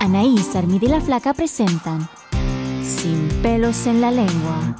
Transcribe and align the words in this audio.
Anaís, 0.00 0.54
Armida 0.54 0.86
y 0.86 0.88
la 0.88 1.00
Flaca 1.00 1.34
presentan 1.34 2.08
Sin 2.82 3.28
pelos 3.42 3.86
en 3.86 4.00
la 4.00 4.10
lengua. 4.10 4.76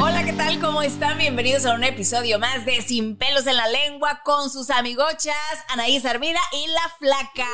Hola, 0.00 0.24
¿qué 0.24 0.32
tal? 0.32 0.60
¿Cómo 0.60 0.82
están? 0.82 1.18
Bienvenidos 1.18 1.64
a 1.66 1.74
un 1.74 1.84
episodio 1.84 2.38
más 2.38 2.66
de 2.66 2.82
Sin 2.82 3.16
pelos 3.16 3.46
en 3.46 3.56
la 3.56 3.68
lengua 3.68 4.20
con 4.24 4.50
sus 4.50 4.70
amigochas 4.70 5.36
Anaís 5.68 6.04
Armida 6.04 6.40
y 6.52 6.66
La 6.68 6.92
Flaca. 6.98 7.48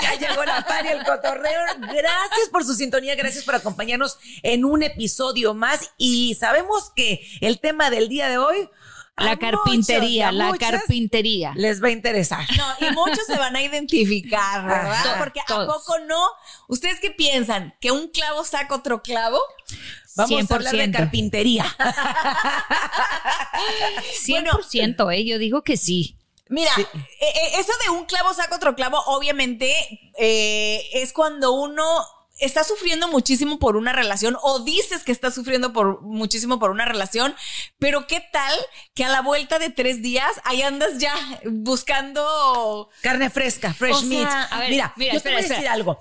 Ya 0.00 0.14
llegó 0.14 0.44
la 0.44 0.64
par 0.64 0.84
y 0.84 0.88
el 0.88 1.04
cotorreo. 1.04 1.60
Gracias 1.80 2.48
por 2.52 2.64
su 2.64 2.74
sintonía, 2.74 3.16
gracias 3.16 3.44
por 3.44 3.54
acompañarnos 3.56 4.18
en 4.42 4.64
un 4.64 4.82
episodio 4.82 5.54
más. 5.54 5.90
Y 5.96 6.36
sabemos 6.36 6.90
que 6.94 7.26
el 7.40 7.58
tema 7.60 7.90
del 7.90 8.08
día 8.08 8.28
de 8.28 8.38
hoy. 8.38 8.68
La 9.24 9.32
a 9.32 9.38
carpintería, 9.38 10.26
muchos 10.26 10.38
la 10.38 10.46
muchas 10.48 10.70
carpintería. 10.70 11.52
Les 11.56 11.82
va 11.82 11.88
a 11.88 11.90
interesar. 11.90 12.46
No, 12.56 12.86
y 12.86 12.90
muchos 12.92 13.26
se 13.26 13.36
van 13.36 13.56
a 13.56 13.62
identificar, 13.62 14.64
¿verdad? 14.64 14.92
Ajá, 14.92 15.18
Porque 15.18 15.40
todos. 15.46 15.68
¿a 15.68 15.78
poco 15.78 15.98
no? 16.00 16.20
¿Ustedes 16.68 17.00
qué 17.00 17.10
piensan? 17.10 17.74
¿Que 17.80 17.90
un 17.90 18.08
clavo 18.08 18.44
saca 18.44 18.74
otro 18.74 19.02
clavo? 19.02 19.38
Vamos 20.16 20.50
a 20.50 20.54
hablar 20.54 20.74
de 20.74 20.88
100%. 20.88 20.92
carpintería. 20.92 21.64
100%, 24.24 25.14
eh, 25.14 25.24
yo 25.24 25.38
digo 25.38 25.62
que 25.62 25.76
sí. 25.76 26.16
Mira, 26.50 26.72
eh, 26.76 26.86
eh, 27.20 27.50
eso 27.60 27.72
de 27.84 27.90
un 27.90 28.06
clavo 28.06 28.34
saca 28.34 28.56
otro 28.56 28.74
clavo, 28.74 29.00
obviamente, 29.06 29.72
eh, 30.18 30.84
es 30.94 31.12
cuando 31.12 31.52
uno 31.52 31.84
está 32.40 32.64
sufriendo 32.64 33.08
muchísimo 33.08 33.58
por 33.58 33.76
una 33.76 33.92
relación 33.92 34.36
o 34.42 34.60
dices 34.60 35.04
que 35.04 35.12
está 35.12 35.30
sufriendo 35.30 35.72
por 35.72 36.02
muchísimo 36.02 36.58
por 36.58 36.70
una 36.70 36.84
relación, 36.84 37.34
pero 37.78 38.06
qué 38.06 38.22
tal 38.32 38.52
que 38.94 39.04
a 39.04 39.08
la 39.08 39.22
vuelta 39.22 39.58
de 39.58 39.70
tres 39.70 40.02
días 40.02 40.40
ahí 40.44 40.62
andas 40.62 40.98
ya 40.98 41.14
buscando 41.44 42.88
Carne 43.02 43.30
fresca, 43.30 43.72
fresh 43.74 43.96
O 43.96 44.00
sea, 44.00 44.08
meat. 44.08 44.52
a 44.52 44.58
ver, 44.60 44.70
mira, 44.70 44.92
mira, 44.96 45.12
yo 45.12 45.16
espera, 45.18 45.36
te 45.36 45.36
voy 45.36 45.38
a 45.38 45.42
decir 45.42 45.56
espera. 45.56 45.72
algo. 45.72 45.98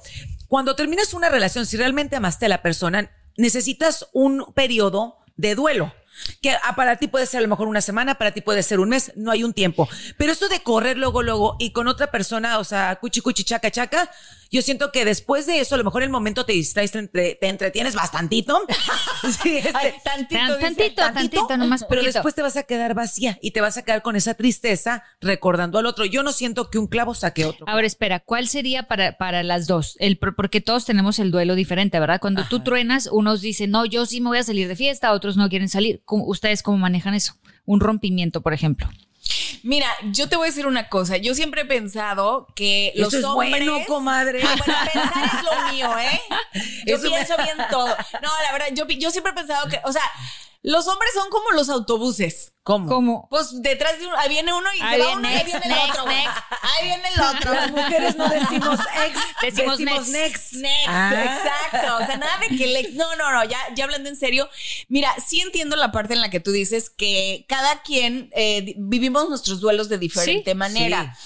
Cuando 0.47 0.75
terminas 0.75 1.13
una 1.13 1.29
relación, 1.29 1.65
si 1.65 1.77
realmente 1.77 2.15
amaste 2.15 2.45
a 2.47 2.49
la 2.49 2.61
persona, 2.61 3.11
necesitas 3.37 4.07
un 4.13 4.51
periodo 4.53 5.17
de 5.37 5.55
duelo. 5.55 5.93
Que 6.41 6.53
para 6.75 6.97
ti 6.97 7.07
puede 7.07 7.25
ser 7.25 7.37
a 7.37 7.41
lo 7.43 7.47
mejor 7.47 7.67
una 7.67 7.79
semana, 7.79 8.15
para 8.15 8.33
ti 8.33 8.41
puede 8.41 8.61
ser 8.61 8.81
un 8.81 8.89
mes, 8.89 9.13
no 9.15 9.31
hay 9.31 9.43
un 9.43 9.53
tiempo. 9.53 9.87
Pero 10.17 10.33
eso 10.33 10.49
de 10.49 10.61
correr 10.61 10.97
luego, 10.97 11.23
luego 11.23 11.55
y 11.59 11.71
con 11.71 11.87
otra 11.87 12.11
persona, 12.11 12.59
o 12.59 12.65
sea, 12.65 12.97
cuchi, 12.97 13.21
cuchi, 13.21 13.45
chaca, 13.45 13.71
chaca, 13.71 14.11
yo 14.51 14.61
siento 14.61 14.91
que 14.91 15.05
después 15.05 15.45
de 15.45 15.59
eso, 15.59 15.75
a 15.75 15.77
lo 15.77 15.83
mejor 15.83 16.03
el 16.03 16.09
momento 16.09 16.45
te 16.45 16.53
distraes, 16.53 16.91
te, 16.91 16.99
entre- 16.99 17.35
te 17.35 17.47
entretienes 17.47 17.95
bastantito. 17.95 18.59
Sí, 19.43 19.57
este, 19.57 19.71
Ay, 19.73 19.93
tantito, 20.03 20.39
Tan- 20.39 20.47
dice, 20.59 20.59
tantito, 20.75 21.01
tantito, 21.13 21.57
nomás 21.57 21.83
pero 21.89 22.01
poquito. 22.01 22.13
después 22.13 22.33
te 22.35 22.41
vas 22.41 22.55
a 22.55 22.63
quedar 22.63 22.93
vacía 22.93 23.37
y 23.41 23.51
te 23.51 23.59
vas 23.59 23.77
a 23.77 23.83
quedar 23.83 24.01
con 24.01 24.15
esa 24.15 24.33
tristeza 24.35 25.03
recordando 25.19 25.77
al 25.77 25.85
otro. 25.85 26.05
Yo 26.05 26.23
no 26.23 26.31
siento 26.31 26.69
que 26.69 26.79
un 26.79 26.87
clavo 26.87 27.13
saque 27.13 27.43
otro. 27.45 27.65
Ahora 27.67 27.85
espera, 27.85 28.21
¿cuál 28.21 28.47
sería 28.47 28.83
para, 28.87 29.17
para 29.17 29.43
las 29.43 29.67
dos? 29.67 29.97
El, 29.99 30.17
pro- 30.17 30.35
porque 30.35 30.61
todos 30.61 30.85
tenemos 30.85 31.19
el 31.19 31.31
duelo 31.31 31.55
diferente, 31.55 31.99
¿verdad? 31.99 32.21
Cuando 32.21 32.45
tú 32.47 32.61
truenas, 32.61 33.07
unos 33.11 33.41
dicen, 33.41 33.71
no, 33.71 33.85
yo 33.85 34.05
sí 34.05 34.21
me 34.21 34.29
voy 34.29 34.37
a 34.37 34.43
salir 34.43 34.67
de 34.69 34.75
fiesta, 34.77 35.11
otros 35.11 35.35
no 35.35 35.49
quieren 35.49 35.67
salir. 35.69 36.01
¿Cómo- 36.05 36.25
¿Ustedes 36.25 36.63
cómo 36.63 36.77
manejan 36.77 37.13
eso? 37.13 37.33
Un 37.65 37.81
rompimiento, 37.81 38.39
por 38.41 38.53
ejemplo. 38.53 38.89
Mira, 39.63 39.87
yo 40.11 40.29
te 40.29 40.35
voy 40.35 40.47
a 40.47 40.49
decir 40.51 40.65
una 40.67 40.89
cosa. 40.89 41.17
Yo 41.17 41.33
siempre 41.35 41.61
he 41.61 41.65
pensado 41.65 42.47
que 42.55 42.91
los 42.95 43.09
Eso 43.13 43.17
es 43.19 43.23
hombres. 43.25 43.49
bueno, 43.51 43.79
comadre. 43.87 44.41
Ah, 44.43 44.55
bueno, 44.57 44.79
pensar 44.93 45.25
es 45.25 45.43
lo 45.43 45.71
mío, 45.71 45.97
¿eh? 45.99 46.21
Yo 46.85 46.95
Eso 46.95 47.03
me- 47.03 47.09
pienso 47.09 47.35
bien 47.37 47.57
todo. 47.69 47.87
No, 48.21 48.29
la 48.43 48.51
verdad, 48.51 48.67
yo 48.97 49.11
siempre 49.11 49.31
he 49.31 49.35
pensado 49.35 49.67
que, 49.69 49.79
o 49.83 49.91
sea, 49.91 50.03
los 50.61 50.87
hombres 50.87 51.11
son 51.13 51.29
como 51.29 51.51
los 51.51 51.69
autobuses. 51.69 52.53
¿Cómo? 52.63 52.87
¿Cómo? 52.87 53.27
Pues 53.31 53.61
detrás 53.63 53.97
de 53.97 54.05
uno, 54.05 54.15
ahí 54.17 54.29
viene 54.29 54.53
uno 54.53 54.67
y 54.75 54.81
Ahí 54.81 54.99
se 54.99 55.05
va 55.05 55.15
viene 55.15 55.15
uno 55.15 55.29
y 55.29 55.31
ahí 55.33 55.43
viene 55.45 55.61
el 55.65 55.69
next, 55.71 55.89
otro. 55.91 56.05
next. 56.05 56.37
Ahí 56.61 56.85
viene 56.85 57.03
el 57.15 57.21
otro. 57.21 57.53
Las 57.55 57.71
mujeres 57.71 58.15
no 58.15 58.29
decimos 58.29 58.79
ex, 59.05 59.19
Decimos 59.41 59.77
decimos, 59.79 60.07
next. 60.09 60.53
next. 60.53 60.53
Next, 60.53 60.87
Ah. 60.87 61.39
exacto. 61.71 61.95
O 61.95 62.05
sea, 62.05 62.17
nada 62.17 62.37
de 62.39 62.55
que 62.55 62.67
le. 62.67 62.91
No, 62.91 63.15
no, 63.15 63.31
no, 63.31 63.43
ya, 63.45 63.57
ya 63.75 63.85
hablando 63.85 64.07
en 64.09 64.15
serio. 64.15 64.47
Mira, 64.87 65.15
sí 65.25 65.41
entiendo 65.41 65.77
la 65.77 65.91
parte 65.91 66.13
en 66.13 66.21
la 66.21 66.29
que 66.29 66.39
tú 66.41 66.51
dices 66.51 66.91
que 66.91 67.45
cada 67.49 67.81
quien 67.81 68.29
eh, 68.35 68.75
vivimos 68.77 69.29
nuestros 69.29 69.61
duelos 69.61 69.89
de 69.89 69.97
diferente 69.97 70.51
Sí, 70.51 70.55
manera. 70.55 71.17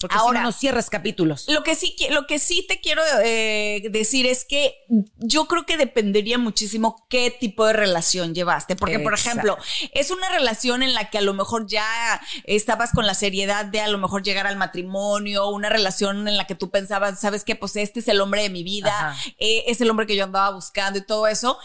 Porque 0.00 0.16
Ahora- 0.16 0.40
si 0.40 0.42
no, 0.42 0.48
no 0.48 0.52
cierras 0.52 0.90
capítulos. 0.90 1.46
Lo 1.48 1.62
que 1.62 1.74
sí, 1.74 1.96
lo 2.10 2.26
que 2.26 2.38
sí 2.38 2.64
te 2.66 2.80
quiero 2.80 3.02
eh, 3.22 3.82
decir 3.90 4.26
es 4.26 4.44
que 4.44 4.76
yo 5.16 5.46
creo 5.46 5.66
que 5.66 5.76
dependería 5.76 6.38
muchísimo 6.38 7.06
qué 7.08 7.30
tipo 7.30 7.66
de 7.66 7.72
relación 7.72 8.34
llevaste. 8.34 8.76
Porque, 8.76 9.00
por 9.00 9.14
ejemplo, 9.14 9.56
es 9.92 10.10
una 10.10 10.28
relación 10.30 10.82
en 10.82 10.94
la 10.94 11.10
que 11.10 11.18
a 11.18 11.22
lo 11.22 11.34
mejor 11.34 11.66
ya 11.66 12.20
estabas 12.44 12.92
con 12.92 13.06
la 13.06 13.14
seriedad 13.14 13.64
de 13.64 13.80
a 13.80 13.88
lo 13.88 13.98
mejor 13.98 14.22
llegar 14.22 14.46
al 14.46 14.56
matrimonio, 14.56 15.48
una 15.48 15.68
relación 15.68 16.28
en 16.28 16.36
la 16.36 16.46
que 16.46 16.54
tú 16.54 16.70
pensabas, 16.70 17.20
sabes 17.20 17.44
que 17.44 17.56
pues 17.56 17.76
este 17.76 18.00
es 18.00 18.08
el 18.08 18.20
hombre 18.20 18.42
de 18.42 18.50
mi 18.50 18.62
vida, 18.62 19.16
eh, 19.38 19.64
es 19.66 19.80
el 19.80 19.90
hombre 19.90 20.06
que 20.06 20.16
yo 20.16 20.24
andaba 20.24 20.50
buscando 20.50 20.98
y 20.98 21.04
todo 21.04 21.26
eso. 21.26 21.58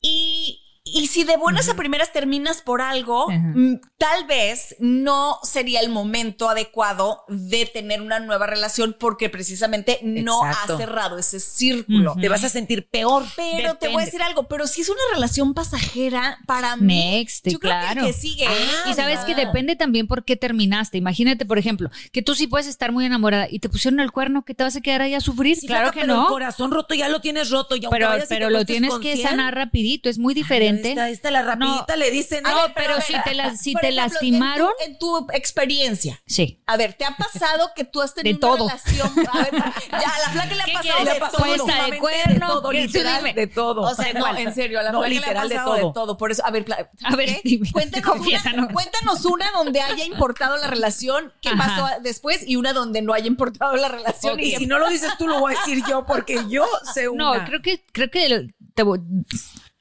Y, 0.00 0.60
y 0.94 1.06
si 1.06 1.24
de 1.24 1.36
buenas 1.36 1.68
a 1.68 1.74
primeras 1.74 2.12
terminas 2.12 2.62
por 2.62 2.80
algo, 2.80 3.26
mm, 3.30 3.74
tal 3.98 4.26
vez 4.26 4.76
no 4.78 5.38
sería 5.42 5.80
el 5.80 5.88
momento 5.90 6.48
adecuado 6.48 7.24
de 7.28 7.66
tener 7.66 8.00
una 8.02 8.20
nueva 8.20 8.46
relación 8.46 8.96
porque 8.98 9.28
precisamente 9.28 10.00
no 10.02 10.46
Exacto. 10.46 10.72
has 10.74 10.78
cerrado 10.78 11.18
ese 11.18 11.40
círculo. 11.40 12.14
Te 12.20 12.28
vas 12.28 12.44
a 12.44 12.48
sentir 12.48 12.88
peor. 12.88 13.24
Pero 13.36 13.74
te 13.76 13.88
voy 13.88 14.02
a 14.02 14.04
decir 14.04 14.22
algo, 14.22 14.44
pero 14.44 14.66
si 14.66 14.80
es 14.82 14.88
una 14.88 15.00
relación 15.14 15.54
pasajera, 15.54 16.38
para 16.46 16.76
mí, 16.76 16.86
Next, 17.18 17.46
yo 17.48 17.58
creo 17.58 17.72
claro. 17.72 18.02
que 18.02 18.08
el 18.08 18.14
que 18.14 18.20
sigue. 18.20 18.46
Ah, 18.46 18.90
Y 18.90 18.94
sabes 18.94 19.20
que 19.20 19.34
depende 19.34 19.76
también 19.76 20.06
por 20.06 20.24
qué 20.24 20.36
terminaste. 20.36 20.98
Imagínate, 20.98 21.46
por 21.46 21.58
ejemplo, 21.58 21.90
que 22.12 22.22
tú 22.22 22.34
sí 22.34 22.46
puedes 22.46 22.66
estar 22.66 22.92
muy 22.92 23.04
enamorada 23.04 23.46
y 23.50 23.58
te 23.58 23.68
pusieron 23.68 24.00
el 24.00 24.12
cuerno, 24.12 24.44
que 24.44 24.54
te 24.54 24.64
vas 24.64 24.76
a 24.76 24.80
quedar 24.80 25.02
ahí 25.02 25.14
a 25.14 25.20
sufrir. 25.20 25.56
Sí, 25.56 25.66
claro 25.66 25.86
flaca, 25.86 25.94
que 25.94 26.00
pero 26.02 26.14
no. 26.14 26.22
El 26.22 26.28
corazón 26.28 26.70
roto 26.70 26.94
ya 26.94 27.08
lo 27.08 27.20
tienes 27.20 27.50
roto. 27.50 27.76
Y 27.76 27.80
Pero, 27.90 28.10
pero 28.28 28.50
lo 28.50 28.64
tienes 28.64 28.94
que 28.98 29.16
100, 29.16 29.28
sanar 29.28 29.54
rapidito, 29.54 30.08
es 30.08 30.18
muy 30.18 30.34
diferente. 30.34 30.77
Esta, 30.86 31.08
esta 31.10 31.30
la 31.30 31.42
rapidita 31.42 31.96
le 31.96 32.10
dicen. 32.10 32.42
No, 32.42 32.48
"Ay, 32.50 32.54
A 32.58 32.62
ver, 32.66 32.72
pero 32.74 33.00
si 33.00 33.14
te 33.24 33.34
la- 33.34 33.56
si 33.56 33.72
por 33.72 33.80
te 33.82 33.88
ejemplo, 33.88 34.18
lastimaron- 34.20 34.70
En 34.86 34.98
tu, 34.98 35.16
en 35.18 35.26
tu 35.26 35.32
experiencia. 35.32 36.20
Sí. 36.26 36.62
A 36.66 36.76
ver, 36.76 36.94
¿te 36.94 37.04
ha 37.04 37.16
pasado 37.16 37.70
que 37.74 37.84
tú 37.84 38.00
has 38.02 38.14
tenido 38.14 38.34
De 38.36 38.40
todo. 38.40 38.64
una 38.64 38.74
relación? 38.74 39.08
A 39.32 39.38
ver, 39.42 39.50
ya, 39.90 39.98
a 40.14 40.18
la 40.18 40.28
flaca 40.30 40.54
le 40.54 40.62
ha 40.62 40.64
¿Qué 40.64 40.72
pasado 40.72 40.98
de 40.98 41.04
le 41.04 41.10
ha 41.10 41.28
todo. 41.30 41.90
de 41.90 41.98
cuerno, 41.98 42.32
de 42.32 42.38
todo, 42.40 42.72
literal, 42.72 43.34
de 43.34 43.46
todo. 43.46 43.80
O 43.82 43.94
sea, 43.94 44.12
no, 44.12 44.36
en 44.36 44.54
serio, 44.54 44.80
a 44.80 44.82
la 44.82 44.92
No, 44.92 44.98
flaca 45.00 45.14
literal, 45.14 45.48
le 45.48 45.54
de 45.54 45.60
ha 45.60 45.64
pasado 45.64 45.76
todo. 45.78 45.88
de 45.88 45.94
todo. 45.94 46.16
Por 46.18 46.30
eso, 46.32 46.44
a 46.44 46.50
ver, 46.50 46.66
A 47.04 47.16
ver, 47.16 47.26
¿qué? 47.28 47.40
dime, 47.44 47.70
cuéntanos, 47.72 48.20
una, 48.20 48.68
cuéntanos 48.72 49.24
una 49.24 49.50
donde 49.52 49.80
haya 49.80 50.04
importado 50.04 50.56
la 50.56 50.66
relación, 50.66 51.32
qué 51.40 51.50
Ajá. 51.50 51.56
pasó 51.58 52.00
después, 52.02 52.44
y 52.46 52.56
una 52.56 52.72
donde 52.72 53.02
no 53.02 53.12
haya 53.14 53.26
importado 53.26 53.74
la 53.76 53.88
relación. 53.88 54.38
Y 54.40 54.48
y 54.48 54.56
si 54.56 54.66
no 54.66 54.78
lo 54.78 54.88
dices 54.88 55.12
tú, 55.18 55.26
lo 55.28 55.40
voy 55.40 55.54
a 55.54 55.58
decir 55.58 55.82
yo, 55.88 56.04
porque 56.06 56.40
yo 56.48 56.66
sé 56.94 57.08
una. 57.08 57.38
No, 57.38 57.44
creo 57.44 57.60
que, 57.62 57.84
creo 57.92 58.10
que 58.10 58.48
te 58.74 58.82
voy- 58.82 59.00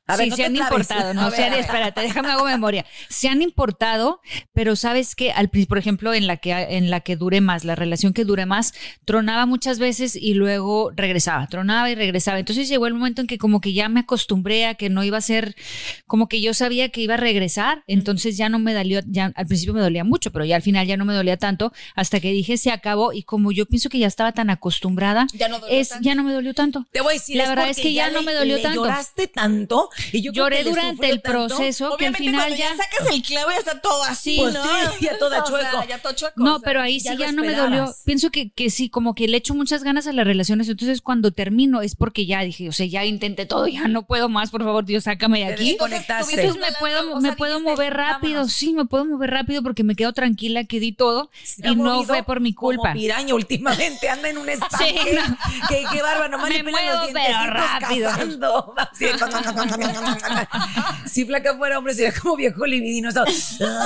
A 0.08 0.16
ver, 0.16 0.26
sí, 0.26 0.30
no 0.32 0.36
se 0.38 0.46
han 0.46 0.56
importado, 0.56 1.14
no, 1.14 1.22
A 1.28 1.32
se 1.32 1.38
ver, 1.38 1.46
han, 1.48 1.52
a 1.52 1.56
ver. 1.58 1.66
espérate, 1.66 2.02
déjame 2.02 2.30
hago 2.30 2.46
memoria. 2.46 2.86
Se 3.10 3.28
han 3.28 3.42
importado, 3.42 4.22
pero 4.54 4.76
sabes 4.76 5.16
que 5.16 5.32
al 5.32 5.50
por 5.50 5.78
ejemplo, 5.78 6.14
en 6.14 6.28
la 6.28 6.38
que 6.38 6.52
en 6.54 6.90
la 6.90 7.02
que 7.02 7.16
dure 7.16 7.42
más, 7.42 7.66
la 7.66 7.76
relación 7.76 8.14
que 8.14 8.24
dure 8.24 8.46
más, 8.46 8.74
tronaba 9.06 9.46
muchas 9.46 9.80
veces 9.80 10.16
y 10.16 10.34
luego 10.34 10.92
regresaba, 10.96 11.48
tronaba 11.48 11.90
y 11.90 11.96
regresaba. 11.96 12.40
Entonces 12.40 12.70
llegó 12.70 12.88
el 12.88 12.94
momento 12.94 13.22
en 13.22 13.28
que 13.28 13.38
como 13.38 13.60
que 13.62 13.74
ya 13.74 13.90
me 13.90 14.00
acostumbré 14.02 14.66
a 14.66 14.76
que 14.76 14.90
no 14.90 15.04
iba 15.04 15.18
a 15.18 15.22
ser, 15.22 15.56
como 16.06 16.28
que 16.30 16.42
yo 16.42 16.54
sabía 16.54 16.90
que 16.90 17.02
iba 17.02 17.16
a 17.16 17.18
regresar, 17.18 17.84
entonces 17.88 18.38
ya 18.38 18.50
no 18.50 18.60
me 18.60 18.74
dolió, 18.74 19.02
ya 19.08 19.32
al 19.36 19.48
principio 19.48 19.74
me 19.74 19.82
dolía 19.82 20.04
mucho, 20.04 20.32
pero 20.32 20.46
ya 20.46 20.56
al 20.56 20.62
final 20.62 20.88
ya 20.88 20.96
no 20.98 21.06
me 21.06 21.14
dolía 21.14 21.38
tanto, 21.38 21.74
hasta 21.96 22.20
que 22.20 22.32
dije 22.32 22.58
se 22.58 22.72
acabó 22.72 23.14
y 23.14 23.24
como 23.24 23.52
yo 23.52 23.66
pienso 23.66 23.90
que 23.90 24.00
ya 24.00 24.08
estaba 24.08 24.32
tan 24.32 24.50
acostumbrada, 24.50 25.28
Ya 25.34 25.50
no 25.50 25.60
dolió 25.60 25.76
es, 25.78 25.90
tanto. 25.90 26.04
ya 26.06 26.16
no 26.16 26.24
me 26.24 26.32
dolió 26.34 26.54
tanto. 26.54 26.86
Te 26.92 27.02
voy 27.02 27.12
a 27.12 27.14
decir, 27.16 27.36
la 27.38 27.44
es 27.44 27.50
verdad 27.50 27.70
es 27.70 27.78
que 27.78 27.94
ya, 27.94 28.10
no 28.12 28.20
le- 28.20 28.26
me 28.26 28.34
dolió 28.34 28.56
le 28.58 28.62
tanto. 28.64 28.84
Lloraste 28.84 29.28
tanto 29.28 29.90
y 30.12 30.22
yo 30.22 30.32
Lloré 30.32 30.64
durante 30.64 31.10
el 31.10 31.22
tanto. 31.22 31.48
proceso 31.48 31.96
que 31.98 32.06
al 32.08 32.14
Obviamente 32.14 32.18
final 32.40 32.50
ya 32.52 32.58
ya 32.58 32.70
sacas 32.78 33.14
el 33.14 33.22
clavo 33.24 33.50
ya 33.52 33.58
está 33.58 33.82
todo 33.82 34.04
así, 34.04 34.38
Pues 34.40 34.54
¿no? 34.54 34.64
sí, 34.64 34.70
ya 35.06 35.18
toda 35.18 35.40
O 35.44 35.48
sea, 35.48 35.72
chueco. 35.72 35.88
ya 35.88 35.98
todo 36.00 36.14
chueco. 36.14 36.34
No, 36.44 36.56
o 36.56 36.60
sea, 36.60 36.66
pero 36.66 36.82
ahí 36.82 37.00
sí 37.00 37.10
ya 37.18 37.32
no 37.32 37.42
me 37.44 37.54
dolió. 37.56 37.94
Pienso 38.06 38.30
que, 38.32 38.52
que 38.52 38.70
sí, 38.70 38.90
como 38.90 39.16
que 39.16 39.28
le 39.28 39.38
echo 39.38 39.54
muchas 39.56 39.84
ganas 39.84 40.08
a 40.08 40.14
las 40.14 40.26
relaciones. 40.26 40.68
Entonces, 40.70 41.02
cuando 41.02 41.32
termino 41.32 41.82
es 41.82 41.96
porque 41.96 42.26
ya 42.26 42.42
dije, 42.42 42.70
o 42.70 42.72
sea, 42.72 42.86
ya 42.86 43.06
intenté 43.06 43.46
todo, 43.46 43.68
ya 43.68 43.88
no 43.88 44.06
puedo 44.06 44.30
más, 44.30 44.50
por 44.52 44.64
favor, 44.64 44.86
Dios, 44.86 45.06
sácame 45.06 45.40
de 45.40 45.54
aquí. 45.54 45.70
desconectaste. 45.72 46.34
Entonces 46.42 46.62
me 46.62 46.76
puedo, 46.80 47.14
o 47.14 47.22
me 47.22 47.30
sea, 47.30 47.36
puedo 47.36 47.60
mover 47.60 47.94
rápido, 47.94 48.34
vámonos. 48.36 48.54
sí, 48.54 48.74
me 48.74 48.86
puedo 48.86 49.06
mover 49.06 49.32
rápido 49.32 49.64
porque 49.64 49.84
me 49.84 49.96
quedo 49.96 50.14
tranquila 50.14 50.64
que 50.66 50.80
di 50.80 50.92
todo 50.92 51.30
Se 51.44 51.68
y 51.70 51.76
no 51.76 52.04
fue 52.04 52.24
por 52.24 52.40
mi 52.42 52.54
culpa. 52.54 52.82
Como 52.90 52.94
piraña 52.94 53.34
últimamente 53.36 54.10
anda 54.10 54.30
en 54.30 54.38
un 54.38 54.50
estanque. 54.50 54.78
Sí, 54.78 55.16
no. 55.16 55.68
que, 55.68 55.84
que 55.92 56.02
bárbaro, 56.02 56.30
nomás 56.30 56.50
Me 56.50 56.58
le 56.58 56.64
pelan 56.64 56.86
muevo, 56.86 57.02
los 57.04 57.12
pero 57.14 57.54
rápido. 57.54 58.10
cazando. 58.10 58.74
Así. 58.78 59.06
si 61.06 61.26
flaca 61.26 61.56
fuera 61.58 61.78
hombre 61.78 61.94
sería 61.94 62.14
como 62.20 62.36
viejo 62.36 62.66
libidinoso. 62.66 63.24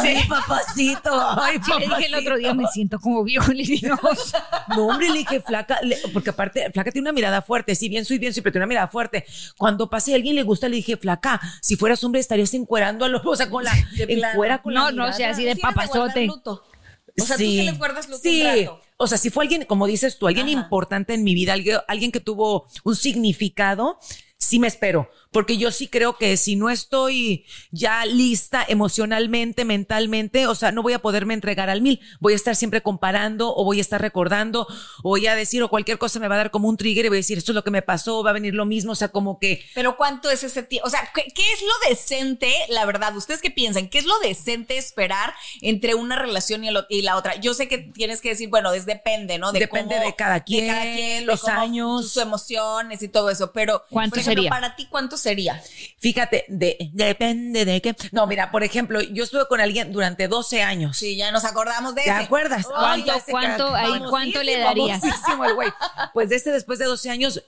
Ay, 0.01 0.17
papacito, 0.27 1.11
ay, 1.41 1.57
Sí, 1.63 1.71
le 1.79 1.85
dije 1.87 2.05
el 2.07 2.15
otro 2.15 2.37
día, 2.37 2.53
me 2.53 2.67
siento 2.67 2.99
como 2.99 3.23
viejo 3.23 3.51
libidinoso. 3.51 4.37
No, 4.75 4.87
hombre, 4.87 5.09
le 5.09 5.19
dije 5.19 5.41
flaca, 5.41 5.79
le- 5.81 5.97
porque 6.13 6.29
aparte, 6.29 6.69
flaca 6.71 6.91
tiene 6.91 7.09
una 7.09 7.13
mirada 7.13 7.41
fuerte. 7.41 7.75
Si 7.75 7.89
bien 7.89 8.05
soy 8.05 8.19
bien, 8.19 8.33
soy, 8.33 8.41
pero 8.41 8.53
tiene 8.53 8.63
una 8.65 8.69
mirada 8.69 8.87
fuerte. 8.87 9.25
Cuando 9.57 9.89
pase 9.89 10.13
a 10.13 10.15
alguien 10.15 10.35
le 10.35 10.43
gusta, 10.43 10.69
le 10.69 10.77
dije, 10.77 10.95
flaca, 10.97 11.41
si 11.61 11.75
fueras 11.75 12.03
hombre 12.03 12.21
estarías 12.21 12.53
encuerando 12.53 13.03
a 13.03 13.09
los, 13.09 13.21
o 13.25 13.35
sea, 13.35 13.49
con 13.49 13.63
la, 13.63 13.71
encuera 13.97 14.61
con 14.61 14.73
la 14.73 14.79
No, 14.81 14.91
no, 14.91 15.05
o 15.09 15.13
sea, 15.13 15.31
así 15.31 15.43
de 15.43 15.55
Sí 15.55 15.61
papazote. 15.61 16.29
O 16.29 17.25
sea, 17.25 17.35
tú 17.35 17.43
sí 17.43 17.63
les 17.63 17.77
guardas 17.77 18.05
luto 18.07 18.17
un 18.17 18.21
Sí. 18.23 18.43
rato. 18.43 18.79
O 18.97 19.07
sea, 19.07 19.17
si 19.17 19.29
fue 19.29 19.43
alguien, 19.43 19.65
como 19.65 19.87
dices 19.87 20.17
tú, 20.17 20.27
alguien 20.27 20.47
Ajá. 20.47 20.53
importante 20.53 21.13
en 21.13 21.23
mi 21.23 21.33
vida, 21.33 21.53
alguien, 21.53 21.79
alguien 21.87 22.11
que 22.11 22.19
tuvo 22.21 22.67
un 22.83 22.95
significado, 22.95 23.99
sí 24.37 24.59
me 24.59 24.67
espero. 24.67 25.09
Porque 25.31 25.57
yo 25.57 25.71
sí 25.71 25.87
creo 25.87 26.17
que 26.17 26.35
si 26.37 26.55
no 26.55 26.69
estoy 26.69 27.45
ya 27.71 28.05
lista 28.05 28.65
emocionalmente, 28.67 29.63
mentalmente, 29.65 30.47
o 30.47 30.55
sea, 30.55 30.71
no 30.71 30.83
voy 30.83 30.93
a 30.93 30.99
poderme 30.99 31.33
entregar 31.33 31.69
al 31.69 31.81
mil. 31.81 32.01
Voy 32.19 32.33
a 32.33 32.35
estar 32.35 32.55
siempre 32.55 32.81
comparando 32.81 33.55
o 33.55 33.63
voy 33.63 33.79
a 33.79 33.81
estar 33.81 34.01
recordando 34.01 34.67
o 35.03 35.09
voy 35.09 35.27
a 35.27 35.35
decir 35.35 35.63
o 35.63 35.69
cualquier 35.69 35.97
cosa 35.97 36.19
me 36.19 36.27
va 36.27 36.35
a 36.35 36.39
dar 36.39 36.51
como 36.51 36.67
un 36.67 36.77
trigger 36.77 37.05
y 37.05 37.09
voy 37.09 37.17
a 37.17 37.19
decir, 37.19 37.37
esto 37.37 37.53
es 37.53 37.55
lo 37.55 37.63
que 37.63 37.71
me 37.71 37.81
pasó, 37.81 38.23
va 38.23 38.31
a 38.31 38.33
venir 38.33 38.53
lo 38.53 38.65
mismo. 38.65 38.91
O 38.91 38.95
sea, 38.95 39.07
como 39.07 39.39
que 39.39 39.63
Pero 39.73 39.95
¿cuánto 39.95 40.29
es 40.29 40.43
ese 40.43 40.63
tiempo? 40.63 40.87
O 40.87 40.91
sea, 40.91 41.09
¿qué, 41.13 41.23
qué 41.33 41.43
es 41.53 41.61
lo 41.61 41.89
decente, 41.89 42.53
la 42.69 42.85
verdad? 42.85 43.15
¿Ustedes 43.15 43.41
qué 43.41 43.51
piensan? 43.51 43.87
¿Qué 43.87 43.99
es 43.99 44.05
lo 44.05 44.19
decente 44.19 44.77
esperar 44.77 45.33
entre 45.61 45.95
una 45.95 46.17
relación 46.17 46.63
y, 46.63 46.67
el 46.67 46.85
y 46.89 47.03
la 47.03 47.15
otra? 47.15 47.35
Yo 47.35 47.53
sé 47.53 47.67
que 47.67 47.77
tienes 47.77 48.21
que 48.21 48.29
decir, 48.29 48.49
bueno, 48.49 48.73
es 48.73 48.85
depende, 48.85 49.37
¿no? 49.37 49.51
Depende 49.51 49.99
de 49.99 50.15
cada 50.15 50.43
quien, 50.43 51.25
los 51.25 51.41
cómo 51.41 51.59
años. 51.59 52.11
Sus 52.11 52.21
emociones 52.21 53.01
y 53.01 53.07
todo 53.07 53.29
eso. 53.29 53.51
Pero, 53.53 53.83
¿Cuánto 53.89 54.15
por 54.15 54.19
ejemplo, 54.19 54.41
sería? 54.41 54.49
para 54.49 54.75
ti, 54.75 54.87
¿cuánto 54.89 55.17
sería? 55.21 55.61
Fíjate, 55.99 56.45
de, 56.47 56.89
depende 56.93 57.63
de 57.65 57.81
qué. 57.81 57.95
No, 58.11 58.27
mira, 58.27 58.51
por 58.51 58.63
ejemplo, 58.63 58.99
yo 59.01 59.23
estuve 59.23 59.47
con 59.47 59.61
alguien 59.61 59.91
durante 59.93 60.27
12 60.27 60.61
años. 60.63 60.97
Sí, 60.97 61.15
ya 61.15 61.31
nos 61.31 61.45
acordamos 61.45 61.95
de 61.95 62.01
¿Te 62.03 62.09
ese. 62.09 62.19
acuerdas? 62.23 62.65
¿Cuánto- 62.65 63.13
cuánto- 63.29 63.75
ahí 63.75 64.01
cuánto 64.09 64.43
le 64.43 64.59
darías? 64.59 64.99
famosísimo 64.99 65.45
el 65.45 65.53
güey. 65.55 65.69
Pues 66.13 66.29
de 66.29 66.35
ese, 66.37 66.51
después 66.51 66.79
de 66.79 66.85
12 66.85 67.09
años, 67.09 67.41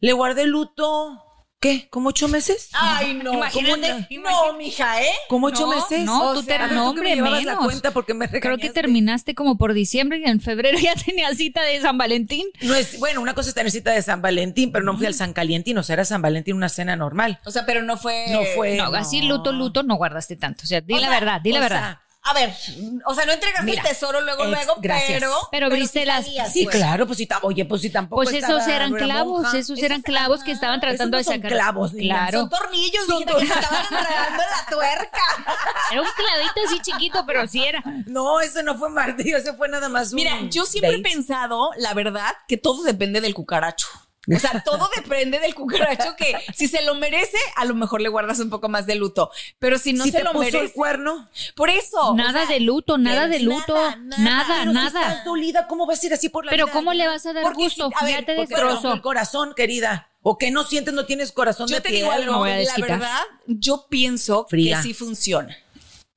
le 0.00 0.12
guardé 0.12 0.44
luto, 0.46 1.24
¿qué? 1.60 1.88
¿Como 1.90 2.10
ocho 2.10 2.28
meses? 2.28 2.68
Ay, 2.72 3.14
no. 3.14 3.34
Imagínate, 3.34 4.06
¿cómo 4.22 4.28
No, 4.52 4.58
mija, 4.58 5.02
¿eh? 5.02 5.10
¿Como 5.28 5.48
ocho 5.48 5.66
No, 5.66 5.74
meses? 5.74 6.04
no, 6.04 6.30
O 6.30 6.34
tú 6.34 6.42
sea, 6.42 6.68
te- 6.68 6.74
no, 6.74 6.94
que 6.94 7.00
me 7.00 7.12
hombre, 7.12 7.14
llevabas 7.16 7.44
la 7.44 7.52
menos. 7.52 7.64
cuenta 7.66 7.90
porque 7.90 8.14
me 8.14 8.28
Creo 8.28 8.40
que 8.40 8.48
regañaste. 8.48 8.72
terminaste 8.80 9.34
como 9.34 9.58
por 9.58 9.72
diciembre 9.74 10.18
y 10.18 10.24
en 10.24 10.40
febrero 10.40 10.78
ya 10.82 10.94
tenía 10.94 11.34
cita 11.34 11.62
de 11.62 11.80
San 11.80 11.98
Valentín. 11.98 12.46
No 12.62 12.74
es, 12.74 12.98
bueno, 12.98 13.20
una 13.20 13.34
cosa 13.34 13.48
es 13.48 13.54
tener 13.54 13.70
cita 13.72 13.90
de 13.92 14.02
San 14.02 14.22
Valentín, 14.22 14.70
pero 14.72 14.84
no 14.84 14.96
fui 14.96 15.06
al 15.06 15.14
San 15.14 15.32
Calientín, 15.32 15.76
o 15.78 15.82
sea, 15.82 15.94
era 15.94 16.04
San 16.04 16.22
Valentín 16.22 16.54
una 16.56 16.68
cena 16.68 16.96
normal. 16.96 17.40
O 17.44 17.50
sea, 17.50 17.66
pero 17.66 17.82
no 17.82 17.96
fue. 17.96 18.26
No 18.30 18.40
fue. 18.54 18.76
No, 18.76 18.84
así 18.94 19.22
luto, 19.22 19.52
luto, 19.52 19.82
no 19.82 19.96
guardaste 19.96 20.36
tanto. 20.36 20.62
O 20.64 20.66
sea, 20.66 20.80
di 20.80 20.94
O 20.94 20.98
la 20.98 21.08
sea, 21.08 21.18
verdad, 21.20 21.40
di 21.40 21.52
la 21.52 21.58
o 21.58 21.62
verdad. 21.62 21.78
sea, 21.78 22.02
A 22.22 22.34
ver, 22.34 22.52
o 23.06 23.14
sea, 23.14 23.24
no 23.24 23.32
entregaste 23.32 23.64
Mira, 23.64 23.80
el 23.82 23.88
tesoro 23.88 24.20
luego, 24.20 24.42
ex- 24.42 24.50
luego, 24.50 24.74
gracias. 24.82 25.18
pero. 25.20 25.32
Pero 25.50 25.86
sí 25.86 26.04
las- 26.04 26.26
Sí, 26.52 26.64
pues. 26.64 26.76
claro, 26.76 27.06
pues 27.06 27.16
si 27.16 27.26
ta- 27.26 27.38
oye, 27.42 27.64
pues 27.64 27.80
si 27.80 27.90
tampoco 27.90 28.22
Pues 28.22 28.34
esos 28.34 28.58
estaba- 28.58 28.74
eran 28.76 28.92
clavos, 28.92 29.42
monja. 29.42 29.56
esos 29.58 29.78
eran 29.82 30.02
clavos 30.02 30.42
que 30.42 30.52
estaban 30.52 30.78
tratando 30.80 31.16
Esos 31.16 31.30
no 31.30 31.32
de 31.34 31.40
son 31.40 31.42
sacar. 31.42 31.52
clavos, 31.52 31.92
niña, 31.94 32.14
claro. 32.28 32.40
Son 32.40 32.50
tornillos, 32.50 33.06
Son 33.06 33.24
que 33.24 33.30
se 33.38 33.44
estaban 33.54 33.84
enredando 33.90 34.42
en 34.42 34.50
la 34.50 34.66
tuerca. 34.68 35.20
Era 35.92 36.02
un 36.02 36.08
clavito 36.16 36.60
así 36.66 36.80
chiquito, 36.80 37.24
pero 37.24 37.46
sí 37.48 37.64
era. 37.64 37.82
No, 38.06 38.40
ese 38.40 38.62
no 38.62 38.76
fue 38.76 38.90
martillo, 38.90 39.38
ese 39.38 39.54
fue 39.54 39.68
nada 39.70 39.88
más 39.88 40.10
un 40.10 40.16
Mira, 40.16 40.36
yo 40.50 40.66
siempre 40.66 40.96
he 40.96 40.98
pensado, 41.02 41.70
la 41.78 41.94
verdad, 41.94 42.34
que 42.46 42.58
todo 42.58 42.82
depende 42.82 43.22
del 43.22 43.32
cucaracho. 43.32 43.86
O 44.36 44.38
sea, 44.38 44.62
todo 44.64 44.90
depende 44.94 45.38
del 45.40 45.54
cucaracho 45.54 46.14
que 46.16 46.34
si 46.54 46.68
se 46.68 46.82
lo 46.82 46.94
merece, 46.94 47.38
a 47.56 47.64
lo 47.64 47.74
mejor 47.74 48.00
le 48.00 48.08
guardas 48.08 48.38
un 48.40 48.50
poco 48.50 48.68
más 48.68 48.86
de 48.86 48.94
luto. 48.94 49.30
Pero 49.58 49.78
si 49.78 49.92
no 49.92 50.04
si 50.04 50.10
se 50.10 50.18
te 50.18 50.24
lo 50.24 50.32
puso 50.32 50.44
merece. 50.44 50.64
el 50.64 50.72
cuerno. 50.72 51.28
Por 51.54 51.70
eso. 51.70 52.14
Nada 52.14 52.42
o 52.42 52.46
sea, 52.46 52.54
de 52.54 52.60
luto, 52.60 52.98
nada 52.98 53.26
de 53.26 53.40
luto. 53.40 53.74
nada. 53.74 53.96
Nada, 54.18 54.54
Pero 54.60 54.70
si 54.70 54.74
nada. 54.74 54.86
estás 55.08 55.24
dolida, 55.24 55.66
¿cómo 55.66 55.86
vas 55.86 56.02
a 56.02 56.06
ir 56.06 56.14
así 56.14 56.28
por 56.28 56.44
la 56.44 56.50
Pero 56.50 56.66
vida? 56.66 56.72
¿cómo 56.74 56.92
le 56.92 57.06
vas 57.06 57.24
a 57.26 57.32
dar 57.32 57.42
Porque 57.42 57.62
gusto? 57.62 57.88
si- 57.88 57.94
a 57.96 58.04
ver, 58.04 58.20
ya 58.20 58.26
te 58.26 58.32
el 58.42 59.00
corazón, 59.02 59.54
querida. 59.54 60.08
O 60.22 60.36
que 60.36 60.50
no 60.50 60.64
sientes, 60.64 60.92
no 60.92 61.06
tienes 61.06 61.32
corazón 61.32 61.68
Yo 61.68 61.76
de 61.76 61.80
te 61.80 61.88
piel. 61.90 62.02
digo 62.02 62.10
algo, 62.12 62.44
la 62.44 62.86
verdad, 62.86 63.20
yo 63.46 63.86
pienso 63.88 64.46
Fría. 64.50 64.76
que 64.76 64.82
sí 64.82 64.92
funciona. 64.94 65.56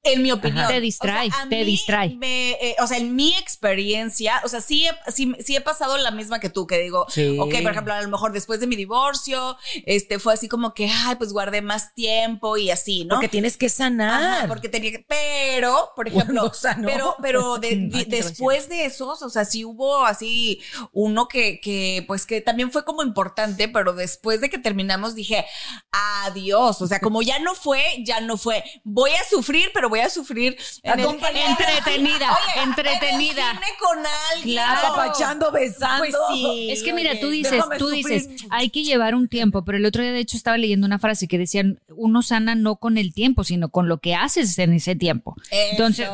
En 0.04 0.24
mi 0.24 0.32
opinión. 0.32 0.68
Te 0.68 0.82
distrae, 0.82 1.30
a 1.32 1.48
te 1.48 1.58
mí 1.60 1.64
distrae. 1.64 2.16
me, 2.16 2.52
eh, 2.54 2.76
o 2.80 2.88
sea, 2.88 2.98
en 2.98 3.16
mi 3.16 3.36
experiencia, 3.36 4.42
o 4.44 4.48
sea, 4.48 4.60
sí 4.62 4.88
he, 4.88 5.12
sí, 5.12 5.34
sí 5.40 5.56
he 5.56 5.62
pasado 5.62 5.96
la 5.98 6.10
misma 6.10 6.40
que 6.40 6.50
tú, 6.50 6.66
que 6.66 6.80
digo, 6.80 7.06
Sí. 7.10 7.38
ok, 7.40 7.54
por 7.62 7.72
ejemplo, 7.72 7.94
a 7.94 8.02
lo 8.02 8.08
mejor 8.10 8.32
después 8.32 8.60
de 8.60 8.66
mi 8.68 8.76
divorcio, 8.76 9.58
este, 9.86 10.18
fue 10.18 10.34
así 10.34 10.48
como 10.48 10.74
que, 10.74 10.90
ay, 10.90 11.16
pues 11.18 11.32
guardé 11.34 11.62
más 11.62 11.94
tiempo 11.94 12.58
y 12.58 12.72
así, 12.72 13.06
¿no? 13.06 13.16
Porque 13.16 13.30
tienes 13.30 13.58
que 13.58 13.70
sanar. 13.70 14.24
Ajá, 14.40 14.48
porque 14.48 14.70
tenía 14.70 14.92
que, 14.92 15.06
pero, 15.08 15.92
por 15.96 16.08
ejemplo, 16.08 16.52
pero, 16.84 17.16
pero 17.22 17.58
de- 17.60 17.76
de- 17.92 18.06
después 18.06 18.70
de 18.70 18.86
esos, 18.86 19.22
o 19.22 19.30
sea, 19.30 19.46
sí 19.46 19.66
hubo 19.66 20.04
así 20.06 20.62
uno 20.94 21.28
que, 21.28 21.60
que, 21.62 22.04
pues 22.08 22.26
que 22.26 22.42
también 22.42 22.72
fue 22.72 22.86
como 22.86 23.04
importante, 23.04 23.68
pero 23.68 23.94
después 23.94 24.42
de 24.42 24.50
que 24.50 24.58
terminamos 24.58 25.14
dije, 25.14 25.46
adiós, 25.92 26.82
o 26.82 26.88
sea, 26.88 27.00
como 27.00 27.22
ya 27.22 27.38
no 27.40 27.54
fue, 27.56 27.84
ya 28.04 28.20
no 28.22 28.38
fue. 28.38 28.64
Voy 28.84 29.12
a 29.12 29.24
sufrir, 29.30 29.70
pero 29.74 29.90
voy 29.92 30.00
a 30.00 30.10
sufrir 30.10 30.58
en 30.82 31.00
el- 31.00 31.06
Entretenida, 31.06 32.32
Oye, 32.32 32.64
entretenida. 32.64 33.52
En 33.52 33.58
el 33.58 33.64
cine 33.64 33.78
con 33.80 33.98
alguien. 34.34 34.56
Claro. 34.56 34.88
Apapachando, 34.88 35.52
besando. 35.52 36.00
Pues 36.00 36.16
sí. 36.34 36.70
Es 36.72 36.82
que 36.84 36.94
mira, 36.94 37.12
oye, 37.12 37.20
tú 37.22 37.30
dices, 37.30 37.52
déjame 37.52 37.78
tú 37.78 37.90
sufrir. 37.90 38.06
dices, 38.06 38.46
hay 38.50 38.70
que 38.70 38.84
llevar 38.84 39.14
un 39.16 39.28
tiempo, 39.28 39.64
pero 39.64 39.78
el 39.78 39.86
otro 39.86 40.02
día 40.02 40.12
de 40.12 40.20
hecho 40.20 40.38
estaba 40.38 40.58
leyendo 40.58 40.88
una 40.88 40.98
frase 41.00 41.28
que 41.28 41.38
decían, 41.38 41.80
uno 41.96 42.22
sana 42.22 42.56
no 42.56 42.78
con 42.78 42.98
el 42.98 43.14
tiempo, 43.14 43.44
sino 43.44 43.70
con 43.70 43.88
lo 43.88 44.00
que 44.00 44.16
haces 44.16 44.58
en 44.58 44.74
ese 44.74 44.96
tiempo. 44.96 45.36
Eso, 45.52 45.72
entonces, 45.72 46.08
eh, 46.08 46.12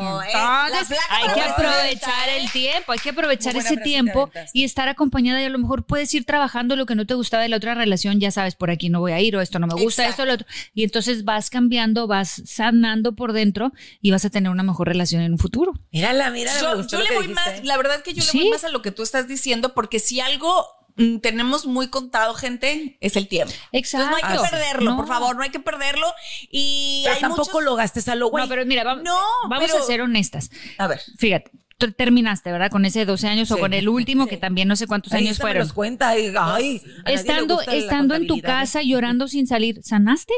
entonces, 0.68 0.98
hay 1.10 1.34
que 1.34 1.42
aprovechar 1.42 2.30
el 2.30 2.46
¿eh? 2.46 2.50
tiempo, 2.52 2.92
hay 2.92 3.00
que 3.00 3.10
aprovechar 3.10 3.56
ese 3.56 3.78
tiempo 3.78 4.30
y 4.54 4.64
estar 4.64 4.90
acompañada 4.90 5.42
y 5.42 5.46
a 5.46 5.50
lo 5.50 5.60
mejor 5.60 5.84
puedes 5.86 6.14
ir 6.14 6.26
trabajando 6.26 6.76
lo 6.76 6.86
que 6.86 6.96
no 6.96 7.06
te 7.06 7.14
gustaba 7.14 7.44
de 7.44 7.50
la 7.50 7.58
otra 7.58 7.76
relación, 7.76 8.20
ya 8.20 8.32
sabes, 8.32 8.56
por 8.56 8.72
aquí 8.72 8.90
no 8.90 9.00
voy 9.00 9.12
a 9.12 9.22
ir 9.22 9.36
o 9.36 9.42
esto 9.42 9.60
no 9.60 9.68
me 9.68 9.74
gusta, 9.74 10.04
Exacto. 10.04 10.24
esto 10.24 10.26
lo 10.26 10.34
otro. 10.34 10.48
Y 10.74 10.84
entonces 10.84 11.24
vas 11.24 11.50
cambiando, 11.50 12.08
vas 12.08 12.42
sanando 12.46 13.14
por 13.14 13.34
dentro 13.34 13.67
y 14.02 14.12
vas 14.12 14.26
a 14.26 14.30
tener 14.30 14.52
una 14.52 14.64
mejor 14.64 14.88
relación 14.88 15.22
en 15.22 15.34
un 15.34 15.40
futuro. 15.40 15.74
Mírala, 15.92 16.30
mírala. 16.32 16.60
Yo, 16.60 16.88
yo 16.88 17.00
le 17.00 17.14
voy 17.16 17.28
dijiste. 17.28 17.34
más, 17.52 17.64
la 17.64 17.78
verdad 17.78 18.02
que 18.04 18.14
yo 18.14 18.24
le 18.24 18.30
Sí. 18.30 18.40
voy 18.40 18.50
más 18.50 18.64
a 18.64 18.70
lo 18.70 18.82
que 18.82 18.92
tú 18.92 19.04
estás 19.04 19.28
diciendo, 19.28 19.74
porque 19.74 20.00
si 20.00 20.20
algo 20.20 20.66
mm, 21.00 21.20
tenemos 21.20 21.68
muy 21.68 21.90
contado, 21.90 22.34
gente, 22.34 22.98
es 23.02 23.16
el 23.18 23.28
tiempo. 23.28 23.54
Exacto. 23.72 24.08
Entonces 24.08 24.10
no 24.10 24.16
hay 24.16 24.44
que 24.44 24.50
perderlo, 24.50 24.90
No. 24.92 24.98
por 24.98 25.08
favor, 25.08 25.36
no 25.36 25.44
hay 25.44 25.52
que 25.52 25.60
perderlo. 25.60 26.08
Y 26.50 27.02
Pero 27.04 27.16
hay 27.16 27.22
tampoco 27.22 27.44
muchos- 27.52 27.64
lo 27.64 27.76
gastes 27.76 28.08
a 28.08 28.16
lo 28.16 28.30
güey. 28.32 28.44
No, 28.44 28.50
pero 28.50 28.66
mira, 28.66 28.84
vamos, 28.84 29.04
No, 29.04 29.16
vamos 29.48 29.70
pero- 29.70 29.84
a 29.84 29.86
ser 29.86 30.02
honestas. 30.02 30.50
A 30.80 30.88
ver. 30.88 31.00
Fíjate, 31.20 31.52
tú 31.78 31.92
terminaste, 31.92 32.52
¿verdad? 32.52 32.72
Con 32.72 32.84
ese 32.86 33.06
12 33.06 33.28
años 33.28 33.52
o 33.52 33.60
con 33.60 33.74
el 33.74 33.88
último, 33.90 34.26
que 34.26 34.38
también 34.38 34.68
no 34.68 34.76
sé 34.76 34.88
cuántos 34.88 35.14
Ahí 35.14 35.26
años 35.28 35.38
fueron. 35.38 35.60
los 35.62 35.74
cuenta. 35.74 36.18
y, 36.18 36.34
ay, 36.36 36.82
Estando, 37.06 37.62
estando 37.62 38.16
en 38.16 38.26
tu 38.26 38.38
¿eh? 38.38 38.42
casa 38.42 38.82
llorando 38.82 39.28
sin 39.28 39.46
salir, 39.46 39.82
¿sanaste? 39.84 40.34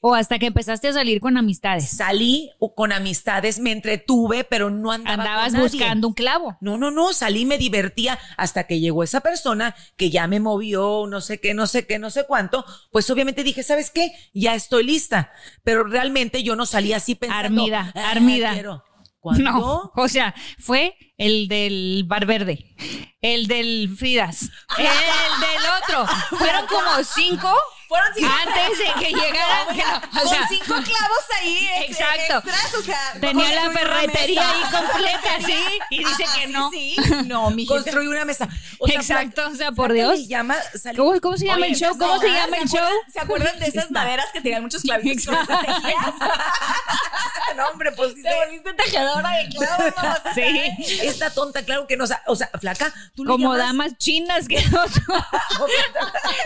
O 0.00 0.14
hasta 0.14 0.38
que 0.38 0.46
empezaste 0.46 0.86
a 0.88 0.92
salir 0.92 1.20
con 1.20 1.36
amistades. 1.36 1.90
Salí 1.90 2.50
con 2.76 2.92
amistades, 2.92 3.58
me 3.58 3.72
entretuve, 3.72 4.44
pero 4.44 4.70
no 4.70 4.92
andaba 4.92 5.14
Andabas 5.24 5.44
con 5.46 5.52
nadie. 5.54 5.68
buscando 5.78 6.06
un 6.08 6.14
clavo. 6.14 6.56
No, 6.60 6.78
no, 6.78 6.92
no, 6.92 7.12
salí, 7.12 7.44
me 7.44 7.58
divertía 7.58 8.16
hasta 8.36 8.68
que 8.68 8.78
llegó 8.78 9.02
esa 9.02 9.20
persona 9.20 9.74
que 9.96 10.10
ya 10.10 10.28
me 10.28 10.38
movió, 10.38 11.06
no 11.08 11.20
sé 11.20 11.40
qué, 11.40 11.52
no 11.52 11.66
sé 11.66 11.84
qué, 11.86 11.98
no 11.98 12.10
sé 12.10 12.24
cuánto. 12.28 12.64
Pues 12.92 13.10
obviamente 13.10 13.42
dije, 13.42 13.64
¿sabes 13.64 13.90
qué? 13.90 14.12
Ya 14.32 14.54
estoy 14.54 14.84
lista. 14.84 15.32
Pero 15.64 15.82
realmente 15.82 16.44
yo 16.44 16.54
no 16.54 16.64
salí 16.64 16.92
así 16.92 17.16
pensando. 17.16 17.62
Armida, 17.62 17.92
"Ah, 17.96 18.10
armida. 18.12 18.52
quiero". 18.52 18.84
¿Cuándo? 19.20 19.42
No, 19.50 19.92
o 19.96 20.08
sea, 20.08 20.32
fue 20.60 20.94
el 21.16 21.48
del 21.48 22.04
Bar 22.06 22.24
Verde, 22.24 22.76
el 23.20 23.48
del 23.48 23.92
Fridas, 23.98 24.42
el 24.78 24.84
del 24.84 25.66
otro. 25.82 26.06
Fueron 26.38 26.66
como 26.68 27.02
cinco 27.02 27.52
Fueron 27.88 28.08
cinco 28.14 28.30
antes 28.46 28.78
de 28.78 28.84
que 29.06 29.12
no, 29.12 30.20
o 30.20 30.24
con 30.24 30.48
cinco 30.48 30.66
clavos 30.66 31.24
ahí 31.40 31.68
ex- 31.78 31.98
Exacto. 31.98 32.46
extras, 32.48 32.74
o 32.74 32.82
sea, 32.82 33.12
Tenía 33.18 33.52
la 33.54 33.70
ferretería 33.70 34.50
ahí 34.50 34.60
completa, 34.70 35.36
sí, 35.46 35.64
y 35.90 35.98
dice 36.04 36.24
Ajá, 36.24 36.34
que 36.38 36.46
sí, 36.46 36.52
no. 36.52 36.70
Sí, 36.70 36.96
no, 37.26 37.50
mi 37.50 37.64
Construí 37.66 38.06
una 38.06 38.24
mesa. 38.26 38.46
Exacto, 38.88 39.48
o 39.50 39.54
sea, 39.54 39.72
por 39.72 39.92
Dios. 39.94 40.28
llama, 40.28 40.56
¿Cómo, 40.96 41.18
cómo 41.20 41.36
se 41.38 41.46
llama 41.46 41.62
Oye, 41.64 41.72
el 41.72 41.76
show? 41.78 41.96
¿Cómo 41.98 42.14
no, 42.16 42.20
se 42.20 42.28
llama 42.28 42.56
el 42.58 42.68
show? 42.68 42.78
acuerdan- 42.80 43.12
¿Se 43.12 43.20
acuerdan 43.20 43.58
de 43.58 43.66
esas 43.66 43.90
maderas 43.90 44.26
que 44.32 44.40
tenían 44.42 44.62
muchos 44.62 44.82
clavitos? 44.82 45.34
no, 47.56 47.68
hombre, 47.68 47.92
pues 47.92 48.14
Te 48.22 48.34
volviste 48.34 48.72
tejedora 48.74 49.30
de 49.30 49.48
clavos, 49.48 49.94
mamacita. 49.96 50.34
Sí. 50.34 50.72
esta 51.02 51.30
tonta, 51.30 51.64
claro 51.64 51.86
que 51.86 51.96
no, 51.96 52.04
o 52.04 52.06
sea, 52.06 52.22
o 52.26 52.36
sea, 52.36 52.50
flaca, 52.60 52.92
tú 53.14 53.24
Como 53.24 53.54
llamas- 53.54 53.58
damas 53.58 53.96
chinas 53.98 54.46
que 54.46 54.62
no 54.68 54.84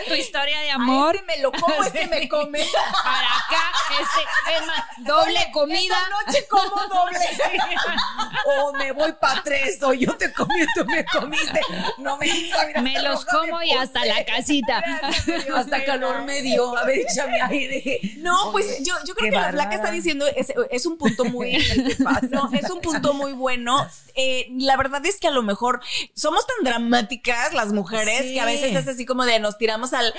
Tu 0.07 0.13
historia 0.15 0.59
de 0.61 0.71
amor. 0.71 1.15
Este 1.15 1.25
me 1.35 1.41
lo 1.41 1.51
como, 1.51 1.83
este 1.85 2.07
me 2.07 2.27
come. 2.27 2.65
Para 3.03 3.35
acá, 3.37 3.71
este, 3.99 4.55
es 4.55 4.67
más, 4.67 4.83
doble 4.99 5.39
comida. 5.51 5.95
Esta 5.95 6.31
noche 6.31 6.47
como 6.47 6.87
doble. 6.87 7.19
o 8.59 8.73
me 8.73 8.91
voy 8.91 9.13
para 9.13 9.43
tres, 9.43 9.81
o 9.83 9.93
yo 9.93 10.15
te 10.17 10.31
comí, 10.33 10.65
tú 10.75 10.85
me 10.85 11.05
comiste. 11.05 11.61
No 11.97 12.17
me 12.17 12.25
mira, 12.25 12.81
Me 12.81 13.01
los 13.01 13.25
como 13.25 13.59
me 13.59 13.67
y 13.67 13.71
hasta 13.71 14.05
la 14.05 14.23
casita. 14.25 14.83
Hasta 15.55 15.85
calor 15.85 16.23
me 16.23 16.41
dio. 16.41 16.77
A 16.77 16.85
ver, 16.85 16.99
échame 16.99 17.41
aire. 17.41 17.99
No, 18.17 18.51
pues 18.51 18.83
yo, 18.83 18.93
yo 19.05 19.15
creo 19.15 19.31
que 19.31 19.35
la 19.37 19.49
flaca 19.49 19.69
bárbara. 19.69 19.75
está 19.75 19.91
diciendo 19.91 20.25
es, 20.35 20.53
es 20.69 20.85
un 20.85 20.97
punto 20.97 21.25
muy 21.25 21.53
no, 22.31 22.49
es 22.53 22.69
un 22.69 22.81
punto 22.81 23.13
muy 23.13 23.33
bueno. 23.33 23.87
Eh, 24.15 24.47
la 24.57 24.77
verdad 24.77 25.03
es 25.05 25.19
que 25.19 25.27
a 25.27 25.31
lo 25.31 25.41
mejor 25.41 25.81
somos 26.13 26.45
tan 26.45 26.63
dramáticas 26.63 27.53
las 27.53 27.73
mujeres 27.73 28.21
Sí. 28.23 28.33
que 28.33 28.41
a 28.41 28.45
veces 28.45 28.75
es 28.75 28.87
así 28.87 29.05
como 29.05 29.25
de 29.25 29.39
nos 29.39 29.57
tiramos 29.57 29.93
al 29.93 30.13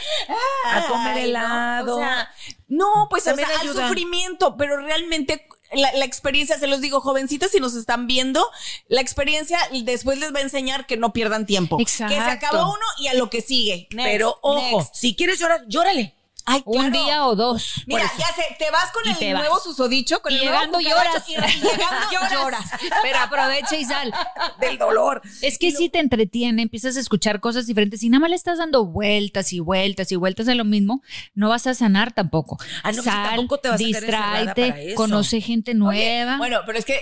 A 0.67 0.87
comer 0.87 1.04
helado. 1.13 1.97
O 1.97 1.99
sea, 1.99 2.31
no, 2.69 3.09
pues 3.11 3.27
o 3.27 3.31
al 3.31 3.69
sufrimiento, 3.69 4.57
pero 4.57 4.77
realmente 4.79 5.47
la, 5.73 5.93
la 5.93 6.05
experiencia, 6.05 6.59
se 6.59 6.67
los 6.67 6.81
digo, 6.81 7.01
jovencitas, 7.01 7.51
si 7.51 7.61
nos 7.61 7.75
están 7.75 8.07
viendo, 8.07 8.47
la 8.89 9.01
experiencia 9.01 9.59
después 9.85 10.19
les 10.19 10.35
va 10.35 10.39
a 10.39 10.43
enseñar 10.43 10.87
que 10.87 10.97
no 10.97 11.13
pierdan 11.13 11.47
tiempo. 11.47 11.81
Exacto. 11.81 12.15
Que 12.15 12.21
se 12.21 12.31
acabó 12.31 12.73
uno 12.73 12.85
y 12.99 13.09
a 13.09 13.15
lo 13.15 13.31
que 13.31 13.41
sigue. 13.41 13.89
Next, 13.91 14.11
Pero 14.11 14.39
ojo, 14.43 14.79
next. 14.79 14.95
si 14.95 15.15
quieres 15.15 15.39
llorar, 15.39 15.65
llórale. 15.69 16.15
Ay, 16.47 16.63
Un 16.67 16.93
día 16.93 17.27
o 17.27 17.35
dos. 17.35 17.83
Mira, 17.87 18.11
ya 18.19 18.27
sé, 18.35 18.43
te 18.59 18.71
vas 18.71 18.91
con 18.93 19.03
Y 19.07 19.25
el 19.25 19.33
vas. 19.35 19.43
nuevo 19.43 19.61
susodicho, 19.61 20.21
con 20.21 20.31
Y 20.33 20.37
el 20.37 20.43
llegando 20.43 20.79
nuevo 20.81 20.97
lloras. 20.99 21.29
y 21.29 21.33
llegando 21.33 22.07
lloras. 22.33 22.71
Pero 23.03 23.19
aprovecha 23.19 23.77
y 23.77 23.85
sal. 23.85 24.13
Del 24.61 24.77
dolor. 24.79 25.23
Es 25.41 25.59
que 25.59 25.73
si 25.73 25.89
te 25.89 26.01
entretiene, 26.01 26.63
empiezas 26.63 26.97
a 26.97 27.01
escuchar 27.01 27.41
cosas 27.41 27.67
diferentes 27.67 28.03
y 28.03 28.11
nada 28.11 28.21
más 28.21 28.31
le 28.31 28.37
estás 28.37 28.59
dando 28.59 28.85
vueltas 28.85 29.53
y 29.53 29.61
vueltas 29.61 30.13
y 30.13 30.17
vueltas 30.17 30.47
a 30.49 30.55
lo 30.55 30.65
mismo, 30.65 31.03
no 31.35 31.49
vas 31.49 31.67
a 31.67 31.75
sanar 31.75 32.13
tampoco. 32.13 32.59
Ah, 32.83 32.91
no, 32.93 33.03
pues 33.03 33.05
Sal, 33.05 33.27
tampoco 33.31 33.59
te 33.59 33.69
vas 33.71 33.81
a 33.81 33.85
distráete, 33.85 34.87
eso. 34.89 34.97
conoce 34.97 35.41
gente 35.41 35.71
Oye, 35.71 35.79
nueva. 35.79 36.37
bueno, 36.37 36.61
pero 36.67 36.79
es 36.79 36.85
que 36.85 37.01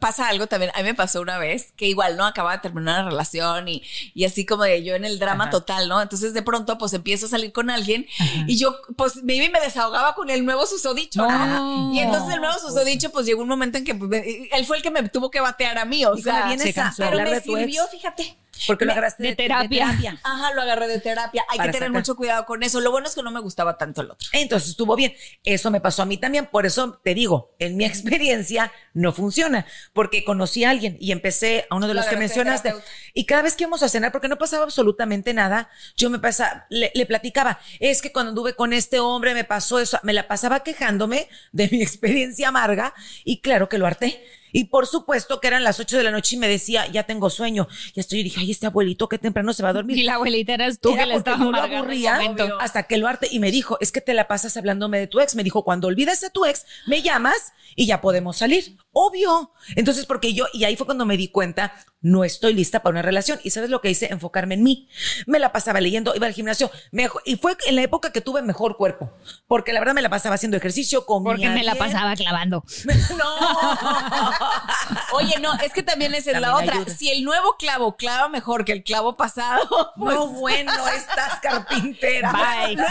pasa 0.00 0.28
algo 0.28 0.46
también. 0.46 0.70
A 0.74 0.78
mí 0.78 0.84
me 0.84 0.94
pasó 0.94 1.20
una 1.20 1.38
vez 1.38 1.72
que 1.76 1.86
igual, 1.88 2.16
¿no? 2.16 2.24
Acababa 2.26 2.56
de 2.56 2.62
terminar 2.62 3.00
una 3.02 3.10
relación 3.10 3.68
y, 3.68 3.82
y 4.14 4.24
así 4.24 4.46
como 4.46 4.62
de 4.64 4.84
yo 4.84 4.94
en 4.94 5.04
el 5.04 5.18
drama 5.18 5.44
Ajá. 5.44 5.50
total, 5.50 5.88
¿no? 5.88 6.00
Entonces 6.00 6.32
de 6.32 6.42
pronto 6.42 6.78
pues 6.78 6.92
empiezo 6.92 7.26
a 7.26 7.28
salir 7.28 7.52
con 7.52 7.70
alguien 7.70 8.06
y 8.46 8.56
yo 8.56 8.76
pues 8.96 9.22
me 9.22 9.34
iba 9.34 9.44
y 9.44 9.50
me 9.50 9.60
desahogaba 9.60 10.14
con 10.14 10.30
el 10.30 10.44
nuevo 10.44 10.66
susodicho. 10.66 11.26
No. 11.26 11.92
Y 11.92 11.98
entonces 12.00 12.34
el 12.34 12.40
nuevo 12.40 12.58
susodicho 12.58 13.10
pues 13.10 13.26
llegó 13.26 13.42
un 13.42 13.48
momento 13.48 13.78
en 13.78 13.84
que 13.84 13.94
pues, 13.94 14.22
él 14.52 14.66
fue 14.66 14.78
el 14.78 14.82
que 14.82 14.90
me 14.90 15.08
tuvo 15.08 15.30
que 15.30 15.40
batear 15.40 15.78
a 15.78 15.84
mí, 15.84 16.04
o 16.04 16.16
sea, 16.16 16.56
se 16.58 16.72
cansó. 16.72 17.04
pero 17.04 17.18
me 17.18 17.36
ex, 17.36 17.44
sirvió, 17.44 17.86
fíjate. 17.88 18.36
Porque 18.66 18.84
lo 18.84 18.92
agarraste 18.92 19.22
de 19.22 19.36
terapia. 19.36 19.88
Ajá, 20.22 20.52
lo 20.54 20.62
agarré 20.62 20.88
de 20.88 21.00
terapia. 21.00 21.44
Hay 21.48 21.58
Para 21.58 21.68
que 21.70 21.72
tener 21.78 21.88
sacar. 21.88 22.00
mucho 22.00 22.16
cuidado 22.16 22.46
con 22.46 22.62
eso. 22.62 22.80
Lo 22.80 22.90
bueno 22.90 23.06
es 23.06 23.14
que 23.14 23.22
no 23.22 23.30
me 23.30 23.40
gustaba 23.40 23.78
tanto 23.78 24.00
el 24.02 24.10
otro. 24.10 24.28
Entonces 24.32 24.70
estuvo 24.70 24.96
bien. 24.96 25.14
Eso 25.44 25.70
me 25.70 25.80
pasó 25.80 26.02
a 26.02 26.06
mí 26.06 26.16
también. 26.18 26.46
Por 26.46 26.66
eso 26.66 27.00
te 27.02 27.14
digo, 27.14 27.54
en 27.58 27.76
mi 27.76 27.84
experiencia 27.84 28.72
no 28.92 29.12
funciona. 29.12 29.66
Porque 29.92 30.24
conocí 30.24 30.64
a 30.64 30.70
alguien 30.70 30.96
y 31.00 31.12
empecé 31.12 31.66
a 31.70 31.76
uno 31.76 31.88
de 31.88 31.94
Lo 31.94 32.00
los 32.00 32.08
que 32.08 32.16
mencionaste. 32.16 32.68
terapeuta. 32.70 32.92
Y 33.12 33.26
cada 33.26 33.42
vez 33.42 33.54
que 33.56 33.64
íbamos 33.64 33.82
a 33.82 33.88
cenar, 33.88 34.12
porque 34.12 34.28
no 34.28 34.36
pasaba 34.38 34.64
absolutamente 34.64 35.34
nada, 35.34 35.68
yo 35.96 36.10
me 36.10 36.18
pasaba, 36.18 36.66
le, 36.70 36.90
le 36.94 37.06
platicaba. 37.06 37.60
Es 37.80 38.02
que 38.02 38.12
cuando 38.12 38.30
anduve 38.30 38.54
con 38.54 38.72
este 38.72 38.98
hombre 39.00 39.34
me 39.34 39.44
pasó 39.44 39.78
eso. 39.80 39.98
Me 40.02 40.12
la 40.12 40.26
pasaba 40.28 40.60
quejándome 40.60 41.28
de 41.52 41.68
mi 41.70 41.82
experiencia 41.82 42.48
amarga. 42.48 42.94
Y 43.24 43.40
claro 43.40 43.68
que 43.68 43.78
lo 43.78 43.86
harté. 43.86 44.24
Y 44.54 44.66
por 44.66 44.86
supuesto 44.86 45.40
que 45.40 45.48
eran 45.48 45.64
las 45.64 45.80
8 45.80 45.98
de 45.98 46.04
la 46.04 46.12
noche 46.12 46.36
y 46.36 46.38
me 46.38 46.46
decía, 46.46 46.86
ya 46.86 47.02
tengo 47.02 47.28
sueño. 47.28 47.66
Y 47.92 47.98
estoy, 47.98 48.20
y 48.20 48.22
dije, 48.22 48.38
ay, 48.38 48.52
este 48.52 48.66
abuelito 48.66 49.08
qué 49.08 49.18
temprano 49.18 49.52
se 49.52 49.64
va 49.64 49.70
a 49.70 49.72
dormir. 49.74 49.98
y 49.98 50.04
la 50.04 50.14
abuelita 50.14 50.54
eras 50.54 50.78
tú 50.78 50.92
Era 50.92 51.02
que 51.02 51.08
le 51.10 51.22
yo 51.24 51.50
lo 51.50 51.60
aburría 51.60 52.20
hasta 52.60 52.84
que 52.84 52.96
lo 52.96 53.08
arte 53.08 53.26
y 53.28 53.40
me 53.40 53.50
dijo, 53.50 53.76
es 53.80 53.90
que 53.90 54.00
te 54.00 54.14
la 54.14 54.28
pasas 54.28 54.56
hablándome 54.56 55.00
de 55.00 55.08
tu 55.08 55.18
ex. 55.18 55.34
Me 55.34 55.42
dijo, 55.42 55.64
cuando 55.64 55.88
olvides 55.88 56.22
a 56.22 56.30
tu 56.30 56.44
ex, 56.44 56.64
me 56.86 57.02
llamas 57.02 57.52
y 57.74 57.86
ya 57.86 58.00
podemos 58.00 58.36
salir. 58.36 58.76
Obvio. 58.92 59.50
Entonces, 59.74 60.06
porque 60.06 60.32
yo, 60.32 60.46
y 60.52 60.62
ahí 60.62 60.76
fue 60.76 60.86
cuando 60.86 61.04
me 61.04 61.16
di 61.16 61.26
cuenta, 61.28 61.74
no 62.04 62.22
estoy 62.22 62.52
lista 62.54 62.82
para 62.82 62.92
una 62.92 63.02
relación. 63.02 63.40
Y 63.42 63.50
sabes 63.50 63.70
lo 63.70 63.80
que 63.80 63.90
hice, 63.90 64.12
enfocarme 64.12 64.54
en 64.54 64.62
mí. 64.62 64.88
Me 65.26 65.38
la 65.38 65.52
pasaba 65.52 65.80
leyendo, 65.80 66.14
iba 66.14 66.26
al 66.26 66.32
gimnasio, 66.34 66.70
mejo- 66.92 67.20
y 67.24 67.36
fue 67.36 67.56
en 67.66 67.76
la 67.76 67.82
época 67.82 68.12
que 68.12 68.20
tuve 68.20 68.42
mejor 68.42 68.76
cuerpo. 68.76 69.10
Porque 69.48 69.72
la 69.72 69.80
verdad 69.80 69.94
me 69.94 70.02
la 70.02 70.10
pasaba 70.10 70.36
haciendo 70.36 70.56
ejercicio, 70.56 71.06
comía 71.06 71.32
Porque 71.32 71.48
me 71.48 71.64
la 71.64 71.74
pasaba 71.74 72.14
clavando. 72.14 72.62
Oye, 75.12 75.34
no, 75.40 75.54
es 75.54 75.72
que 75.72 75.82
también 75.82 76.14
esa 76.14 76.30
es 76.32 76.40
la 76.40 76.56
otra. 76.56 76.74
ayuda. 76.74 76.94
Si 76.94 77.10
el 77.10 77.24
nuevo 77.24 77.56
clavo 77.56 77.96
clava 77.96 78.28
mejor 78.28 78.64
que 78.64 78.72
el 78.72 78.82
clavo 78.84 79.16
pasado, 79.16 79.92
pues 79.96 80.14
No, 80.14 80.26
bueno, 80.28 80.72
estás 80.88 81.40
carpintera. 81.40 82.32
Bye, 82.32 82.66
bye. 82.66 82.76
luego, 82.76 82.90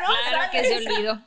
¿no? 0.00 0.06
Claro 0.28 0.50
que 0.52 0.64
se 0.64 0.76
olvidó. 0.76 1.22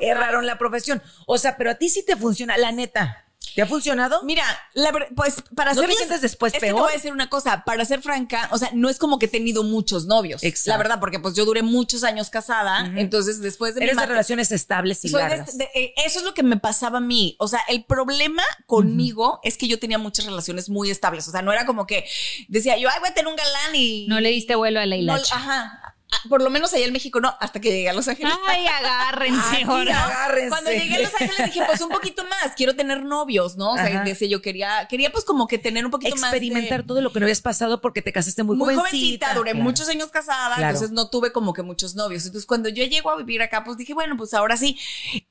Erraron 0.00 0.46
la 0.46 0.58
profesión. 0.58 1.02
O 1.26 1.38
sea, 1.38 1.56
pero 1.56 1.70
a 1.70 1.74
ti 1.76 1.88
sí 1.88 2.04
te 2.04 2.16
funciona, 2.16 2.56
la 2.56 2.72
neta. 2.72 3.24
¿Te 3.54 3.62
ha 3.62 3.66
funcionado? 3.66 4.22
Mira, 4.24 4.44
la 4.74 4.92
pues 5.14 5.42
para 5.54 5.72
¿No 5.74 5.80
ser 5.82 5.92
sientes 5.92 6.20
después 6.20 6.52
es 6.54 6.60
que 6.60 6.66
te 6.66 6.72
voy 6.72 6.90
a 6.90 6.94
decir 6.94 7.12
una 7.12 7.28
cosa, 7.28 7.64
para 7.64 7.84
ser 7.84 8.00
franca, 8.02 8.48
o 8.52 8.58
sea, 8.58 8.70
no 8.72 8.88
es 8.88 8.98
como 8.98 9.18
que 9.18 9.26
he 9.26 9.28
tenido 9.28 9.62
muchos 9.62 10.06
novios. 10.06 10.42
Exacto. 10.42 10.70
La 10.70 10.76
verdad, 10.78 11.00
porque 11.00 11.18
pues 11.20 11.34
yo 11.34 11.44
duré 11.44 11.62
muchos 11.62 12.04
años 12.04 12.30
casada, 12.30 12.90
entonces 12.96 13.40
después 13.40 13.74
de 13.74 13.80
mi 13.80 13.84
Eres 13.84 13.96
de 13.96 14.00
matrimonio- 14.02 14.12
relaciones 14.14 14.52
estables 14.52 15.04
y 15.04 15.08
de- 15.10 15.18
largas. 15.18 15.58
de- 15.58 15.68
eh, 15.74 15.94
eso 16.04 16.18
es 16.20 16.24
lo 16.24 16.34
que 16.34 16.42
me 16.42 16.56
pasaba 16.58 16.98
a 16.98 17.00
mí. 17.00 17.36
O 17.38 17.48
sea, 17.48 17.60
el 17.68 17.84
problema 17.84 18.42
conmigo 18.66 19.40
es 19.42 19.56
que 19.56 19.68
yo 19.68 19.78
tenía 19.78 19.98
muchas 19.98 20.24
relaciones 20.26 20.68
muy 20.70 20.90
estables. 20.90 21.28
O 21.28 21.30
sea, 21.30 21.42
no 21.42 21.52
era 21.52 21.66
como 21.66 21.86
que 21.86 22.04
decía 22.48 22.76
yo, 22.78 22.88
ay, 22.88 23.00
voy 23.00 23.08
a 23.10 23.14
tener 23.14 23.28
un 23.28 23.36
galán 23.36 23.74
y. 23.74 24.06
No 24.08 24.20
le 24.20 24.30
diste 24.30 24.54
vuelo 24.54 24.80
a 24.80 24.86
la 24.86 24.96
no, 24.96 25.02
hilacha. 25.02 25.36
Ajá. 25.36 25.91
Ah, 26.14 26.28
Por 26.28 26.42
lo 26.42 26.50
menos 26.50 26.72
allá 26.74 26.84
en 26.84 26.92
México 26.92 27.20
no, 27.20 27.34
hasta 27.40 27.60
que 27.60 27.70
llegué 27.70 27.88
a 27.88 27.92
Los 27.94 28.06
Ángeles. 28.06 28.34
Ay, 28.46 28.66
agárrense 28.66 29.56
Aquí 29.56 29.62
ahora. 29.64 30.04
agárrense. 30.04 30.48
Cuando 30.50 30.70
llegué 30.70 30.96
a 30.96 31.00
Los 31.00 31.14
Ángeles 31.14 31.46
dije, 31.46 31.62
pues 31.66 31.80
un 31.80 31.88
poquito 31.88 32.22
más, 32.24 32.52
quiero 32.56 32.76
tener 32.76 33.02
novios, 33.04 33.56
¿no? 33.56 33.72
O 33.72 33.76
sea, 33.76 34.04
decía 34.04 34.28
yo 34.28 34.42
quería, 34.42 34.86
quería 34.88 35.10
pues 35.10 35.24
como 35.24 35.46
que 35.46 35.58
tener 35.58 35.84
un 35.84 35.90
poquito 35.90 36.14
más. 36.16 36.24
experimentar 36.24 36.82
todo 36.84 37.00
lo 37.00 37.12
que 37.12 37.20
no 37.20 37.24
habías 37.24 37.40
pasado 37.40 37.80
porque 37.80 38.02
te 38.02 38.12
casaste 38.12 38.42
muy, 38.42 38.56
muy 38.56 38.74
jovencita. 38.74 38.90
jovencita, 38.98 39.34
duré 39.34 39.50
Claro. 39.52 39.64
muchos 39.64 39.88
años 39.88 40.10
casada, 40.10 40.56
Claro. 40.56 40.62
entonces 40.74 40.90
no 40.92 41.08
tuve 41.08 41.32
como 41.32 41.52
que 41.54 41.62
muchos 41.62 41.94
novios. 41.94 42.26
Entonces 42.26 42.46
cuando 42.46 42.68
yo 42.68 42.84
llego 42.84 43.10
a 43.10 43.16
vivir 43.16 43.40
acá, 43.42 43.64
pues 43.64 43.76
dije, 43.78 43.94
bueno, 43.94 44.16
pues 44.16 44.34
ahora 44.34 44.56
sí. 44.56 44.78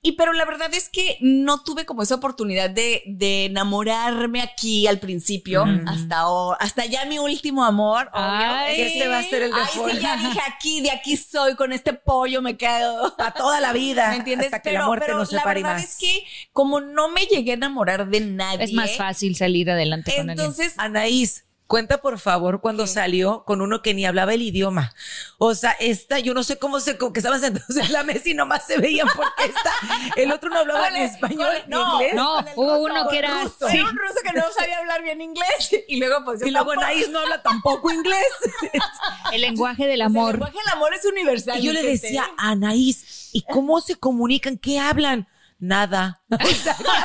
Y 0.01 0.13
pero 0.13 0.33
la 0.33 0.45
verdad 0.45 0.73
es 0.73 0.89
que 0.89 1.17
no 1.21 1.63
tuve 1.63 1.85
como 1.85 2.01
esa 2.01 2.15
oportunidad 2.15 2.69
de, 2.69 3.03
de 3.05 3.45
enamorarme 3.45 4.41
aquí 4.41 4.87
al 4.87 4.99
principio, 4.99 5.65
hasta 5.87 6.19
ahora, 6.19 6.57
hasta 6.59 6.85
ya 6.85 7.05
mi 7.05 7.19
último 7.19 7.63
amor, 7.63 8.09
obvio. 8.13 8.23
Ay. 8.23 8.81
Ese 8.81 9.07
va 9.07 9.19
a 9.19 9.23
ser 9.23 9.43
el 9.43 9.51
de 9.51 9.59
Ay, 9.61 9.67
sí, 9.91 9.99
ya 10.01 10.17
dije 10.17 10.39
aquí, 10.47 10.70
de 10.79 10.91
aquí 10.91 11.17
soy, 11.17 11.55
con 11.55 11.73
este 11.73 11.91
pollo 11.93 12.41
me 12.41 12.55
quedo. 12.55 13.13
Para 13.17 13.33
toda 13.33 13.59
la 13.59 13.73
vida. 13.73 14.09
¿Me 14.11 14.15
entiendes? 14.17 14.47
Hasta 14.47 14.61
que 14.61 14.69
pero 14.69 14.81
la 14.81 14.87
muerte 14.87 15.05
pero 15.07 15.17
nos 15.17 15.33
la 15.33 15.43
verdad 15.43 15.73
más. 15.73 15.83
es 15.83 15.97
que 15.97 16.23
como 16.53 16.79
no 16.79 17.09
me 17.09 17.25
llegué 17.25 17.51
a 17.51 17.55
enamorar 17.55 18.07
de 18.07 18.21
nadie. 18.21 18.63
Es 18.63 18.71
más 18.71 18.95
fácil 18.95 19.35
salir 19.35 19.69
adelante 19.69 20.11
con 20.15 20.29
alguien. 20.29 20.39
Entonces, 20.39 20.75
Anaís, 20.77 21.43
Cuenta, 21.71 22.01
por 22.01 22.19
favor, 22.19 22.59
cuando 22.59 22.85
salió 22.85 23.45
con 23.45 23.61
uno 23.61 23.81
que 23.81 23.93
ni 23.93 24.05
hablaba 24.05 24.33
el 24.33 24.41
idioma. 24.41 24.93
O 25.37 25.55
sea, 25.55 25.71
esta, 25.79 26.19
yo 26.19 26.33
no 26.33 26.43
sé 26.43 26.59
cómo 26.59 26.81
se, 26.81 26.97
como 26.97 27.13
que 27.13 27.21
estaban 27.21 27.39
sentados 27.39 27.77
en 27.77 27.93
la 27.93 28.03
mesa 28.03 28.27
y 28.27 28.33
nomás 28.33 28.67
se 28.67 28.77
veían 28.77 29.07
porque 29.15 29.45
esta, 29.45 29.71
el 30.17 30.33
otro 30.33 30.49
no 30.49 30.59
hablaba 30.59 30.89
ni 30.89 30.99
español 30.99 31.47
ni 31.67 31.71
no, 31.71 31.93
inglés. 31.93 32.13
No, 32.13 32.45
hubo 32.57 32.79
uno 32.79 33.07
que 33.07 33.19
era 33.19 33.43
ruso. 33.43 33.69
sí. 33.69 33.77
Era 33.77 33.85
un 33.89 33.95
ruso 33.95 34.15
que 34.21 34.37
no 34.37 34.43
sabía 34.51 34.79
hablar 34.79 35.01
bien 35.01 35.21
inglés. 35.21 35.69
Y 35.87 35.97
luego, 35.97 36.25
pues 36.25 36.41
yo 36.41 36.47
Y 36.47 36.51
luego. 36.51 36.73
Anaís 36.73 37.09
no 37.09 37.19
habla 37.19 37.41
tampoco 37.41 37.89
inglés. 37.89 38.27
el 39.31 39.39
lenguaje 39.39 39.83
del 39.83 39.93
El 39.93 40.01
amor. 40.01 40.33
lenguaje 40.33 40.57
del 40.57 40.73
amor 40.73 40.93
es 40.93 41.05
universal. 41.05 41.57
Y 41.57 41.63
yo 41.63 41.71
le 41.71 41.83
decía 41.83 42.25
a 42.37 42.49
Anaís, 42.49 43.29
¿y 43.31 43.43
cómo 43.43 43.79
se 43.79 43.95
comunican? 43.95 44.57
¿Qué 44.57 44.77
hablan? 44.77 45.25
Nada. 45.61 46.23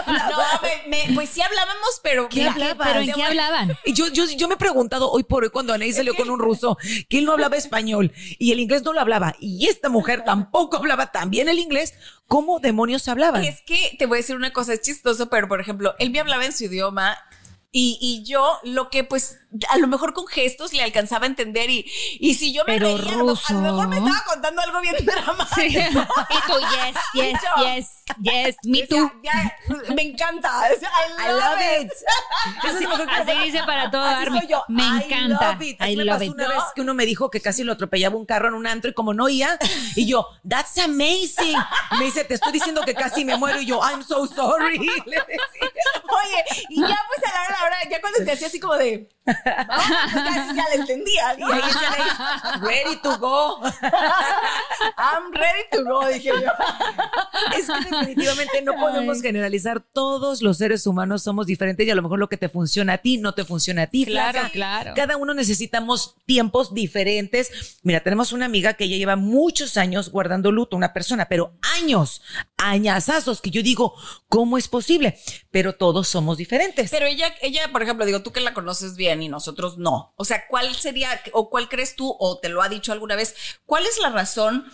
No, 0.06 0.38
me- 0.62 1.06
me- 1.08 1.14
pues 1.14 1.28
sí 1.30 1.42
hablábamos, 1.42 2.00
pero. 2.02 2.28
¿Qué 2.28 2.38
mira, 2.40 2.52
hablaban? 2.52 2.88
¿Pero 2.88 3.00
en 3.00 3.12
qué 3.12 3.22
hablaban? 3.22 3.76
Y 3.84 3.92
yo, 3.92 4.08
yo, 4.08 4.24
yo 4.24 4.48
me 4.48 4.54
he 4.54 4.58
preguntado 4.58 5.10
hoy 5.10 5.24
por 5.24 5.44
hoy 5.44 5.50
cuando 5.50 5.72
Anaís 5.74 5.96
salió 5.96 6.14
con 6.16 6.30
un 6.30 6.38
ruso 6.38 6.78
que 7.08 7.18
él 7.18 7.24
no 7.26 7.32
hablaba 7.32 7.56
español 7.56 8.12
y 8.38 8.52
el 8.52 8.60
inglés 8.60 8.82
no 8.82 8.92
lo 8.92 9.00
hablaba 9.00 9.34
y 9.40 9.66
esta 9.66 9.88
mujer 9.88 10.24
tampoco 10.24 10.76
hablaba 10.78 11.12
tan 11.12 11.30
bien 11.30 11.48
el 11.48 11.58
inglés, 11.58 11.94
¿cómo 12.28 12.58
demonios 12.60 13.08
hablaban? 13.08 13.44
Es 13.44 13.60
que 13.62 13.94
te 13.98 14.06
voy 14.06 14.16
a 14.16 14.20
decir 14.20 14.36
una 14.36 14.52
cosa, 14.52 14.72
es 14.74 14.80
chistoso, 14.80 15.28
pero 15.28 15.48
por 15.48 15.60
ejemplo, 15.60 15.94
él 15.98 16.10
me 16.10 16.20
hablaba 16.20 16.44
en 16.46 16.52
su 16.52 16.64
idioma. 16.64 17.18
Y, 17.78 17.98
y 18.00 18.24
yo 18.24 18.58
lo 18.62 18.88
que 18.88 19.04
pues 19.04 19.38
a 19.68 19.76
lo 19.76 19.86
mejor 19.86 20.14
con 20.14 20.26
gestos 20.26 20.72
le 20.72 20.82
alcanzaba 20.82 21.24
a 21.24 21.28
entender 21.28 21.68
y, 21.68 21.84
y 22.18 22.34
si 22.34 22.52
yo 22.54 22.62
me 22.64 22.78
Pero 22.78 22.96
reía, 22.96 23.12
a 23.14 23.16
lo, 23.18 23.32
a 23.32 23.52
lo 23.52 23.60
mejor 23.60 23.88
me 23.88 23.96
ruso. 23.96 24.08
estaba 24.08 24.24
contando 24.32 24.62
algo 24.62 24.80
bien 24.80 24.96
dramático. 25.04 25.46
Sí. 25.56 25.68
Y 25.68 26.46
tú, 26.46 26.54
yes, 26.58 26.96
yes, 27.14 27.40
yo- 27.42 27.64
yes, 27.64 27.88
yes, 28.22 28.56
me 28.64 28.86
too. 28.86 29.10
ya, 29.22 29.56
me 29.94 30.02
encanta. 30.02 30.50
O 30.74 30.78
sea, 30.80 30.88
I 30.88 31.22
I 31.22 31.28
love, 31.32 31.40
love 31.40 31.60
it. 31.82 31.86
it. 31.86 31.92
Que- 33.06 33.32
Así 33.32 33.44
dice 33.44 33.62
para 33.66 33.90
todo 33.90 34.02
Así 34.04 34.26
soy 34.26 34.46
yo. 34.48 34.62
Me 34.68 34.82
I 34.82 35.02
encanta. 35.04 35.52
love 35.52 35.62
it. 35.62 35.76
Así 35.80 35.92
I 35.92 35.96
me 35.96 36.04
love 36.04 36.14
pasó 36.18 36.24
it. 36.24 36.32
una 36.34 36.48
vez 36.48 36.62
que 36.74 36.80
uno 36.80 36.94
me 36.94 37.04
dijo 37.06 37.30
que 37.30 37.40
casi 37.42 37.62
lo 37.64 37.72
atropellaba 37.72 38.16
un 38.16 38.24
carro 38.26 38.48
en 38.48 38.54
un 38.54 38.66
antro 38.66 38.90
y 38.90 38.94
como 38.94 39.12
no 39.12 39.24
oía, 39.24 39.58
y 39.96 40.06
yo, 40.06 40.26
that's 40.48 40.78
amazing. 40.78 41.56
Me 41.98 42.06
dice, 42.06 42.24
te 42.24 42.34
estoy 42.34 42.52
diciendo 42.52 42.80
que 42.86 42.94
casi 42.94 43.24
me 43.24 43.36
muero 43.36 43.60
y 43.60 43.66
yo, 43.66 43.80
I'm 43.82 44.02
so 44.02 44.26
sorry. 44.26 44.78
Le 44.78 45.16
decía. 45.16 45.70
Oye, 46.04 46.64
y 46.70 46.80
ya 46.80 46.98
pues 47.08 47.32
a 47.32 47.50
la 47.50 47.64
hora, 47.65 47.65
a 47.66 47.70
la 47.70 47.76
hora, 47.76 47.90
ya 47.90 48.00
cuando 48.00 48.24
te 48.24 48.32
hacía 48.32 48.46
así 48.48 48.60
como 48.60 48.76
de. 48.76 49.08
"Ah", 49.26 50.08
pues 50.12 50.56
ya, 50.56 50.64
le 50.70 50.74
entendía. 50.76 51.36
Y 51.38 51.42
ahí 51.42 51.60
está 51.68 51.88
Anaís, 51.88 52.62
ready 52.62 52.96
to 53.02 53.18
go. 53.18 53.60
I'm 54.96 55.32
ready 55.32 55.64
to 55.72 55.84
go, 55.84 56.06
dije 56.08 56.30
yo. 56.30 56.52
Es 57.56 57.66
que 57.66 57.90
definitivamente 57.90 58.62
no 58.62 58.74
podemos 58.74 59.20
generalizar. 59.20 59.80
Todos 59.80 60.42
los 60.42 60.58
seres 60.58 60.86
humanos 60.86 61.22
somos 61.22 61.46
diferentes 61.46 61.86
y 61.86 61.90
a 61.90 61.94
lo 61.94 62.02
mejor 62.02 62.18
lo 62.18 62.28
que 62.28 62.36
te 62.36 62.48
funciona 62.48 62.94
a 62.94 62.98
ti 62.98 63.18
no 63.18 63.34
te 63.34 63.44
funciona 63.44 63.82
a 63.82 63.86
ti. 63.86 64.04
Claro, 64.06 64.38
flaca. 64.40 64.50
claro. 64.50 64.92
Cada 64.94 65.16
uno 65.16 65.34
necesitamos 65.34 66.16
tiempos 66.26 66.74
diferentes. 66.74 67.78
Mira, 67.82 68.00
tenemos 68.00 68.32
una 68.32 68.46
amiga 68.46 68.74
que 68.74 68.84
ella 68.84 68.96
lleva 68.96 69.16
muchos 69.16 69.76
años 69.76 70.10
guardando 70.10 70.52
luto, 70.52 70.76
una 70.76 70.92
persona, 70.92 71.26
pero 71.28 71.54
años, 71.76 72.22
añazazos, 72.56 73.40
que 73.40 73.50
yo 73.50 73.62
digo, 73.62 73.94
¿cómo 74.28 74.58
es 74.58 74.68
posible? 74.68 75.18
Pero 75.50 75.74
todos 75.74 76.08
somos 76.08 76.38
diferentes. 76.38 76.90
Pero 76.90 77.06
ella, 77.06 77.34
ella, 77.42 77.70
por 77.72 77.82
ejemplo, 77.82 78.06
digo, 78.06 78.22
tú 78.22 78.32
que 78.32 78.40
la 78.40 78.54
conoces 78.54 78.96
bien 78.96 79.15
y 79.22 79.28
nosotros 79.28 79.78
no. 79.78 80.14
O 80.16 80.24
sea, 80.24 80.46
¿cuál 80.48 80.74
sería 80.74 81.20
o 81.32 81.50
cuál 81.50 81.68
crees 81.68 81.96
tú 81.96 82.14
o 82.18 82.38
te 82.38 82.48
lo 82.48 82.62
ha 82.62 82.68
dicho 82.68 82.92
alguna 82.92 83.16
vez? 83.16 83.34
¿Cuál 83.66 83.86
es 83.86 83.98
la 83.98 84.10
razón 84.10 84.66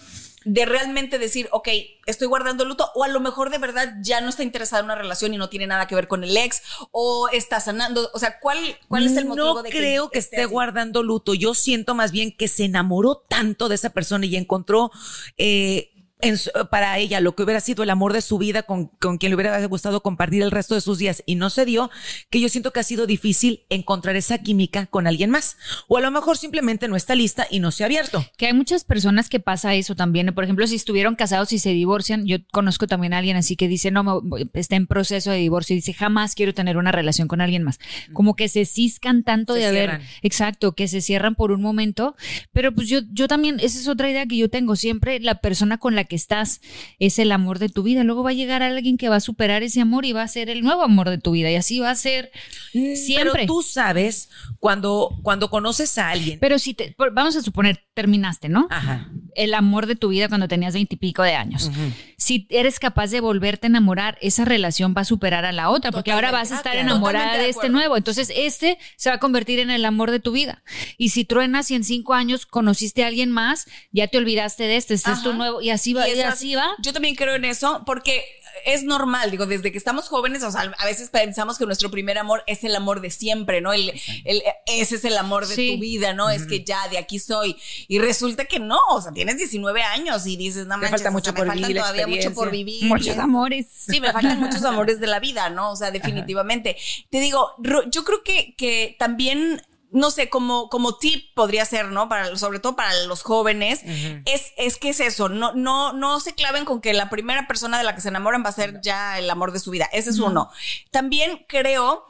de 0.44 0.64
realmente 0.64 1.18
decir, 1.18 1.48
ok, 1.52 1.68
estoy 2.06 2.26
guardando 2.26 2.64
luto 2.64 2.90
o 2.94 3.04
a 3.04 3.08
lo 3.08 3.20
mejor 3.20 3.50
de 3.50 3.58
verdad 3.58 3.94
ya 4.02 4.20
no 4.20 4.28
está 4.28 4.42
interesada 4.42 4.80
en 4.80 4.86
una 4.86 4.96
relación 4.96 5.32
y 5.34 5.36
no 5.36 5.48
tiene 5.48 5.66
nada 5.66 5.86
que 5.86 5.94
ver 5.94 6.08
con 6.08 6.24
el 6.24 6.36
ex 6.36 6.62
o 6.90 7.28
está 7.28 7.60
sanando? 7.60 8.10
O 8.12 8.18
sea, 8.18 8.40
¿cuál, 8.40 8.58
cuál 8.88 9.06
es 9.06 9.16
el 9.16 9.26
motivo 9.26 9.54
no 9.54 9.62
de 9.62 9.70
creo 9.70 10.10
que 10.10 10.18
esté 10.18 10.42
así? 10.42 10.50
guardando 10.50 11.02
luto. 11.02 11.34
Yo 11.34 11.54
siento 11.54 11.94
más 11.94 12.10
bien 12.10 12.36
que 12.36 12.48
se 12.48 12.64
enamoró 12.64 13.24
tanto 13.28 13.68
de 13.68 13.76
esa 13.76 13.90
persona 13.90 14.26
y 14.26 14.36
encontró 14.36 14.90
eh, 15.38 15.91
en 16.22 16.38
su- 16.38 16.50
para 16.70 16.96
ella 16.98 17.20
lo 17.20 17.34
que 17.34 17.42
hubiera 17.42 17.60
sido 17.60 17.82
el 17.82 17.90
amor 17.90 18.12
de 18.12 18.22
su 18.22 18.38
vida 18.38 18.62
con, 18.62 18.86
con 18.86 19.18
quien 19.18 19.30
le 19.30 19.34
hubiera 19.36 19.64
gustado 19.66 20.02
compartir 20.02 20.42
el 20.42 20.50
resto 20.50 20.74
de 20.74 20.80
sus 20.80 20.98
días 20.98 21.22
y 21.26 21.34
no 21.34 21.50
se 21.50 21.64
dio, 21.64 21.90
que 22.30 22.40
yo 22.40 22.48
siento 22.48 22.72
que 22.72 22.80
ha 22.80 22.84
sido 22.84 23.06
difícil 23.06 23.64
encontrar 23.68 24.16
esa 24.16 24.38
química 24.38 24.86
con 24.86 25.06
alguien 25.06 25.30
más. 25.30 25.56
O 25.88 25.98
a 25.98 26.00
lo 26.00 26.10
mejor 26.10 26.38
simplemente 26.38 26.88
no 26.88 26.96
está 26.96 27.14
lista 27.14 27.46
y 27.50 27.60
no 27.60 27.70
se 27.70 27.82
ha 27.82 27.86
abierto. 27.86 28.24
Que 28.36 28.46
hay 28.46 28.52
muchas 28.54 28.84
personas 28.84 29.28
que 29.28 29.40
pasa 29.40 29.74
eso 29.74 29.94
también. 29.94 30.32
Por 30.34 30.44
ejemplo, 30.44 30.66
si 30.66 30.76
estuvieron 30.76 31.14
casados 31.16 31.52
y 31.52 31.58
se 31.58 31.70
divorcian, 31.70 32.26
yo 32.26 32.38
conozco 32.52 32.86
también 32.86 33.12
a 33.12 33.18
alguien 33.18 33.36
así 33.36 33.56
que 33.56 33.68
dice, 33.68 33.90
no, 33.90 34.22
me 34.22 34.48
está 34.54 34.76
en 34.76 34.86
proceso 34.86 35.30
de 35.30 35.38
divorcio 35.38 35.74
y 35.74 35.78
dice, 35.78 35.92
jamás 35.92 36.34
quiero 36.34 36.54
tener 36.54 36.76
una 36.76 36.92
relación 36.92 37.28
con 37.28 37.40
alguien 37.40 37.62
más. 37.64 37.78
Como 38.12 38.36
que 38.36 38.48
se 38.48 38.64
ciscan 38.64 39.24
tanto 39.24 39.54
Se 39.54 39.60
de 39.60 39.66
haber, 39.66 40.00
exacto, 40.22 40.72
que 40.72 40.88
se 40.88 41.00
cierran 41.00 41.34
por 41.34 41.50
un 41.52 41.60
momento. 41.62 42.14
Pero 42.52 42.72
pues 42.72 42.88
yo, 42.88 43.00
yo 43.10 43.28
también, 43.28 43.56
esa 43.60 43.78
es 43.78 43.88
otra 43.88 44.08
idea 44.10 44.26
que 44.26 44.36
yo 44.36 44.48
tengo. 44.48 44.76
Siempre 44.76 45.18
la 45.20 45.40
persona 45.40 45.78
con 45.78 45.94
la 45.94 46.04
que 46.04 46.11
estás 46.14 46.60
es 46.98 47.18
el 47.18 47.32
amor 47.32 47.58
de 47.58 47.68
tu 47.68 47.82
vida. 47.82 48.04
Luego 48.04 48.22
va 48.22 48.30
a 48.30 48.34
llegar 48.34 48.62
alguien 48.62 48.96
que 48.96 49.08
va 49.08 49.16
a 49.16 49.20
superar 49.20 49.62
ese 49.62 49.80
amor 49.80 50.04
y 50.04 50.12
va 50.12 50.22
a 50.22 50.28
ser 50.28 50.50
el 50.50 50.62
nuevo 50.62 50.82
amor 50.82 51.10
de 51.10 51.18
tu 51.18 51.32
vida. 51.32 51.50
Y 51.50 51.56
así 51.56 51.80
va 51.80 51.90
a 51.90 51.94
ser 51.94 52.30
siempre. 52.72 53.32
Pero 53.32 53.46
tú 53.46 53.62
sabes 53.62 54.28
cuando, 54.58 55.10
cuando 55.22 55.50
conoces 55.50 55.96
a 55.98 56.10
alguien. 56.10 56.38
Pero 56.38 56.58
si 56.58 56.74
te, 56.74 56.94
vamos 57.12 57.36
a 57.36 57.42
suponer, 57.42 57.84
terminaste, 57.94 58.48
¿no? 58.48 58.68
Ajá. 58.70 59.08
el 59.34 59.54
amor 59.54 59.86
de 59.86 59.96
tu 59.96 60.08
vida 60.08 60.28
cuando 60.28 60.48
tenías 60.48 60.74
veintipico 60.74 61.22
de 61.22 61.34
años. 61.34 61.70
Si 62.18 62.46
eres 62.50 62.78
capaz 62.78 63.10
de 63.10 63.20
volverte 63.20 63.66
a 63.66 63.68
enamorar, 63.68 64.18
esa 64.20 64.44
relación 64.44 64.94
va 64.96 65.02
a 65.02 65.04
superar 65.04 65.44
a 65.44 65.52
la 65.52 65.70
otra, 65.70 65.90
porque 65.90 66.12
ahora 66.12 66.30
vas 66.30 66.52
a 66.52 66.56
estar 66.56 66.72
Totalmente. 66.72 66.92
enamorada 66.92 67.32
de 67.36 67.42
de 67.44 67.48
este 67.48 67.68
nuevo. 67.68 67.96
Entonces, 67.96 68.30
este 68.34 68.78
se 68.96 69.10
va 69.10 69.16
a 69.16 69.18
convertir 69.18 69.58
en 69.58 69.70
el 69.70 69.84
amor 69.84 70.10
de 70.10 70.20
tu 70.20 70.32
vida. 70.32 70.62
Y 70.98 71.10
si 71.10 71.24
truenas 71.24 71.70
y 71.70 71.74
en 71.74 71.84
cinco 71.84 72.14
años 72.14 72.46
conociste 72.46 73.04
a 73.04 73.08
alguien 73.08 73.30
más, 73.30 73.66
ya 73.90 74.06
te 74.06 74.18
olvidaste 74.18 74.64
de 74.64 74.76
este, 74.76 74.94
este 74.94 75.10
es 75.12 75.22
tu 75.22 75.32
nuevo, 75.32 75.60
y 75.60 75.70
así 75.70 75.94
va, 75.94 76.08
Y 76.08 76.20
así 76.20 76.54
va. 76.54 76.68
Yo 76.82 76.92
también 76.92 77.14
creo 77.14 77.34
en 77.34 77.44
eso 77.44 77.82
porque 77.86 78.22
es 78.64 78.84
normal, 78.84 79.30
digo, 79.30 79.46
desde 79.46 79.72
que 79.72 79.78
estamos 79.78 80.08
jóvenes, 80.08 80.42
o 80.42 80.50
sea, 80.50 80.72
a 80.78 80.84
veces 80.86 81.10
pensamos 81.10 81.58
que 81.58 81.66
nuestro 81.66 81.90
primer 81.90 82.18
amor 82.18 82.42
es 82.46 82.64
el 82.64 82.74
amor 82.76 83.00
de 83.00 83.10
siempre, 83.10 83.60
¿no? 83.60 83.72
El, 83.72 83.92
el- 84.24 84.42
ese 84.66 84.96
es 84.96 85.04
el 85.04 85.16
amor 85.18 85.46
de 85.46 85.54
Sí. 85.54 85.74
tu 85.74 85.80
vida, 85.80 86.12
¿no? 86.12 86.30
Es 86.30 86.46
que 86.46 86.64
ya 86.64 86.88
de 86.88 86.98
aquí 86.98 87.18
soy. 87.18 87.56
Y 87.88 87.98
resulta 87.98 88.44
que 88.44 88.58
no, 88.60 88.78
o 88.90 89.00
sea, 89.00 89.12
tienes 89.12 89.36
19 89.38 89.82
años 89.82 90.26
y 90.26 90.36
dices, 90.36 90.66
no 90.66 90.74
manches, 90.76 90.90
falta 90.90 91.08
o 91.08 91.12
mucho 91.12 91.24
sea, 91.30 91.34
por 91.34 91.46
me 91.46 91.52
faltan 91.52 91.68
vivir, 91.68 91.82
todavía 91.82 92.06
mucho 92.06 92.34
por 92.34 92.50
vivir. 92.50 92.84
Muchos 92.84 93.18
amores. 93.18 93.66
Sí, 93.70 94.00
me 94.00 94.12
faltan 94.12 94.38
muchos 94.40 94.62
amores 94.64 95.00
de 95.00 95.06
la 95.06 95.20
vida, 95.20 95.50
¿no? 95.50 95.72
O 95.72 95.76
sea, 95.76 95.90
definitivamente. 95.90 96.76
Te 97.10 97.20
digo, 97.20 97.50
yo 97.90 98.04
creo 98.04 98.22
que, 98.22 98.54
que 98.56 98.96
también, 98.98 99.62
no 99.92 100.10
sé, 100.10 100.28
como, 100.28 100.68
como 100.68 100.96
tip 100.96 101.34
podría 101.34 101.64
ser, 101.64 101.86
¿no? 101.86 102.08
Para, 102.08 102.36
sobre 102.36 102.58
todo 102.58 102.76
para 102.76 102.94
los 103.04 103.22
jóvenes, 103.22 103.80
es, 104.24 104.52
es 104.56 104.76
que 104.78 104.90
es 104.90 105.00
eso, 105.00 105.28
no, 105.28 105.52
no, 105.52 105.92
no 105.92 106.20
se 106.20 106.34
claven 106.34 106.64
con 106.64 106.80
que 106.80 106.92
la 106.94 107.10
primera 107.10 107.46
persona 107.46 107.78
de 107.78 107.84
la 107.84 107.94
que 107.94 108.00
se 108.00 108.08
enamoran 108.08 108.44
va 108.44 108.48
a 108.48 108.52
ser 108.52 108.80
ya 108.82 109.18
el 109.18 109.28
amor 109.30 109.52
de 109.52 109.60
su 109.60 109.70
vida. 109.70 109.88
Ese 109.92 110.10
es 110.10 110.18
uno. 110.18 110.50
También 110.90 111.44
creo 111.48 112.06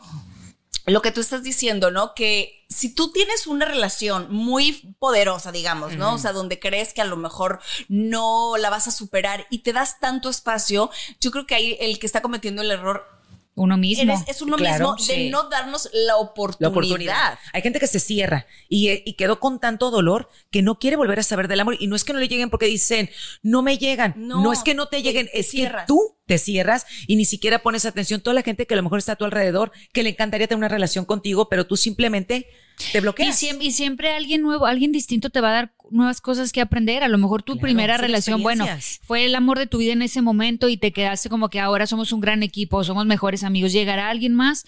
lo 0.86 1.00
que 1.00 1.12
tú 1.12 1.20
estás 1.20 1.42
diciendo, 1.42 1.90
¿no? 1.90 2.14
Que 2.14 2.64
si 2.68 2.92
tú 2.92 3.12
tienes 3.12 3.46
una 3.46 3.66
relación 3.66 4.26
muy 4.30 4.94
poderosa, 4.98 5.52
digamos, 5.52 5.96
¿no? 5.96 6.14
O 6.14 6.18
sea, 6.18 6.32
donde 6.32 6.58
crees 6.58 6.92
que 6.92 7.02
a 7.02 7.06
lo 7.06 7.16
mejor 7.16 7.60
no 7.88 8.56
la 8.56 8.70
vas 8.70 8.88
a 8.88 8.90
superar 8.90 9.46
y 9.50 9.58
te 9.58 9.72
das 9.72 10.00
tanto 10.00 10.28
espacio, 10.28 10.90
yo 11.20 11.30
creo 11.30 11.46
que 11.46 11.54
ahí 11.54 11.76
el 11.80 11.98
que 11.98 12.06
está 12.06 12.20
cometiendo 12.20 12.62
el 12.62 12.70
error 12.70 13.06
Uno 13.54 13.76
mismo. 13.76 14.04
eres- 14.14 14.24
es 14.28 14.40
uno 14.40 14.56
Claro, 14.56 14.92
mismo 14.94 15.06
de 15.06 15.14
sí. 15.14 15.28
no 15.30 15.48
darnos 15.50 15.88
la 15.92 16.14
la 16.58 16.68
oportunidad. 16.68 17.38
Hay 17.52 17.60
gente 17.62 17.78
que 17.80 17.86
se 17.86 18.00
cierra 18.00 18.46
y, 18.68 18.88
eh, 18.88 19.02
y 19.04 19.12
quedó 19.14 19.40
con 19.40 19.60
tanto 19.60 19.90
dolor 19.90 20.28
que 20.50 20.62
no 20.62 20.78
quiere 20.78 20.96
volver 20.96 21.18
a 21.18 21.22
saber 21.22 21.48
del 21.48 21.60
amor. 21.60 21.76
Y 21.78 21.86
no 21.86 21.94
es 21.96 22.04
que 22.04 22.12
no 22.14 22.18
le 22.18 22.28
lleguen 22.28 22.48
porque 22.48 22.66
dicen, 22.66 23.10
no 23.42 23.60
me 23.62 23.76
llegan. 23.76 24.14
No, 24.16 24.42
No, 24.42 24.52
es 24.52 24.62
que 24.62 24.74
no 24.74 24.86
te 24.88 25.02
lleguen, 25.02 25.28
te 25.32 25.40
es 25.40 25.50
que 25.50 25.70
tú 25.86 26.16
te 26.32 26.38
cierras 26.38 26.86
y 27.06 27.16
ni 27.16 27.26
siquiera 27.26 27.62
pones 27.62 27.84
atención. 27.84 28.22
Toda 28.22 28.32
la 28.32 28.42
gente 28.42 28.66
que 28.66 28.72
a 28.72 28.76
lo 28.78 28.82
mejor 28.82 28.98
está 28.98 29.12
a 29.12 29.16
tu 29.16 29.26
alrededor, 29.26 29.70
que 29.92 30.02
le 30.02 30.08
encantaría 30.10 30.46
tener 30.46 30.56
una 30.58 30.68
relación 30.68 31.04
contigo, 31.04 31.50
pero 31.50 31.66
tú 31.66 31.76
simplemente 31.76 32.46
te 32.90 32.98
Y 32.98 33.00
bloqueas. 33.02 33.36
siempre, 33.38 33.66
y 33.66 33.72
siempre 33.72 34.12
alguien 34.12 34.40
nuevo, 34.40 34.64
alguien 34.64 34.92
distinto 34.92 35.28
te 35.28 35.42
va 35.42 35.50
a 35.50 35.52
dar 35.52 35.72
nuevas 35.90 36.22
cosas 36.22 36.50
que 36.50 36.62
aprender. 36.62 37.02
A 37.02 37.08
lo 37.08 37.18
mejor 37.18 37.42
tu 37.42 37.52
Claro, 37.52 37.62
primera 37.64 37.98
relación, 37.98 38.42
bueno, 38.42 38.66
fue 39.02 39.26
el 39.26 39.34
amor 39.34 39.58
de 39.58 39.66
tu 39.66 39.76
vida 39.76 39.92
en 39.92 40.00
ese 40.00 40.22
momento 40.22 40.70
y 40.70 40.78
te 40.78 40.90
quedaste 40.92 41.28
como 41.28 41.50
que 41.50 41.60
ahora 41.60 41.86
somos 41.86 42.12
un 42.12 42.22
gran 42.22 42.42
equipo, 42.42 42.82
somos 42.82 43.04
mejores 43.04 43.44
amigos. 43.44 43.72
Llegará 43.72 44.08
alguien 44.08 44.34
más, 44.34 44.64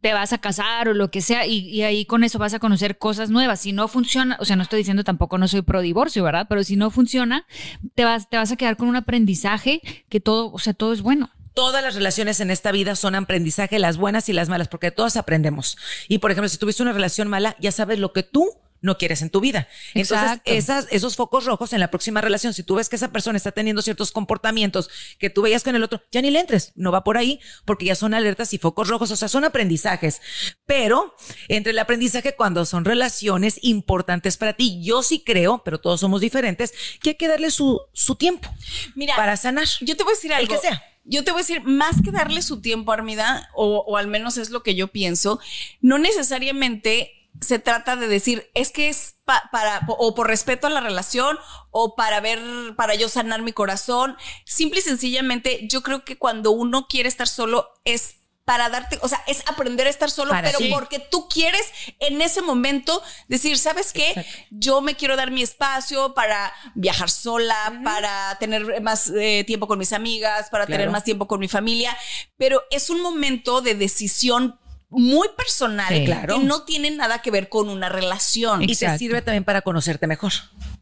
te 0.00 0.12
vas 0.12 0.32
a 0.32 0.38
casar 0.38 0.88
o 0.88 0.94
lo 0.94 1.10
que 1.10 1.20
sea 1.20 1.46
y, 1.46 1.82
ahí 1.82 2.04
con 2.04 2.24
eso 2.24 2.38
vas 2.38 2.54
a 2.54 2.58
conocer 2.58 2.98
cosas 2.98 3.30
nuevas. 3.30 3.60
Si 3.60 3.72
no 3.72 3.88
funciona, 3.88 4.36
o 4.40 4.44
sea, 4.44 4.56
no 4.56 4.62
estoy 4.62 4.78
diciendo 4.78 5.04
tampoco 5.04 5.38
no 5.38 5.48
soy 5.48 5.62
pro 5.62 5.80
divorcio, 5.80 6.22
¿verdad? 6.22 6.46
Pero 6.48 6.64
si 6.64 6.76
no 6.76 6.90
funciona, 6.90 7.46
te 7.94 8.04
vas, 8.04 8.28
te 8.28 8.36
vas 8.36 8.52
a 8.52 8.56
quedar 8.56 8.76
con 8.76 8.88
un 8.88 8.96
aprendizaje 8.96 9.80
que 10.08 10.20
todo, 10.20 10.52
o 10.52 10.58
sea, 10.58 10.74
todo 10.74 10.92
es 10.92 11.02
bueno. 11.02 11.30
Todas 11.54 11.82
las 11.82 11.96
relaciones 11.96 12.38
en 12.38 12.52
esta 12.52 12.70
vida 12.70 12.94
son 12.94 13.16
aprendizaje, 13.16 13.80
las 13.80 13.96
buenas 13.96 14.28
y 14.28 14.32
las 14.32 14.48
malas, 14.48 14.68
porque 14.68 14.92
todas 14.92 15.16
aprendemos. 15.16 15.76
Y 16.06 16.18
por 16.18 16.30
ejemplo, 16.30 16.48
si 16.48 16.58
tuviste 16.58 16.82
una 16.82 16.92
relación 16.92 17.26
mala, 17.26 17.56
ya 17.58 17.72
sabes 17.72 17.98
lo 17.98 18.12
que 18.12 18.22
tú 18.22 18.48
no 18.80 18.98
quieres 18.98 19.22
en 19.22 19.30
tu 19.30 19.40
vida. 19.40 19.68
Entonces, 19.94 20.40
esas, 20.44 20.86
esos 20.90 21.16
focos 21.16 21.44
rojos 21.44 21.72
en 21.72 21.80
la 21.80 21.90
próxima 21.90 22.20
relación, 22.20 22.54
si 22.54 22.62
tú 22.62 22.76
ves 22.76 22.88
que 22.88 22.96
esa 22.96 23.12
persona 23.12 23.36
está 23.36 23.52
teniendo 23.52 23.82
ciertos 23.82 24.12
comportamientos 24.12 24.88
que 25.18 25.30
tú 25.30 25.42
veías 25.42 25.64
con 25.64 25.74
el 25.74 25.82
otro, 25.82 26.02
ya 26.10 26.22
ni 26.22 26.30
le 26.30 26.40
entres, 26.40 26.72
no 26.76 26.92
va 26.92 27.04
por 27.04 27.16
ahí, 27.16 27.40
porque 27.64 27.86
ya 27.86 27.94
son 27.94 28.14
alertas 28.14 28.54
y 28.54 28.58
focos 28.58 28.88
rojos, 28.88 29.10
o 29.10 29.16
sea, 29.16 29.28
son 29.28 29.44
aprendizajes. 29.44 30.20
Pero 30.66 31.14
entre 31.48 31.72
el 31.72 31.78
aprendizaje 31.78 32.34
cuando 32.34 32.64
son 32.64 32.84
relaciones 32.84 33.58
importantes 33.62 34.36
para 34.36 34.54
ti, 34.54 34.80
yo 34.82 35.02
sí 35.02 35.22
creo, 35.24 35.62
pero 35.64 35.80
todos 35.80 36.00
somos 36.00 36.20
diferentes, 36.20 36.72
que 37.00 37.10
hay 37.10 37.16
que 37.16 37.28
darle 37.28 37.50
su, 37.50 37.80
su 37.92 38.16
tiempo 38.16 38.48
Mira, 38.94 39.16
para 39.16 39.36
sanar. 39.36 39.66
Yo 39.80 39.96
te 39.96 40.04
voy 40.04 40.12
a 40.12 40.16
decir 40.16 40.30
El 40.32 40.38
algo. 40.38 40.54
que 40.54 40.60
sea. 40.60 40.82
Yo 41.04 41.24
te 41.24 41.30
voy 41.30 41.40
a 41.40 41.42
decir, 41.42 41.62
más 41.62 42.02
que 42.04 42.10
darle 42.10 42.42
su 42.42 42.60
tiempo, 42.60 42.92
Armida, 42.92 43.48
o, 43.54 43.78
o 43.86 43.96
al 43.96 44.08
menos 44.08 44.36
es 44.36 44.50
lo 44.50 44.62
que 44.62 44.74
yo 44.74 44.88
pienso, 44.88 45.40
no 45.80 45.96
necesariamente 45.96 47.17
se 47.40 47.58
trata 47.58 47.96
de 47.96 48.08
decir, 48.08 48.50
es 48.54 48.70
que 48.70 48.88
es 48.88 49.16
pa- 49.24 49.48
para, 49.52 49.80
o 49.88 50.14
por 50.14 50.26
respeto 50.26 50.66
a 50.66 50.70
la 50.70 50.80
relación, 50.80 51.38
o 51.70 51.94
para 51.96 52.20
ver, 52.20 52.40
para 52.76 52.94
yo 52.94 53.08
sanar 53.08 53.42
mi 53.42 53.52
corazón. 53.52 54.16
Simple 54.44 54.80
y 54.80 54.82
sencillamente, 54.82 55.66
yo 55.68 55.82
creo 55.82 56.04
que 56.04 56.18
cuando 56.18 56.50
uno 56.50 56.86
quiere 56.88 57.08
estar 57.08 57.28
solo 57.28 57.68
es 57.84 58.16
para 58.44 58.70
darte, 58.70 58.98
o 59.02 59.08
sea, 59.08 59.22
es 59.26 59.42
aprender 59.46 59.86
a 59.86 59.90
estar 59.90 60.10
solo, 60.10 60.30
Para 60.30 60.48
pero 60.48 60.58
sí. 60.58 60.70
porque 60.72 60.98
tú 60.98 61.28
quieres 61.28 61.66
en 62.00 62.22
ese 62.22 62.40
momento 62.40 63.02
decir, 63.28 63.58
¿sabes 63.58 63.92
qué? 63.92 64.24
Yo 64.50 64.80
me 64.80 64.94
quiero 64.94 65.16
dar 65.16 65.30
mi 65.30 65.42
espacio 65.42 66.14
para 66.14 66.50
viajar 66.74 67.10
sola, 67.10 67.78
para 67.84 68.38
tener 68.40 68.80
más 68.80 69.12
eh, 69.14 69.44
tiempo 69.46 69.66
con 69.68 69.78
mis 69.78 69.92
amigas, 69.92 70.48
para 70.48 70.64
tener 70.66 70.88
más 70.88 71.04
tiempo 71.04 71.28
con 71.28 71.40
mi 71.40 71.48
familia, 71.48 71.94
pero 72.38 72.62
es 72.70 72.88
un 72.88 73.02
momento 73.02 73.60
de 73.60 73.74
decisión 73.74 74.58
muy 74.90 75.28
personal 75.36 75.94
Sí. 75.94 76.04
Claro. 76.06 76.38
que 76.38 76.44
no 76.44 76.62
tiene 76.64 76.90
nada 76.90 77.20
que 77.20 77.30
ver 77.30 77.48
con 77.48 77.68
una 77.68 77.88
relación. 77.88 78.62
Y 78.62 78.74
te 78.74 78.96
sirve 78.98 79.22
también 79.22 79.44
para 79.44 79.62
conocerte 79.62 80.06
mejor. 80.06 80.32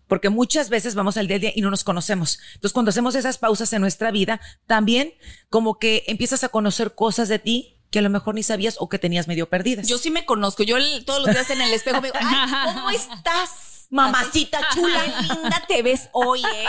Porque 0.06 0.28
muchas 0.28 0.68
veces 0.68 0.94
vamos 0.94 1.16
al 1.16 1.26
día 1.26 1.36
a 1.36 1.40
día 1.40 1.52
y 1.54 1.60
no 1.62 1.70
nos 1.70 1.82
conocemos. 1.82 2.38
Entonces, 2.54 2.72
cuando 2.72 2.90
hacemos 2.90 3.16
esas 3.16 3.38
pausas 3.38 3.72
en 3.72 3.80
nuestra 3.80 4.12
vida, 4.12 4.40
también 4.66 5.12
como 5.50 5.78
que 5.80 6.04
empiezas 6.06 6.44
a 6.44 6.48
conocer 6.48 6.94
cosas 6.94 7.28
de 7.28 7.40
ti 7.40 7.72
que 7.90 7.98
a 7.98 8.02
lo 8.02 8.10
mejor 8.10 8.34
ni 8.36 8.42
sabías 8.44 8.76
o 8.78 8.88
que 8.88 8.98
tenías 9.00 9.26
medio 9.26 9.48
perdidas. 9.48 9.88
Yo 9.88 9.98
sí 9.98 10.10
me 10.10 10.24
conozco. 10.24 10.62
Yo 10.62 10.76
el- 10.76 11.04
todos 11.04 11.24
los 11.24 11.34
días 11.34 11.50
en 11.50 11.60
el 11.60 11.72
espejo 11.72 12.00
me 12.00 12.08
digo, 12.08 12.18
ay, 12.20 12.72
¿cómo 12.74 12.90
estás? 12.90 13.75
Mamacita 13.90 14.60
chula. 14.74 15.04
Linda 15.20 15.64
te 15.68 15.82
ves 15.82 16.08
hoy, 16.12 16.40
¿eh? 16.40 16.64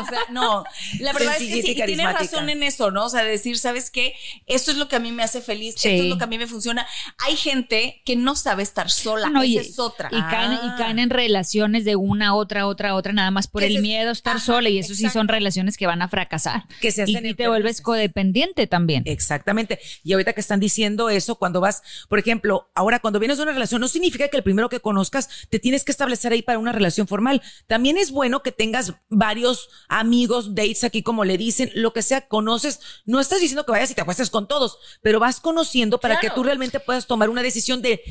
O 0.00 0.06
sea, 0.06 0.20
no. 0.30 0.64
La 1.00 1.12
verdad 1.12 1.34
es 1.36 1.48
que 1.48 1.62
sí. 1.62 1.68
y 1.68 1.82
Y 1.82 1.84
tienes 1.84 2.12
razón 2.12 2.48
en 2.48 2.62
eso, 2.62 2.90
¿no? 2.90 3.06
O 3.06 3.08
sea, 3.08 3.22
decir, 3.24 3.58
¿sabes 3.58 3.90
qué? 3.90 4.14
Esto 4.46 4.70
es 4.70 4.76
lo 4.76 4.88
que 4.88 4.96
a 4.96 4.98
mí 5.00 5.12
me 5.12 5.22
hace 5.22 5.40
feliz. 5.42 5.74
Sí. 5.78 5.88
Esto 5.88 6.02
es 6.04 6.08
lo 6.10 6.18
que 6.18 6.24
a 6.24 6.26
mí 6.28 6.38
me 6.38 6.46
funciona. 6.46 6.86
Hay 7.26 7.36
gente 7.36 8.02
que 8.04 8.16
no 8.16 8.36
sabe 8.36 8.62
estar 8.62 8.90
sola. 8.90 9.28
No, 9.28 9.42
y, 9.44 9.58
Esa 9.58 9.68
es 9.70 9.78
otra. 9.78 10.08
y 10.12 10.20
caen, 10.22 10.52
Ah. 10.52 10.74
y 10.74 10.78
caen 10.78 10.98
en 10.98 11.10
relaciones 11.10 11.84
de 11.84 11.96
una 11.96 12.28
a 12.28 12.34
otra, 12.34 12.66
otra, 12.66 12.94
otra, 12.94 13.12
nada 13.12 13.30
más 13.30 13.48
por 13.48 13.62
el 13.64 13.76
es- 13.76 13.82
miedo 13.82 14.10
a 14.10 14.12
estar 14.12 14.36
ajá, 14.36 14.44
sola. 14.44 14.68
Y 14.68 14.78
eso 14.78 14.94
sí 14.94 15.08
son 15.10 15.28
relaciones 15.28 15.76
que 15.76 15.86
van 15.86 16.02
a 16.02 16.08
fracasar. 16.08 16.64
Que 16.80 16.90
se 16.92 17.02
y, 17.02 17.14
hacen 17.16 17.26
y 17.26 17.34
te 17.34 17.48
vuelves 17.48 17.80
codependiente 17.80 18.66
también. 18.66 19.02
Exactamente. 19.06 19.78
Y 20.04 20.12
ahorita 20.12 20.32
que 20.32 20.40
están 20.40 20.60
diciendo 20.60 21.10
eso, 21.10 21.36
cuando 21.36 21.60
vas, 21.60 21.82
por 22.08 22.18
ejemplo, 22.18 22.68
ahora 22.74 23.00
cuando 23.00 23.18
vienes 23.18 23.36
de 23.38 23.44
una 23.44 23.52
relación, 23.52 23.80
no 23.80 23.88
significa 23.88 24.28
que 24.28 24.36
el 24.36 24.42
primero 24.42 24.68
que 24.68 24.80
conozcas 24.80 25.28
te 25.50 25.58
tienes 25.58 25.84
que 25.84 25.92
establecer 25.92 26.32
ahí 26.32 26.42
para 26.42 26.51
una 26.58 26.72
relación 26.72 27.06
formal. 27.06 27.42
También 27.66 27.98
es 27.98 28.10
bueno 28.10 28.42
que 28.42 28.52
tengas 28.52 28.94
varios 29.08 29.68
amigos, 29.88 30.54
dates 30.54 30.84
aquí, 30.84 31.02
como 31.02 31.24
le 31.24 31.38
dicen, 31.38 31.70
lo 31.74 31.92
que 31.92 32.02
sea, 32.02 32.28
conoces. 32.28 32.80
No 33.04 33.20
estás 33.20 33.40
diciendo 33.40 33.64
que 33.64 33.72
vayas 33.72 33.90
y 33.90 33.94
te 33.94 34.00
acuestes 34.00 34.30
con 34.30 34.48
todos, 34.48 34.78
pero 35.02 35.20
vas 35.20 35.40
conociendo 35.40 35.98
para 35.98 36.20
que 36.20 36.30
tú 36.30 36.42
realmente 36.42 36.80
puedas 36.80 37.06
tomar 37.06 37.30
una 37.30 37.42
decisión 37.42 37.82
de 37.82 38.02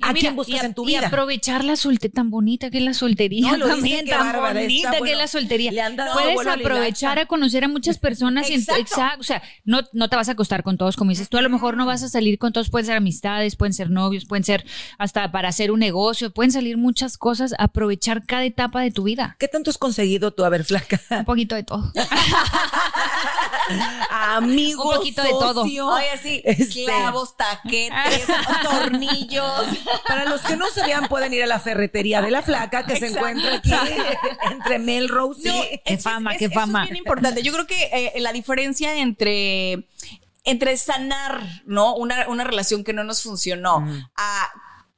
a 0.00 0.12
mira, 0.12 0.20
quién 0.20 0.36
buscas 0.36 0.54
y 0.54 0.58
a- 0.58 0.66
en 0.66 0.74
tu 0.74 0.84
y 0.84 0.86
vida. 0.88 1.06
aprovechar 1.08 1.64
la 1.64 1.76
soltería 1.76 2.12
tan 2.14 2.30
bonita 2.30 2.70
que 2.70 2.78
es 2.78 2.84
la 2.84 2.94
soltería 2.94 3.56
No, 3.56 3.66
también, 3.66 4.06
tan 4.06 4.20
bárbara, 4.20 4.60
bonita 4.60 4.90
que 4.92 4.98
bueno. 4.98 5.12
es 5.12 5.18
la 5.18 5.26
soltería. 5.28 5.72
Le 5.72 5.80
han 5.82 5.96
dado 5.96 6.12
Puedes 6.14 6.46
aprovechar 6.46 7.18
a 7.18 7.26
conocer 7.26 7.64
a 7.64 7.68
muchas 7.68 7.98
personas 7.98 8.48
y 8.50 8.54
en- 8.54 8.60
Exacto. 8.60 8.80
exacto, 8.82 9.20
o 9.20 9.24
sea, 9.24 9.42
no, 9.64 9.80
no 9.92 10.08
te 10.08 10.16
vas 10.16 10.28
a 10.28 10.32
acostar 10.32 10.62
con 10.62 10.76
todos, 10.78 10.96
como 10.96 11.10
dices 11.10 11.28
tú, 11.28 11.36
a 11.38 11.42
lo 11.42 11.50
mejor 11.50 11.76
no 11.76 11.86
vas 11.86 12.02
a 12.02 12.08
salir 12.08 12.38
con 12.38 12.52
todos, 12.52 12.70
pueden 12.70 12.86
ser 12.86 12.96
amistades, 12.96 13.56
pueden 13.56 13.72
ser 13.74 13.90
novios, 13.90 14.24
pueden 14.24 14.44
ser 14.44 14.64
hasta 14.98 15.30
para 15.32 15.48
hacer 15.48 15.70
un 15.70 15.80
negocio, 15.80 16.32
pueden 16.32 16.52
salir 16.52 16.76
muchas 16.76 17.18
cosas, 17.18 17.54
aprovechar 17.58 18.24
cada 18.26 18.44
etapa 18.44 18.80
de 18.80 18.90
tu 18.90 19.02
vida. 19.04 19.36
¿Qué 19.38 19.48
tanto 19.48 19.70
has 19.70 19.78
conseguido 19.78 20.32
tú, 20.32 20.44
a 20.44 20.48
ver, 20.48 20.64
flaca? 20.64 21.00
Un 21.10 21.24
poquito 21.24 21.54
de 21.54 21.62
todo. 21.64 21.92
Amigo, 24.10 24.84
Un 24.90 24.96
poquito 24.96 25.22
de 25.22 25.30
todo. 25.30 25.62
Oye, 25.62 26.04
sí, 26.22 26.42
este, 26.44 26.84
clavos, 26.84 27.36
taquetes, 27.36 28.26
tornillos. 28.62 29.66
Para 30.06 30.24
los 30.24 30.40
que 30.42 30.56
no 30.56 30.66
sabían, 30.70 31.08
pueden 31.08 31.32
ir 31.34 31.42
a 31.42 31.46
la 31.46 31.58
ferretería 31.60 32.20
de 32.22 32.30
la 32.30 32.42
flaca 32.42 32.84
que 32.86 32.96
se 32.96 33.06
encuentra 33.08 33.56
aquí 33.56 33.72
entre 34.50 34.78
Melrose 34.78 35.48
y. 35.48 35.48
No, 35.48 35.62
Qué 35.62 35.80
eso 35.94 36.10
fama, 36.10 36.32
es, 36.32 36.38
qué 36.38 36.44
eso 36.46 36.52
es 36.54 36.60
fama. 36.60 36.84
bien 36.84 36.96
importante. 36.96 37.42
Yo 37.42 37.52
creo 37.52 37.66
que 37.66 37.90
eh, 37.92 38.20
la 38.20 38.32
diferencia 38.32 38.96
entre, 38.98 39.88
entre 40.44 40.76
sanar, 40.76 41.40
¿no? 41.66 41.94
Una, 41.96 42.28
una 42.28 42.44
relación 42.44 42.84
que 42.84 42.92
no 42.92 43.04
nos 43.04 43.22
funcionó 43.22 43.86
a 44.16 44.48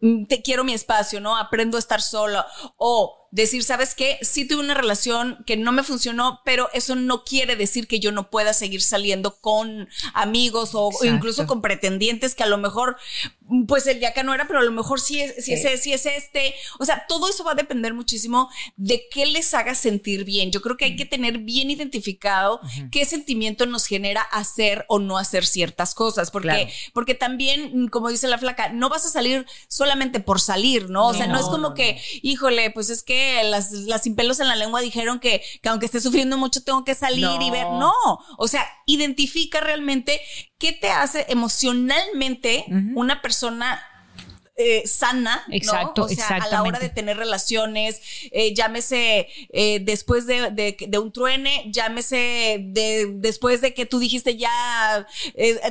mm, 0.01 0.27
te 0.27 0.43
quiero 0.43 0.65
mi 0.65 0.75
espacio, 0.75 1.21
¿no? 1.21 1.37
Aprendo 1.37 1.77
a 1.77 1.81
estar 1.81 2.01
sola 2.03 2.47
o 2.77 3.24
decir, 3.35 3.65
¿sabes 3.65 3.97
qué? 3.97 4.17
Sí 4.23 4.47
tuve 4.47 4.61
una 4.61 4.75
relación 4.75 5.43
que 5.45 5.57
no 5.57 5.73
me 5.73 5.83
funcionó, 5.83 6.41
pero 6.45 6.71
eso 6.73 6.95
no 6.95 7.25
quiere 7.25 7.57
decir 7.57 7.89
que 7.89 7.99
yo 7.99 8.13
no 8.13 8.31
pueda 8.31 8.55
seguir 8.55 8.81
saliendo 8.81 9.41
con 9.41 9.89
amigos 10.15 10.71
o, 10.75 10.91
incluso 11.03 11.47
con 11.49 11.61
pretendientes 11.61 12.37
que 12.37 12.45
a 12.45 12.47
lo 12.47 12.59
mejor, 12.59 12.97
mm, 13.41 13.65
pues 13.67 13.89
el 13.89 13.99
de 13.99 14.07
acá 14.07 14.23
no 14.23 14.35
era, 14.35 14.47
pero 14.47 14.61
a 14.61 14.63
lo 14.63 14.71
mejor 14.71 15.01
sí 15.01 15.21
es, 15.21 15.45
sí 15.45 15.53
es, 15.53 15.83
sí 15.83 15.93
es 15.93 16.07
este. 16.07 16.55
O 16.79 16.85
sea, 16.85 17.07
todo 17.09 17.29
eso 17.29 17.43
va 17.43 17.53
a 17.53 17.57
depender 17.57 17.93
muchísimo 17.93 18.49
de 18.77 19.03
qué 19.11 19.27
les 19.27 19.53
haga 19.53 19.75
sentir 19.75 20.25
bien. 20.25 20.53
Yo 20.53 20.63
creo 20.63 20.77
que 20.77 20.85
hay 20.85 20.95
que 20.95 21.05
tener 21.05 21.39
bien 21.39 21.73
identificado 21.73 22.61
qué 22.93 23.05
sentimiento 23.05 23.67
nos 23.67 23.87
genera 23.87 24.23
hacer 24.23 24.85
o 24.89 25.01
no 25.01 25.19
hacer 25.19 25.45
ciertas 25.45 25.95
cosas, 25.97 26.31
porque, 26.31 26.49
Claro. 26.49 26.71
porque 26.93 27.15
también, 27.17 27.71
mm, 27.75 27.89
como 27.89 28.11
dice 28.11 28.29
la 28.29 28.39
flaca, 28.39 28.69
no 28.69 28.89
vas 28.89 29.05
a 29.07 29.11
salir 29.11 29.45
solamente 29.67 30.21
por 30.21 30.41
salir, 30.41 30.89
¿no? 30.89 31.09
O 31.09 31.15
sea, 31.15 31.27
no, 31.27 31.33
No, 31.35 31.41
es 31.41 31.47
como 31.47 31.71
no, 31.71 31.75
que, 31.75 32.01
híjole, 32.23 32.71
pues 32.71 32.91
es 32.91 33.03
que 33.03 33.24
las, 33.45 33.73
las 33.73 34.03
sin 34.03 34.17
pelos 34.17 34.41
en 34.41 34.49
la 34.49 34.57
lengua 34.57 34.81
dijeron 34.81 35.21
que, 35.21 35.43
que 35.63 35.69
aunque 35.69 35.87
esté 35.87 36.01
sufriendo 36.01 36.37
mucho 36.39 36.63
tengo 36.63 36.85
que 36.85 36.95
salir 36.95 37.41
y 37.41 37.51
ver. 37.51 37.67
No, 37.67 37.93
o 38.39 38.49
sea, 38.49 38.67
identifica 38.87 39.61
realmente 39.61 40.21
qué 40.59 40.73
te 40.73 40.91
hace 40.91 41.27
emocionalmente 41.29 42.65
una 42.95 43.23
persona 43.23 43.83
eh, 44.57 44.83
sana, 44.87 45.43
¿no? 45.49 45.55
Exacto, 45.55 46.05
o 46.05 46.09
sea, 46.09 46.29
a 46.29 46.49
la 46.49 46.63
hora 46.63 46.79
de 46.79 46.89
tener 46.89 47.17
relaciones, 47.17 48.01
eh, 48.31 48.55
llámese 48.55 49.29
eh, 49.53 49.81
después 49.83 50.27
de, 50.27 50.51
de- 50.53 50.77
de 50.89 50.99
un 50.99 51.13
truene, 51.13 51.65
llámese 51.73 52.59
de, 52.63 53.11
después 53.17 53.61
de 53.61 53.75
que 53.75 53.87
tú 53.87 53.99
dijiste 53.99 54.37
ya 54.37 55.07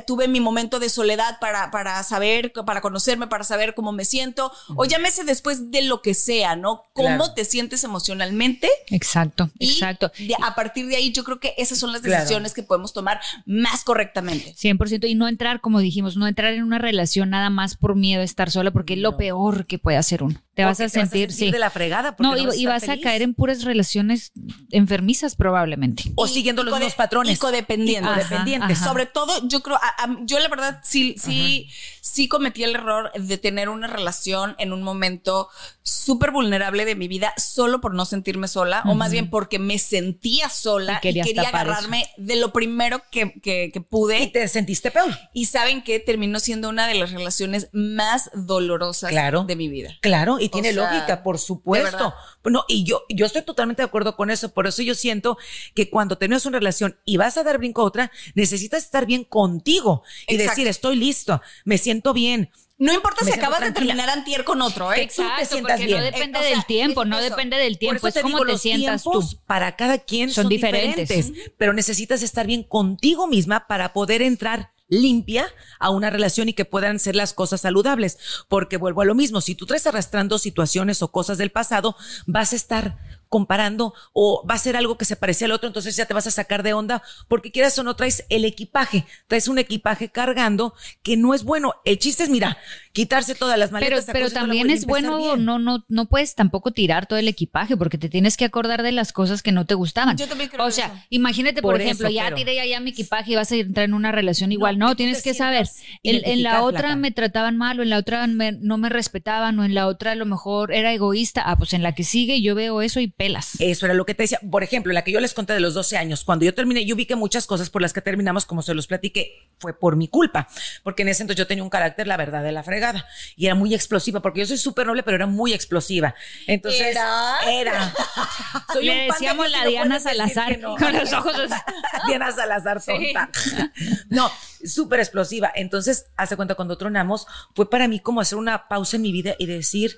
tuve 0.06 0.28
mi 0.28 0.40
momento 0.40 0.78
de 0.80 0.88
soledad 0.88 1.38
para, 1.40 1.70
para 1.70 2.02
saber, 2.02 2.52
para 2.66 2.80
conocerme, 2.80 3.26
para 3.26 3.44
saber 3.44 3.74
cómo 3.74 3.92
me 3.92 4.04
siento, 4.04 4.52
o 4.76 4.84
llámese 4.84 5.24
después 5.24 5.70
de 5.70 5.82
lo 5.82 6.02
que 6.02 6.14
sea, 6.14 6.56
¿no? 6.56 6.84
Cómo 6.92 7.04
Claro. 7.08 7.34
te 7.34 7.44
sientes 7.44 7.84
emocionalmente. 7.84 8.68
Exacto, 8.90 9.50
Y 9.58 9.72
exacto. 9.72 10.10
de- 10.18 10.34
a 10.42 10.54
partir 10.54 10.86
de 10.86 10.96
ahí 10.96 11.12
yo 11.12 11.24
creo 11.24 11.40
que 11.40 11.54
esas 11.58 11.78
son 11.78 11.92
las 11.92 12.02
Claro. 12.02 12.20
decisiones 12.20 12.54
que 12.54 12.62
podemos 12.62 12.92
tomar 12.92 13.20
más 13.46 13.84
correctamente. 13.84 14.54
100% 14.54 15.06
y 15.08 15.14
no 15.14 15.28
entrar, 15.28 15.60
como 15.60 15.80
dijimos, 15.80 16.16
no 16.16 16.26
entrar 16.26 16.52
en 16.54 16.62
una 16.62 16.78
relación 16.78 17.30
nada 17.30 17.50
más 17.50 17.76
por 17.76 17.94
miedo 17.96 18.20
a 18.20 18.24
estar 18.24 18.50
sola, 18.50 18.70
porque 18.74 18.94
es 18.94 18.98
lo 18.98 19.16
peor 19.16 19.66
que 19.66 19.78
puede 19.78 19.96
hacer 19.96 20.24
uno. 20.24 20.34
Te 20.54 20.64
vas 20.64 20.78
Porque 20.78 20.84
a 20.84 20.88
sentir, 20.88 21.32
sí. 21.32 21.50
de 21.50 21.58
la 21.58 21.68
fregada. 21.70 22.16
porque 22.16 22.22
No, 22.30 22.36
y, 22.36 22.46
vas 22.46 22.54
a 22.54 22.58
y 22.58 22.66
vas 22.66 22.88
a 22.88 22.96
caer 23.00 23.22
en 23.22 23.34
puras 23.34 23.64
relaciones 23.64 24.32
enfermizas 24.70 25.34
probablemente. 25.36 26.04
O 26.14 26.26
Y- 26.26 26.28
siguiendo 26.28 26.62
y 26.62 26.66
los 26.66 26.74
mismos 26.78 26.94
patrones. 26.94 27.32
Y. 27.32 27.96
Ajá, 27.96 28.44
ajá. 28.74 28.84
Sobre 28.84 29.06
todo, 29.06 29.32
yo 29.48 29.62
creo, 29.62 29.76
a- 29.76 30.04
a- 30.04 30.16
yo 30.22 30.38
la 30.38 30.48
verdad 30.48 30.80
sí, 30.84 31.16
sí, 31.18 31.68
sí 32.00 32.28
cometí 32.28 32.62
el 32.64 32.74
error 32.74 33.10
de 33.14 33.38
tener 33.38 33.68
una 33.68 33.86
relación 33.86 34.54
en 34.58 34.72
un 34.72 34.82
momento 34.82 35.48
súper 35.82 36.30
vulnerable 36.30 36.84
de 36.84 36.94
mi 36.94 37.08
vida 37.08 37.32
solo 37.36 37.80
por 37.80 37.94
no 37.94 38.04
sentirme 38.04 38.48
sola, 38.48 38.82
o 38.86 38.94
más 38.94 39.10
bien 39.10 39.30
porque 39.30 39.58
me 39.58 39.78
sentía 39.78 40.48
sola 40.48 40.98
Y 40.98 41.00
quería 41.00 41.24
agarrarme 41.48 42.06
de 42.16 42.36
lo 42.36 42.52
primero 42.52 43.02
que, 43.10 43.32
que- 43.42 43.70
que 43.72 43.80
pude. 43.80 44.22
Y 44.22 44.26
te 44.28 44.46
sentiste 44.48 44.90
peor. 44.90 45.10
Y 45.32 45.46
saben 45.46 45.82
que 45.82 45.98
terminó 46.00 46.40
siendo 46.40 46.68
una 46.68 46.86
de 46.86 46.94
las 46.94 47.10
relaciones 47.12 47.68
más 47.72 48.30
dolorosas 48.34 49.10
Claro. 49.10 49.44
de 49.44 49.56
mi 49.56 49.68
vida. 49.68 49.94
Claro, 50.00 50.38
y 50.44 50.48
tiene 50.48 50.72
sea, 50.72 50.84
lógica, 50.90 51.22
por 51.22 51.38
supuesto. 51.38 52.14
No, 52.44 52.64
y 52.68 52.84
yo, 52.84 53.02
yo 53.08 53.26
estoy 53.26 53.42
totalmente 53.42 53.82
de 53.82 53.86
acuerdo 53.86 54.16
con 54.16 54.30
eso. 54.30 54.52
Por 54.52 54.66
eso 54.66 54.82
yo 54.82 54.94
siento 54.94 55.38
que 55.74 55.90
cuando 55.90 56.18
tienes 56.18 56.44
una 56.46 56.58
relación 56.58 56.98
y 57.04 57.16
vas 57.16 57.36
a 57.36 57.42
dar 57.44 57.58
brinco 57.58 57.82
a 57.82 57.84
otra, 57.84 58.12
necesitas 58.34 58.84
estar 58.84 59.06
bien 59.06 59.24
contigo 59.24 60.02
y 60.26 60.34
Exacto. 60.34 60.50
decir, 60.50 60.68
estoy 60.68 60.96
listo, 60.96 61.40
me 61.64 61.78
siento 61.78 62.12
bien. 62.12 62.50
No 62.76 62.92
importa 62.92 63.24
Me 63.24 63.30
si 63.30 63.38
acabas 63.38 63.60
de 63.60 63.70
terminar 63.70 64.10
antier 64.10 64.42
con 64.42 64.60
otro, 64.60 64.92
¿eh? 64.92 65.00
Exacto, 65.02 65.58
porque 65.60 65.86
bien. 65.86 65.96
no 65.98 66.02
depende 66.04 66.38
Eh, 66.38 66.40
o 66.40 66.44
sea, 66.44 66.50
del 66.56 66.66
tiempo, 66.66 67.02
es 67.04 67.08
no 67.08 67.20
depende 67.20 67.56
del 67.56 67.74
Por 67.74 67.78
tiempo, 67.78 67.96
eso 67.98 68.08
es 68.08 68.14
te 68.14 68.22
digo, 68.24 68.40
te 68.40 68.52
los 68.52 68.60
sientas 68.60 69.02
tiempos 69.04 69.30
tú. 69.30 69.38
para 69.46 69.76
cada 69.76 69.98
quien 69.98 70.28
son, 70.30 70.42
Son 70.44 70.48
diferentes, 70.50 71.08
diferentes. 71.08 71.52
pero 71.56 71.72
necesitas 71.72 72.20
estar 72.22 72.48
bien 72.48 72.64
contigo 72.64 73.28
misma 73.28 73.68
para 73.68 73.92
poder 73.92 74.22
entrar 74.22 74.72
limpia 75.00 75.46
a 75.78 75.90
una 75.90 76.10
relación 76.10 76.48
y 76.48 76.54
que 76.54 76.64
puedan 76.64 76.98
ser 76.98 77.16
las 77.16 77.32
cosas 77.32 77.60
saludables. 77.62 78.18
Porque 78.48 78.76
vuelvo 78.76 79.02
a 79.02 79.04
lo 79.04 79.14
mismo, 79.14 79.40
si 79.40 79.54
tú 79.54 79.66
traes 79.66 79.86
arrastrando 79.86 80.38
situaciones 80.38 81.02
o 81.02 81.10
cosas 81.10 81.38
del 81.38 81.50
pasado, 81.50 81.96
vas 82.26 82.52
a 82.52 82.56
estar 82.56 82.98
comparando 83.28 83.94
o 84.12 84.46
va 84.48 84.54
a 84.54 84.58
ser 84.58 84.76
algo 84.76 84.96
que 84.96 85.04
se 85.04 85.16
parece 85.16 85.44
al 85.44 85.52
otro, 85.52 85.66
entonces 85.66 85.96
ya 85.96 86.06
te 86.06 86.14
vas 86.14 86.26
a 86.26 86.30
sacar 86.30 86.62
de 86.62 86.72
onda 86.72 87.02
porque 87.28 87.50
quieras 87.50 87.78
o 87.78 87.82
no 87.82 87.96
traes 87.96 88.24
el 88.28 88.44
equipaje, 88.44 89.04
traes 89.26 89.48
un 89.48 89.58
equipaje 89.58 90.10
cargando 90.10 90.74
que 91.02 91.16
no 91.16 91.34
es 91.34 91.44
bueno. 91.44 91.74
El 91.84 91.98
chiste 91.98 92.24
es, 92.24 92.30
mira, 92.30 92.58
quitarse 92.92 93.34
todas 93.34 93.58
las 93.58 93.72
maletas. 93.72 94.04
Pero, 94.06 94.12
pero 94.12 94.30
también 94.30 94.70
es 94.70 94.86
bueno, 94.86 95.36
no, 95.36 95.58
no, 95.58 95.84
no 95.88 96.06
puedes 96.06 96.34
tampoco 96.34 96.72
tirar 96.72 97.06
todo 97.06 97.18
el 97.18 97.28
equipaje 97.28 97.76
porque 97.76 97.98
te 97.98 98.08
tienes 98.08 98.36
que 98.36 98.44
acordar 98.44 98.82
de 98.82 98.92
las 98.92 99.12
cosas 99.12 99.42
que 99.42 99.52
no 99.52 99.66
te 99.66 99.74
gustaban. 99.74 100.16
Yo 100.16 100.28
también 100.28 100.50
creo 100.50 100.64
O 100.64 100.70
sea, 100.70 101.04
imagínate, 101.10 101.60
por, 101.62 101.80
ejemplo, 101.80 102.08
ya 102.08 102.34
tiré 102.34 102.54
ya 102.68 102.80
mi 102.80 102.90
equipaje 102.90 103.32
y 103.32 103.34
vas 103.34 103.50
a 103.52 103.56
entrar 103.56 103.84
en 103.84 103.94
una 103.94 104.12
relación 104.12 104.52
igual. 104.52 104.78
No, 104.78 104.96
tienes 104.96 105.22
que 105.22 105.34
saber. 105.34 105.68
En, 106.02 106.42
la 106.42 106.62
otra 106.62 106.96
me 106.96 107.10
trataban 107.10 107.56
mal 107.56 107.80
o 107.80 107.82
en 107.82 107.90
la 107.90 107.98
otra 107.98 108.26
no 108.26 108.78
me 108.78 108.88
respetaban 108.88 109.58
o 109.58 109.64
en 109.64 109.74
la 109.74 109.86
otra 109.86 110.12
a 110.12 110.14
lo 110.14 110.26
mejor 110.26 110.72
era 110.72 110.92
egoísta. 110.92 111.42
Ah, 111.44 111.56
pues 111.56 111.72
en 111.72 111.82
la 111.82 111.94
que 111.94 112.04
sigue 112.04 112.42
yo 112.42 112.54
veo 112.54 112.80
eso 112.82 113.00
y 113.00 113.08
eso 113.16 113.86
era 113.86 113.94
lo 113.94 114.04
que 114.04 114.14
te 114.14 114.24
decía. 114.24 114.40
Por 114.50 114.64
ejemplo, 114.64 114.92
la 114.92 115.02
que 115.02 115.12
yo 115.12 115.20
les 115.20 115.34
conté 115.34 115.52
de 115.52 115.60
los 115.60 115.74
12 115.74 115.96
años, 115.96 116.24
cuando 116.24 116.44
yo 116.44 116.54
terminé, 116.54 116.84
yo 116.84 116.96
vi 116.96 117.06
que 117.06 117.14
muchas 117.14 117.46
cosas 117.46 117.70
por 117.70 117.80
las 117.80 117.92
que 117.92 118.00
terminamos, 118.00 118.44
como 118.44 118.60
se 118.62 118.74
los 118.74 118.88
platiqué, 118.88 119.50
fue 119.58 119.78
por 119.78 119.96
mi 119.96 120.08
culpa. 120.08 120.48
Porque 120.82 121.02
en 121.02 121.08
ese 121.08 121.22
entonces 121.22 121.38
yo 121.38 121.46
tenía 121.46 121.62
un 121.62 121.70
carácter, 121.70 122.08
la 122.08 122.16
verdad, 122.16 122.42
de 122.42 122.50
la 122.50 122.64
fregada. 122.64 123.06
Y 123.36 123.46
era 123.46 123.54
muy 123.54 123.72
explosiva, 123.72 124.20
porque 124.20 124.40
yo 124.40 124.46
soy 124.46 124.58
súper 124.58 124.86
noble, 124.86 125.04
pero 125.04 125.14
era 125.14 125.26
muy 125.26 125.52
explosiva. 125.52 126.14
Entonces, 126.48 126.88
era. 126.88 127.36
era. 127.46 127.94
Soy 128.72 128.86
Le 128.86 129.06
decíamos 129.06 129.48
la 129.50 129.64
Diana 129.64 130.00
Salazar, 130.00 130.60
con 130.60 130.92
los 130.92 131.12
ojos. 131.12 131.36
Diana 132.08 132.32
Salazar, 132.32 132.82
tonta. 132.82 133.30
No, 134.08 134.30
súper 134.64 135.00
explosiva. 135.00 135.52
Entonces, 135.54 136.06
hace 136.16 136.36
cuenta, 136.36 136.56
cuando 136.56 136.76
tronamos, 136.76 137.26
fue 137.54 137.70
para 137.70 137.86
mí 137.86 138.00
como 138.00 138.20
hacer 138.20 138.38
una 138.38 138.66
pausa 138.66 138.96
en 138.96 139.02
mi 139.02 139.12
vida 139.12 139.36
y 139.38 139.46
decir, 139.46 139.96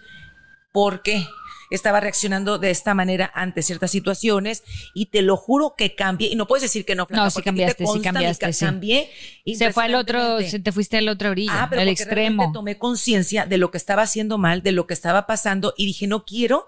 ¿por 0.72 1.02
qué? 1.02 1.26
Estaba 1.70 2.00
reaccionando 2.00 2.58
de 2.58 2.70
esta 2.70 2.94
manera 2.94 3.30
ante 3.34 3.62
ciertas 3.62 3.90
situaciones 3.90 4.62
y 4.94 5.06
te 5.06 5.22
lo 5.22 5.36
juro 5.36 5.74
que 5.76 5.94
cambié. 5.94 6.28
Y 6.28 6.36
no 6.36 6.46
puedes 6.46 6.62
decir 6.62 6.84
que 6.84 6.94
no, 6.94 7.06
no, 7.10 7.30
sí 7.30 7.42
cambiaste, 7.42 7.86
sí 7.86 8.00
cambiaste. 8.00 8.52
Sí. 8.52 8.64
Cambié. 8.64 9.10
Se 9.54 9.72
fue 9.72 9.84
al 9.84 9.94
otro, 9.94 10.40
se 10.40 10.58
te 10.58 10.72
fuiste 10.72 10.98
al 10.98 11.08
otro 11.08 11.30
orilla, 11.30 11.64
ah, 11.64 11.66
pero 11.68 11.82
al 11.82 11.88
extremo. 11.88 12.52
Tomé 12.52 12.78
conciencia 12.78 13.46
de 13.46 13.58
lo 13.58 13.70
que 13.70 13.78
estaba 13.78 14.02
haciendo 14.02 14.38
mal, 14.38 14.62
de 14.62 14.72
lo 14.72 14.86
que 14.86 14.94
estaba 14.94 15.26
pasando 15.26 15.74
y 15.76 15.86
dije, 15.86 16.06
no 16.06 16.24
quiero 16.24 16.66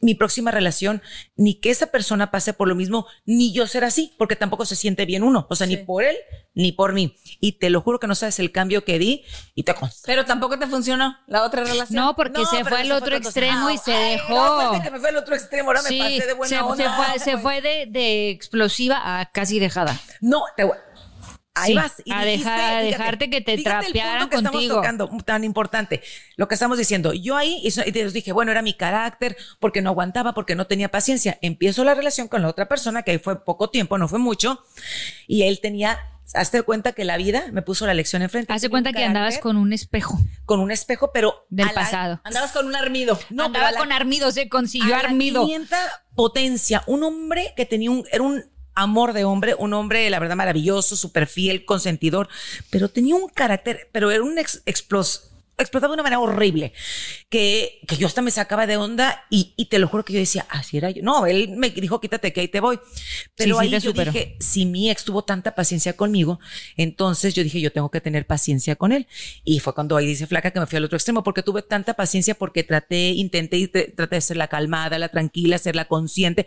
mi 0.00 0.14
próxima 0.14 0.50
relación, 0.50 1.02
ni 1.36 1.60
que 1.60 1.70
esa 1.70 1.86
persona 1.86 2.30
pase 2.30 2.54
por 2.54 2.68
lo 2.68 2.74
mismo, 2.74 3.06
ni 3.26 3.52
yo 3.52 3.66
ser 3.66 3.84
así, 3.84 4.14
porque 4.18 4.36
tampoco 4.36 4.64
se 4.64 4.76
siente 4.76 5.04
bien 5.04 5.22
uno, 5.22 5.46
o 5.48 5.56
sea, 5.56 5.66
ni 5.66 5.76
por 5.76 6.04
él, 6.04 6.16
ni 6.54 6.72
por 6.72 6.92
mí. 6.92 7.16
Y 7.40 7.52
te 7.52 7.70
lo 7.70 7.80
juro 7.82 8.00
que 8.00 8.06
no 8.06 8.14
sabes 8.14 8.38
el 8.38 8.50
cambio 8.50 8.84
que 8.84 8.98
di 8.98 9.24
y 9.54 9.62
te 9.62 9.74
consta. 9.74 10.02
Pero 10.06 10.24
tampoco 10.24 10.58
te 10.58 10.66
funcionó 10.66 11.16
la 11.26 11.44
otra 11.44 11.64
relación. 11.64 12.02
No, 12.02 12.16
porque 12.16 12.44
se 12.46 12.64
fue 12.64 12.80
al 12.80 12.92
otro 12.92 13.16
extremo 13.16 13.70
y 13.70 13.78
se 13.78 13.92
dejó. 13.92 14.72
No, 14.72 14.82
que 14.82 14.90
me 14.90 14.98
fue 14.98 15.10
al 15.10 15.16
otro 15.16 15.34
extremo, 15.34 15.70
ahora 15.70 15.82
me 15.82 15.98
pasé 15.98 16.26
de 16.26 16.32
buena 16.32 16.56
se, 16.56 16.62
onda. 16.62 16.76
Se 16.76 16.90
fue, 16.90 17.18
se 17.18 17.38
fue 17.38 17.60
de, 17.60 17.86
de, 17.86 18.30
explosiva 18.30 19.20
a 19.20 19.30
casi 19.30 19.58
dejada. 19.58 19.98
No, 20.20 20.44
te 20.56 20.64
voy 20.64 20.76
Ahí 21.54 21.74
vas. 21.74 22.00
Y 22.04 22.12
a, 22.12 22.24
dejar, 22.24 22.84
dejarte 22.84 23.28
que 23.28 23.40
te 23.40 23.58
trapearan 23.58 24.28
que 24.28 24.36
contigo. 24.36 24.60
Estamos 24.60 24.68
tocando 24.68 25.10
tan 25.24 25.44
importante. 25.44 26.02
Lo 26.36 26.48
que 26.48 26.54
estamos 26.54 26.78
diciendo. 26.78 27.12
Yo 27.12 27.36
ahí 27.36 27.60
y 27.62 27.92
te 27.92 28.10
dije, 28.10 28.32
bueno, 28.32 28.52
era 28.52 28.62
mi 28.62 28.74
carácter, 28.74 29.36
porque 29.58 29.82
no 29.82 29.90
aguantaba, 29.90 30.32
porque 30.34 30.54
no 30.54 30.66
tenía 30.66 30.90
paciencia. 30.90 31.38
Empiezo 31.42 31.84
la 31.84 31.94
relación 31.94 32.28
con 32.28 32.42
la 32.42 32.48
otra 32.48 32.68
persona, 32.68 33.02
que 33.02 33.12
ahí 33.12 33.18
fue 33.18 33.44
poco 33.44 33.70
tiempo, 33.70 33.98
no 33.98 34.08
fue 34.08 34.18
mucho, 34.18 34.64
y 35.26 35.42
él 35.42 35.60
tenía 35.60 35.98
Hazte 36.32 36.62
cuenta 36.62 36.92
que 36.92 37.04
la 37.04 37.16
vida 37.16 37.46
me 37.52 37.62
puso 37.62 37.86
la 37.86 37.94
lección 37.94 38.22
enfrente. 38.22 38.52
Hazte 38.52 38.68
cuenta 38.68 38.92
que 38.92 39.04
andabas 39.04 39.38
con 39.38 39.56
un 39.56 39.72
espejo. 39.72 40.18
Con 40.44 40.60
un 40.60 40.70
espejo, 40.70 41.10
pero. 41.12 41.46
Del 41.48 41.70
pasado. 41.70 42.20
Andabas 42.24 42.52
con 42.52 42.66
un 42.66 42.76
armido. 42.76 43.18
No, 43.30 43.46
andaba 43.46 43.72
con 43.72 43.90
armido, 43.90 44.30
se 44.30 44.48
consiguió 44.48 44.94
armido. 44.94 45.46
potencia. 46.14 46.82
Un 46.86 47.02
hombre 47.02 47.52
que 47.56 47.66
tenía 47.66 47.90
un. 47.90 48.04
Era 48.12 48.22
un 48.22 48.44
amor 48.74 49.12
de 49.12 49.24
hombre, 49.24 49.54
un 49.58 49.72
hombre, 49.72 50.08
la 50.10 50.18
verdad, 50.18 50.36
maravilloso, 50.36 50.96
súper 50.96 51.26
fiel, 51.26 51.64
consentidor, 51.64 52.28
pero 52.70 52.88
tenía 52.88 53.14
un 53.14 53.28
carácter, 53.28 53.88
pero 53.92 54.10
era 54.10 54.22
un 54.22 54.38
ex, 54.38 54.62
explotaba 55.62 55.92
de 55.92 55.94
una 55.94 56.02
manera 56.02 56.20
horrible, 56.20 56.72
que, 57.28 57.80
que 57.86 57.96
yo 57.96 58.06
hasta 58.06 58.22
me 58.22 58.30
sacaba 58.30 58.66
de 58.66 58.76
onda 58.76 59.24
y, 59.30 59.54
y, 59.56 59.66
te 59.66 59.78
lo 59.78 59.88
juro 59.88 60.04
que 60.04 60.12
yo 60.12 60.18
decía, 60.18 60.46
así 60.48 60.76
era 60.76 60.90
yo. 60.90 61.02
No, 61.02 61.26
él 61.26 61.50
me 61.56 61.70
dijo, 61.70 62.00
quítate 62.00 62.32
que 62.32 62.40
ahí 62.40 62.48
te 62.48 62.60
voy. 62.60 62.80
Pero 63.36 63.58
ahí 63.58 63.70
yo 63.78 63.92
dije, 63.92 64.36
si 64.40 64.66
mi 64.66 64.90
ex 64.90 65.04
tuvo 65.04 65.22
tanta 65.22 65.54
paciencia 65.54 65.96
conmigo, 65.96 66.40
entonces 66.76 67.34
yo 67.34 67.42
dije, 67.42 67.60
yo 67.60 67.72
tengo 67.72 67.90
que 67.90 68.00
tener 68.00 68.26
paciencia 68.26 68.76
con 68.76 68.92
él. 68.92 69.06
Y 69.44 69.60
fue 69.60 69.74
cuando 69.74 69.96
ahí 69.96 70.06
dice 70.06 70.26
Flaca 70.26 70.50
que 70.50 70.60
me 70.60 70.66
fui 70.66 70.76
al 70.76 70.84
otro 70.84 70.96
extremo, 70.96 71.22
porque 71.22 71.42
tuve 71.42 71.62
tanta 71.62 71.94
paciencia 71.94 72.34
porque 72.34 72.64
traté, 72.64 73.10
intenté, 73.10 73.68
traté 73.68 74.16
de 74.16 74.20
ser 74.20 74.36
la 74.36 74.48
calmada, 74.48 74.98
la 74.98 75.08
tranquila, 75.08 75.58
ser 75.58 75.76
la 75.76 75.86
consciente. 75.86 76.46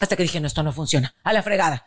Hasta 0.00 0.16
que 0.16 0.22
dije, 0.22 0.40
no, 0.40 0.46
esto 0.46 0.62
no 0.62 0.72
funciona. 0.72 1.14
A 1.22 1.32
la 1.32 1.42
fregada. 1.42 1.86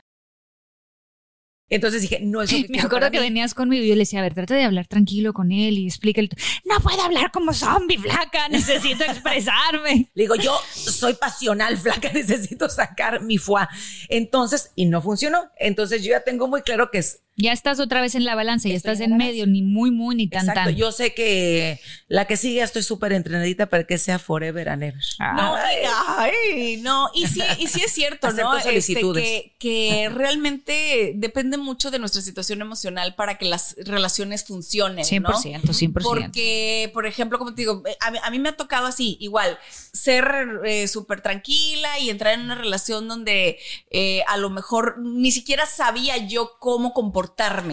Entonces 1.69 2.03
dije, 2.03 2.19
no 2.21 2.41
es 2.41 2.51
Me 2.69 2.79
acuerdo 2.79 3.09
que 3.09 3.19
venías 3.19 3.53
conmigo 3.53 3.83
y 3.83 3.87
yo 3.87 3.95
le 3.95 4.01
decía, 4.01 4.19
a 4.19 4.21
ver, 4.21 4.33
trata 4.33 4.53
de 4.53 4.63
hablar 4.63 4.87
tranquilo 4.87 5.33
con 5.33 5.51
él 5.51 5.79
y 5.79 5.87
explícale. 5.87 6.29
No 6.65 6.79
puedo 6.81 7.01
hablar 7.01 7.31
como 7.31 7.53
zombie, 7.53 7.97
flaca, 7.97 8.47
necesito 8.49 9.03
expresarme. 9.03 10.11
Le 10.13 10.23
digo, 10.23 10.35
yo 10.35 10.55
soy 10.71 11.15
pasional, 11.15 11.77
flaca, 11.77 12.11
necesito 12.13 12.69
sacar 12.69 13.21
mi 13.21 13.37
fuá. 13.37 13.69
Entonces, 14.09 14.71
y 14.75 14.85
no 14.85 15.01
funcionó. 15.01 15.49
Entonces 15.57 16.03
yo 16.03 16.11
ya 16.11 16.23
tengo 16.23 16.47
muy 16.47 16.61
claro 16.61 16.91
que 16.91 16.99
es 16.99 17.23
ya 17.35 17.51
estás 17.51 17.79
otra 17.79 17.99
vez 17.99 18.13
en 18.13 18.25
la 18.25 18.35
balanza, 18.35 18.69
ya 18.69 18.75
estás 18.75 18.99
en, 18.99 19.17
medio, 19.17 19.47
ni 19.47 19.63
muy, 19.63 19.89
muy, 19.89 20.15
ni 20.15 20.27
tan, 20.27 20.47
Exacto. 20.47 20.69
Yo 20.69 20.91
sé 20.91 21.15
que 21.15 21.79
la 22.07 22.25
que 22.25 22.37
sigue 22.37 22.61
estoy 22.61 22.83
súper 22.83 23.11
entrenadita 23.11 23.65
para 23.65 23.85
que 23.85 23.97
sea 23.97 24.19
forever 24.19 24.69
and 24.69 24.83
ever. 24.83 25.01
No, 25.19 25.55
ay, 25.55 26.77
no. 26.81 27.09
Y 27.15 27.25
sí, 27.25 27.41
y 27.57 27.67
sí 27.67 27.81
es 27.83 27.91
cierto, 27.91 28.31
¿no? 28.33 28.55
Este, 28.57 28.93
que, 28.93 29.55
que 29.57 30.11
realmente 30.13 31.13
depende 31.15 31.57
mucho 31.57 31.89
de 31.89 31.97
nuestra 31.97 32.21
situación 32.21 32.61
emocional 32.61 33.15
para 33.15 33.39
que 33.39 33.45
las 33.45 33.75
relaciones 33.79 34.45
funcionen, 34.45 35.03
100%, 35.03 35.21
¿no? 35.21 35.73
100%. 35.73 36.03
Porque, 36.03 36.91
por 36.93 37.07
ejemplo, 37.07 37.39
como 37.39 37.55
te 37.55 37.63
digo, 37.63 37.81
a 37.99 38.29
mí, 38.29 38.39
me 38.39 38.49
ha 38.49 38.57
tocado 38.57 38.85
así, 38.85 39.17
igual, 39.19 39.57
ser 39.91 40.61
eh, 40.65 40.87
súper 40.87 41.21
tranquila 41.21 41.97
y 41.97 42.11
entrar 42.11 42.35
en 42.35 42.41
una 42.41 42.55
relación 42.55 43.07
donde 43.07 43.57
eh, 43.89 44.23
a 44.27 44.37
lo 44.37 44.51
mejor 44.51 44.99
ni 44.99 45.31
siquiera 45.31 45.65
sabía 45.65 46.17
yo 46.17 46.57
cómo 46.59 46.93
comportarme 46.93 47.22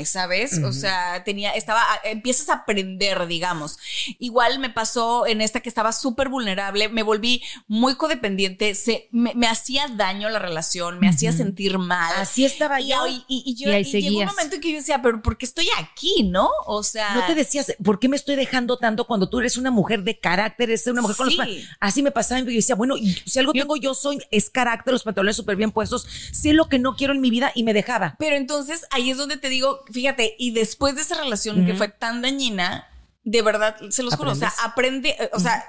¿sabes? 0.05 0.59
O 0.65 0.73
sea, 0.73 1.23
tenía, 1.25 1.51
estaba, 1.53 1.83
empiezas 2.05 2.49
a 2.49 2.55
aprender, 2.55 3.27
digamos. 3.27 3.79
Igual 4.19 4.59
me 4.59 4.71
pasó 4.71 5.27
en 5.27 5.41
esta 5.41 5.61
que 5.61 5.69
estaba 5.69 5.93
súper 5.93 6.29
vulnerable, 6.29 6.89
me 6.89 7.03
volví 7.03 7.43
muy 7.67 7.97
codependiente, 7.97 8.75
se, 8.75 9.09
me, 9.13 9.47
hacía 9.47 9.89
daño 9.89 10.29
la 10.29 10.39
relación, 10.39 10.99
me 11.01 11.09
hacía 11.09 11.33
sentir 11.33 11.79
mal. 11.79 12.13
Así 12.17 12.45
estaba 12.45 12.81
yo. 12.81 13.07
Y, 13.07 13.25
y, 13.29 13.55
yo, 13.57 13.73
y, 13.73 13.85
llegó 13.85 14.21
un 14.21 14.27
momento 14.27 14.57
en 14.57 14.61
que 14.61 14.73
yo 14.73 14.79
decía, 14.79 15.03
pero 15.03 15.23
¿por 15.23 15.39
qué 15.39 15.47
estoy 15.47 15.69
aquí, 15.79 16.25
no? 16.25 16.51
O 16.67 16.83
sea. 16.83 17.15
No 17.15 17.27
te 17.27 17.35
decías, 17.35 17.75
¿por 17.83 17.99
qué 17.99 18.09
me 18.09 18.17
estoy 18.17 18.37
dejando 18.37 18.77
tanto 18.79 19.07
cuando 19.07 19.29
tú 19.29 19.41
eres 19.41 19.57
una 19.57 19.71
mujer 19.71 20.03
de 20.03 20.19
carácter, 20.19 20.71
eres 20.71 20.87
una 20.87 21.03
mujer 21.03 21.17
con 21.17 21.27
los. 21.27 21.47
Así 21.81 22.03
me 22.03 22.11
pasaba 22.11 22.41
y 22.41 22.45
yo 22.45 22.51
decía, 22.51 22.75
bueno, 22.75 22.97
si 22.97 23.39
algo 23.39 23.53
tengo 23.53 23.77
yo 23.77 23.95
soy, 23.95 24.19
es 24.31 24.51
carácter, 24.51 24.93
los 24.93 25.03
pantalones 25.03 25.37
súper 25.37 25.57
bien 25.57 25.73
puestos, 25.73 26.07
sé 26.33 26.53
lo 26.53 26.69
que 26.69 26.79
no 26.79 26.97
quiero 26.97 27.13
en 27.13 27.21
mi 27.21 27.31
vida 27.31 27.53
y 27.55 27.65
me 27.65 27.73
dejaba. 27.73 28.17
Pero 28.19 28.37
entonces 28.37 28.87
ahí 28.91 29.11
es 29.11 29.17
donde 29.17 29.37
te 29.41 29.49
digo, 29.49 29.85
fíjate, 29.93 30.37
y 30.39 30.53
después 30.53 30.95
de 30.95 31.03
esa 31.03 31.17
relación 31.17 31.67
que 31.67 31.75
fue 31.75 31.89
tan 31.89 32.23
dañina, 32.23 32.89
de 33.25 33.43
verdad, 33.43 33.77
se 33.91 34.03
los 34.03 34.15
juro, 34.15 34.33
o 34.33 34.35
sea, 34.35 34.53
aprende, 34.63 35.17
eh, 35.19 35.31
o 35.33 35.41
sea, 35.41 35.65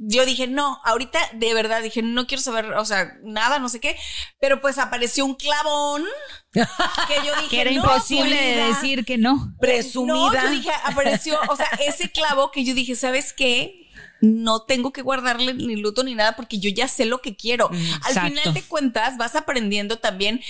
yo 0.00 0.26
dije, 0.26 0.46
no, 0.46 0.80
ahorita 0.84 1.18
de 1.34 1.54
verdad 1.54 1.82
dije, 1.82 2.02
no 2.02 2.26
quiero 2.26 2.42
saber, 2.42 2.72
o 2.74 2.84
sea, 2.84 3.16
nada, 3.22 3.58
no 3.58 3.68
sé 3.68 3.80
qué, 3.80 3.96
pero 4.40 4.60
pues 4.60 4.78
apareció 4.78 5.24
un 5.24 5.34
clavón 5.34 6.04
que 6.52 7.14
yo 7.24 7.34
dije, 7.42 7.48
Que 7.48 7.60
era 7.60 7.70
no, 7.70 7.76
imposible 7.76 8.36
de 8.36 8.66
decir 8.66 9.04
que 9.04 9.18
no. 9.18 9.54
Presumida. 9.60 10.14
no, 10.14 10.34
yo 10.34 10.50
dije, 10.50 10.70
apareció, 10.84 11.38
o 11.48 11.56
sea, 11.56 11.68
ese 11.86 12.10
clavo 12.10 12.50
que 12.50 12.64
yo 12.64 12.74
dije, 12.74 12.94
¿sabes 12.96 13.32
qué? 13.32 13.88
No 14.20 14.62
tengo 14.62 14.92
que 14.92 15.02
guardarle 15.02 15.54
ni 15.54 15.76
luto 15.76 16.02
ni 16.02 16.14
nada 16.14 16.34
porque 16.34 16.58
yo 16.58 16.70
ya 16.70 16.88
sé 16.88 17.04
lo 17.04 17.20
que 17.22 17.36
quiero. 17.36 17.68
Al 17.68 17.76
exacto. 17.76 18.20
final 18.28 18.54
de 18.54 18.62
cuentas, 18.62 19.16
vas 19.16 19.36
aprendiendo 19.36 19.98
también 19.98 20.40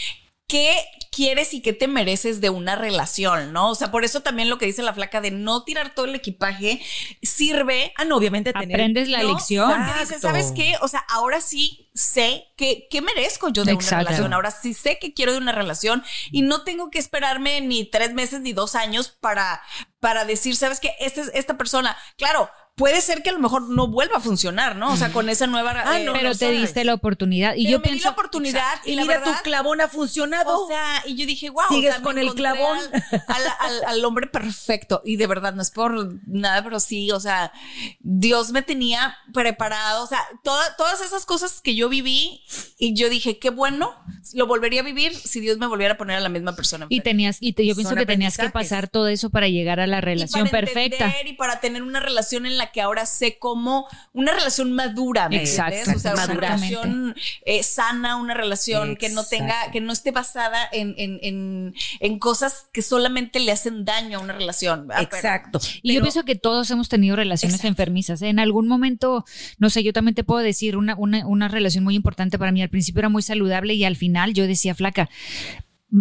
qué 0.49 0.75
quieres 1.13 1.53
y 1.55 1.63
qué 1.63 1.73
te 1.73 1.89
mereces 1.89 2.41
de 2.41 2.49
una 2.51 2.75
relación, 2.77 3.53
¿no? 3.53 3.71
O 3.71 3.75
sea, 3.75 3.91
por 3.91 4.05
eso 4.05 4.21
también 4.21 4.49
lo 4.49 4.59
que 4.59 4.67
dice 4.67 4.83
la 4.83 4.95
flaca 4.95 5.21
de 5.21 5.31
no 5.31 5.65
tirar 5.65 5.95
todo 5.95 6.07
el 6.07 6.15
equipaje 6.15 6.81
sirve 7.23 7.93
Ah, 7.97 8.05
no, 8.05 8.17
obviamente 8.17 8.53
tener. 8.53 8.77
Aprendes 8.77 9.09
la 9.09 9.23
¿no? 9.23 9.33
lección. 9.35 9.71
Porque 9.71 10.01
dices, 10.01 10.21
¿sabes 10.23 10.53
qué? 10.53 10.75
O 10.81 10.89
sea, 10.89 11.01
ahora 11.09 11.41
sí 11.41 11.91
sé 11.95 12.47
que, 12.57 12.87
qué 12.91 13.03
merezco 13.03 13.49
yo 13.51 13.65
de 13.65 13.75
una 13.75 13.91
relación. 13.99 14.33
Ahora 14.33 14.51
sí 14.51 14.75
sé 14.75 14.99
que 14.99 15.13
quiero 15.15 15.33
de 15.33 15.39
una 15.39 15.53
relación 15.53 16.05
y 16.31 16.43
no 16.43 16.63
tengo 16.63 16.91
que 16.91 16.99
esperarme 16.99 17.61
ni 17.61 17.85
tres 17.85 18.15
meses 18.15 18.41
ni 18.41 18.53
dos 18.53 18.75
años 18.75 19.09
para, 19.09 19.61
para 20.01 20.25
decir, 20.25 20.57
¿sabes 20.57 20.81
qué? 20.81 20.95
Esta, 21.01 21.23
es- 21.23 21.31
esta 21.35 21.59
persona, 21.59 21.97
claro, 22.17 22.49
puede 22.79 23.01
ser 23.03 23.23
que 23.23 23.29
a 23.29 23.33
lo 23.35 23.39
mejor 23.41 23.69
no 23.69 23.89
vuelva 23.89 24.17
a 24.17 24.21
funcionar, 24.21 24.77
¿no? 24.77 24.93
O 24.93 24.97
sea, 24.97 25.13
con 25.13 25.29
esa 25.29 25.47
nueva... 25.47 25.75
Ah, 25.85 26.01
eh, 26.01 26.05
no, 26.05 26.13
Pero 26.15 26.29
no 26.29 26.33
te 26.35 26.47
sabes. 26.47 26.61
diste 26.63 26.85
la 26.85 26.95
oportunidad. 26.95 27.55
Y 27.57 27.65
pero 27.65 27.73
yo 27.73 27.79
me 27.81 27.83
di 27.85 27.89
pienso. 27.91 28.09
la 28.09 28.13
oportunidad 28.13 28.81
y, 28.87 28.93
Y 28.93 28.95
la 28.95 29.03
mira, 29.03 29.19
verdad, 29.19 29.37
tu 29.37 29.43
clavón 29.43 29.81
ha 29.83 29.89
funcionado. 29.89 30.65
o 30.65 30.69
sea, 30.69 31.03
y 31.07 31.17
yo 31.17 31.27
dije, 31.27 31.51
wow. 31.51 31.65
Sigues 31.69 31.91
o 31.91 31.95
sea, 31.97 32.03
con 32.03 32.19
el 32.19 32.33
clavón. 32.35 32.79
Al, 32.79 33.21
al- 33.27 33.53
al- 33.61 33.85
al 33.87 34.05
hombre 34.05 34.27
perfecto. 34.29 35.03
Y 35.05 35.17
de 35.17 35.27
verdad, 35.27 35.53
no 35.55 35.61
es 35.63 35.71
por 35.71 36.17
nada, 36.27 36.63
pero 36.65 36.81
sí, 36.81 37.11
o 37.11 37.21
sea, 37.21 37.53
Dios 38.01 38.53
me 38.53 38.63
tenía 38.63 39.17
preparado. 39.35 40.05
O 40.05 40.07
sea, 40.07 40.21
toda- 40.45 40.77
todas 40.77 41.01
esas 41.01 41.27
cosas 41.27 41.61
que 41.61 41.75
yo 41.75 41.89
viví 41.89 42.43
y 42.79 42.95
yo 42.95 43.09
dije, 43.11 43.39
qué 43.39 43.51
bueno, 43.51 43.95
lo 44.35 44.47
volvería 44.47 44.81
a 44.81 44.85
vivir 44.85 45.15
si 45.15 45.41
Dios 45.41 45.59
me 45.59 45.67
volviera 45.67 45.95
a 45.95 45.97
poner 45.97 46.17
a 46.17 46.21
la 46.21 46.29
misma 46.29 46.55
persona. 46.55 46.87
Y 46.89 47.01
tenías, 47.01 47.39
y 47.41 47.55
te- 47.55 47.67
yo 47.67 47.75
pienso 47.75 47.91
Son 47.91 47.99
que 47.99 48.07
tenías 48.07 48.37
que 48.37 48.51
pasar 48.51 48.89
todo 48.89 49.09
eso 49.09 49.31
para 49.31 49.49
llegar 49.49 49.81
a 49.81 49.87
la 49.87 50.01
relación 50.01 50.47
y 50.47 50.51
para 50.51 50.67
perfecta. 50.67 51.13
y 51.27 51.33
para 51.35 51.61
tener 51.61 51.83
una 51.83 52.01
relación 52.01 52.47
en 52.47 52.57
la 52.57 52.68
que 52.73 52.81
ahora 52.81 53.07
sé 53.07 53.39
cómo 53.39 53.87
una 54.13 54.33
relación 54.33 54.73
madura, 54.73 55.29
¿me 55.29 55.37
Exacto, 55.41 55.75
entiendes? 55.77 55.97
O 55.97 56.01
sea, 56.01 56.13
una 56.15 56.27
relación 56.27 57.15
eh, 57.45 57.63
sana, 57.63 58.17
una 58.17 58.35
relación 58.35 58.97
que 58.97 59.09
no 59.09 59.25
tenga, 59.25 59.71
que 59.73 59.81
no 59.81 59.93
esté 59.93 60.11
basada 60.11 60.69
en, 60.73 60.95
en, 60.99 61.19
en, 61.23 61.75
en 62.01 62.19
cosas 62.19 62.67
que 62.73 62.83
solamente 62.83 63.41
le 63.41 63.53
hacen 63.53 63.85
daño 63.85 64.19
a 64.19 64.23
una 64.23 64.33
relación. 64.33 64.87
¿verdad? 64.89 65.07
Pero- 65.11 65.17
Exacto. 65.17 65.61
Y 65.83 65.93
yo 65.93 65.95
Pero- 66.01 66.03
pienso 66.05 66.25
que 66.25 66.35
todos 66.37 66.71
hemos 66.71 66.89
tenido 66.89 67.17
relaciones 67.17 67.65
enfermizas. 67.65 68.23
¿eh? 68.23 68.29
En 68.29 68.39
algún 68.39 68.69
momento, 68.69 69.25
no 69.59 69.71
sé, 69.71 69.83
yo 69.83 69.93
también 69.93 70.15
te 70.15 70.25
puedo 70.25 70.41
decir 70.43 70.77
una, 70.77 70.95
una, 70.97 71.27
una 71.27 71.49
relación 71.49 71.85
muy 71.85 71.95
importante 71.95 72.39
para 72.39 72.53
mí. 72.53 72.63
Al 72.63 72.69
principio 72.71 73.01
era 73.01 73.09
muy 73.09 73.23
saludable 73.23 73.75
y 73.75 73.85
al 73.85 73.97
final 73.97 74.35
yo 74.35 74.47
decía, 74.47 74.75
flaca, 74.75 75.09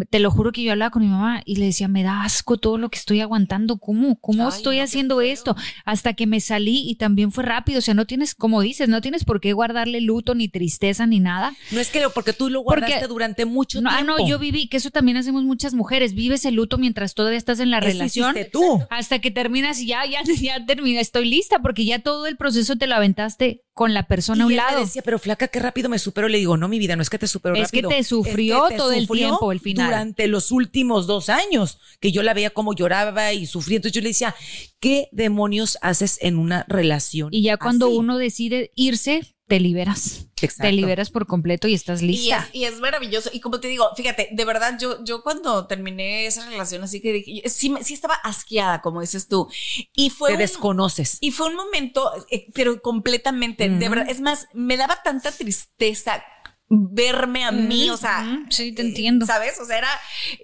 te 0.09 0.19
lo 0.19 0.31
juro 0.31 0.51
que 0.51 0.63
yo 0.63 0.71
hablaba 0.73 0.91
con 0.91 1.01
mi 1.01 1.07
mamá 1.07 1.41
y 1.45 1.55
le 1.55 1.67
decía, 1.67 1.87
me 1.87 2.03
da 2.03 2.23
asco 2.23 2.57
todo 2.57 2.77
lo 2.77 2.89
que 2.89 2.97
estoy 2.99 3.21
aguantando. 3.21 3.77
¿Cómo? 3.77 4.19
¿Cómo 4.19 4.43
Ay, 4.43 4.53
estoy 4.55 4.77
no, 4.77 4.83
haciendo 4.83 5.21
esto? 5.21 5.55
Hasta 5.85 6.13
que 6.13 6.27
me 6.27 6.41
salí 6.41 6.89
y 6.89 6.95
también 6.95 7.31
fue 7.31 7.43
rápido. 7.45 7.79
O 7.79 7.81
sea, 7.81 7.93
no 7.93 8.05
tienes, 8.05 8.35
como 8.35 8.61
dices, 8.61 8.89
no 8.89 8.99
tienes 9.01 9.23
por 9.23 9.39
qué 9.39 9.53
guardarle 9.53 10.01
luto, 10.01 10.35
ni 10.35 10.49
tristeza, 10.49 11.07
ni 11.07 11.19
nada. 11.21 11.53
No 11.71 11.79
es 11.79 11.89
que 11.89 12.01
lo, 12.01 12.11
porque 12.11 12.33
tú 12.33 12.49
lo 12.49 12.63
Porque- 12.63 12.81
guardaste 12.81 13.07
durante 13.07 13.45
mucho 13.45 13.81
No, 13.81 13.89
ah, 13.89 13.97
tiempo. 13.97 14.17
no, 14.17 14.27
yo 14.27 14.39
viví, 14.39 14.67
que 14.67 14.77
eso 14.77 14.89
también 14.91 15.17
hacemos 15.17 15.43
muchas 15.43 15.73
mujeres. 15.73 16.13
Vives 16.13 16.43
el 16.45 16.55
luto 16.55 16.77
mientras 16.77 17.13
todavía 17.13 17.37
estás 17.37 17.59
en 17.59 17.71
la 17.71 17.79
relación. 17.79 18.35
tú. 18.51 18.81
Hasta 18.89 19.19
que 19.19 19.31
terminas 19.31 19.79
y 19.79 19.87
ya, 19.87 20.05
ya, 20.05 20.21
ya 20.41 20.65
termina, 20.65 20.99
estoy 20.99 21.29
lista 21.29 21.59
porque 21.59 21.85
ya 21.85 21.99
todo 21.99 22.27
el 22.27 22.35
proceso 22.37 22.75
te 22.75 22.87
lo 22.87 22.95
aventaste 22.95 23.63
con 23.77 23.93
la 23.93 24.07
persona 24.07 24.43
a 24.43 24.47
un 24.47 24.51
y 24.51 24.55
él 24.55 24.61
me 24.65 24.71
lado. 24.71 24.83
decía, 24.83 25.01
pero 25.03 25.19
flaca, 25.19 25.47
qué 25.47 25.59
rápido 25.59 25.87
me 25.87 25.99
supero. 25.99 26.27
Le 26.27 26.39
digo, 26.39 26.57
no, 26.57 26.67
mi 26.67 26.79
vida, 26.79 26.97
no 26.97 27.01
es 27.01 27.09
que 27.09 27.17
te 27.19 27.27
supero 27.27 27.55
Es 27.55 27.71
que 27.71 27.77
rápido. 27.77 27.89
te 27.91 28.03
sufrió 28.03 28.63
que 28.65 28.71
te 28.71 28.77
todo 28.77 28.91
el 28.91 29.07
sufrió 29.07 29.27
tiempo, 29.27 29.51
el 29.53 29.59
final. 29.61 29.85
Durante 29.85 30.27
los 30.27 30.51
últimos 30.51 31.07
dos 31.07 31.29
años, 31.29 31.79
que 32.01 32.11
yo 32.11 32.23
la 32.23 32.33
veía 32.33 32.49
como 32.49 32.73
lloraba 32.73 33.31
y 33.31 33.45
sufría. 33.45 33.77
Entonces 33.77 33.93
yo 33.95 34.01
le 34.01 34.09
decía, 34.09 34.35
¿qué 34.81 35.07
demonios 35.13 35.77
haces 35.81 36.17
en 36.21 36.37
una 36.37 36.65
relación? 36.67 37.29
Y 37.31 37.43
ya 37.43 37.55
cuando 37.57 37.87
así? 37.87 37.95
uno 37.95 38.17
decide 38.17 38.71
irse, 38.75 39.36
te 39.47 39.59
liberas. 39.59 40.27
Exacto. 40.41 40.63
Te 40.63 40.71
liberas 40.73 41.09
por 41.09 41.25
completo 41.25 41.67
y 41.67 41.73
estás 41.73 42.01
Y 42.01 42.05
es, 42.05 42.11
lista. 42.11 42.49
y 42.53 42.65
es 42.65 42.79
maravilloso. 42.79 43.29
Y 43.33 43.39
como 43.39 43.59
te 43.59 43.67
digo, 43.69 43.89
fíjate, 43.95 44.29
de 44.31 44.45
verdad, 44.45 44.77
yo, 44.79 45.03
yo 45.03 45.23
cuando 45.23 45.65
terminé 45.67 46.25
esa 46.27 46.47
relación, 46.49 46.83
así 46.83 47.01
que 47.01 47.13
dije, 47.13 47.49
sí, 47.49 47.69
me- 47.69 47.83
sí 47.83 47.93
estaba 47.93 48.15
asqueada, 48.15 48.81
como 48.81 49.01
dices 49.01 49.27
tú. 49.27 49.47
Y 49.95 50.09
fue 50.11 50.29
Te 50.29 50.33
un- 50.35 50.39
desconoces. 50.39 51.17
Y 51.21 51.31
fue 51.31 51.47
un 51.47 51.55
momento, 51.55 52.11
eh, 52.29 52.47
pero 52.53 52.81
completamente, 52.81 53.67
de 53.69 53.89
verdad. 53.89 54.07
Es 54.09 54.21
más, 54.21 54.47
me 54.53 54.77
daba 54.77 55.01
tanta 55.03 55.31
tristeza 55.31 56.23
verme 56.69 57.45
a 57.45 57.51
mí, 57.51 57.89
o 57.89 57.97
sea. 57.97 58.25
Sí, 58.49 58.71
te 58.73 58.81
eh, 58.81 58.87
entiendo. 58.87 59.25
¿Sabes? 59.25 59.59
O 59.59 59.65
sea, 59.65 59.77
era 59.77 59.89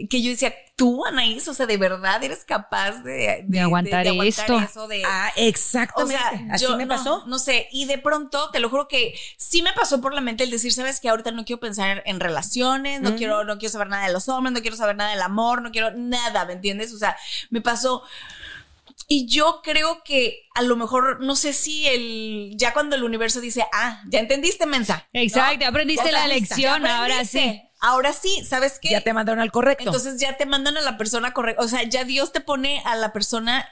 que 0.10 0.22
yo 0.22 0.30
decía, 0.30 0.54
tú, 0.76 1.06
Anaís, 1.06 1.48
o 1.48 1.54
sea, 1.54 1.66
de 1.66 1.78
verdad 1.78 2.24
eres 2.24 2.46
capaz 2.46 3.04
de, 3.04 3.44
De 3.48 3.60
aguantar 3.60 4.08
esto. 4.08 4.60
eso, 4.60 4.88
de, 4.88 5.04
Ah, 5.06 5.32
o 5.36 5.40
exactamente. 5.40 6.18
sea, 6.22 6.46
Así 6.52 6.64
yo 6.66 6.78
me 6.78 6.86
no, 6.86 6.96
pasó. 6.96 7.24
No 7.28 7.40
sé, 7.40 7.68
y 7.72 7.86
de 7.86 7.98
pronto, 7.98 8.50
te 8.52 8.60
lo 8.60 8.70
juro 8.70 8.88
que 8.88 9.14
sí 9.38 9.62
me 9.62 9.74
pasó 9.74 10.02
por 10.02 10.14
la 10.14 10.22
mente 10.22 10.44
el 10.44 10.52
decir, 10.52 10.74
sabes 10.74 11.00
que 11.00 11.10
ahorita 11.10 11.32
no 11.32 11.46
quiero 11.46 11.60
pensar 11.60 12.02
en 12.06 12.20
relaciones, 12.20 13.02
no 13.02 13.16
quiero, 13.16 13.44
no 13.44 13.58
quiero 13.58 13.72
saber 13.72 13.88
nada 13.90 14.08
de 14.08 14.14
los 14.14 14.30
hombres, 14.30 14.54
no 14.54 14.62
quiero 14.62 14.78
saber 14.78 14.96
nada 14.96 15.12
del 15.12 15.22
amor, 15.22 15.62
no 15.62 15.72
quiero 15.72 15.92
nada, 15.92 16.46
¿me 16.46 16.54
entiendes? 16.54 16.94
O 16.94 16.98
sea, 16.98 17.16
me 17.50 17.62
pasó. 17.62 18.04
Y 19.08 19.28
yo 19.28 19.62
creo 19.64 20.04
que 20.04 20.48
a 20.56 20.62
lo 20.62 20.76
mejor, 20.76 21.22
no 21.22 21.36
sé 21.36 21.54
si 21.54 21.88
el, 21.88 22.54
ya 22.56 22.74
cuando 22.74 22.96
el 22.96 23.04
universo 23.04 23.42
dice, 23.42 23.66
ah, 23.74 24.02
ya 24.10 24.20
entendiste, 24.20 24.66
mensa. 24.66 25.08
¿no? 25.14 25.20
Exacto, 25.20 25.60
ya 25.62 25.68
aprendiste 25.68 26.12
la 26.12 26.28
lección, 26.28 26.86
ahora 26.86 27.26
sí. 27.26 27.62
Ahora 27.80 28.14
sí, 28.14 28.46
¿sabes 28.46 28.80
qué? 28.82 28.92
Ya 28.92 29.02
te 29.02 29.12
mandaron 29.12 29.42
al 29.42 29.52
correcto. 29.52 29.84
Entonces 29.84 30.18
ya 30.18 30.38
te 30.38 30.46
mandan 30.46 30.78
a 30.78 30.82
la 30.82 30.98
persona 30.98 31.34
correcta. 31.34 31.62
O 31.62 31.68
sea, 31.68 31.84
ya 31.84 32.06
Dios 32.06 32.32
te 32.32 32.40
pone 32.40 32.82
a 32.86 32.96
la 32.96 33.12
persona 33.12 33.68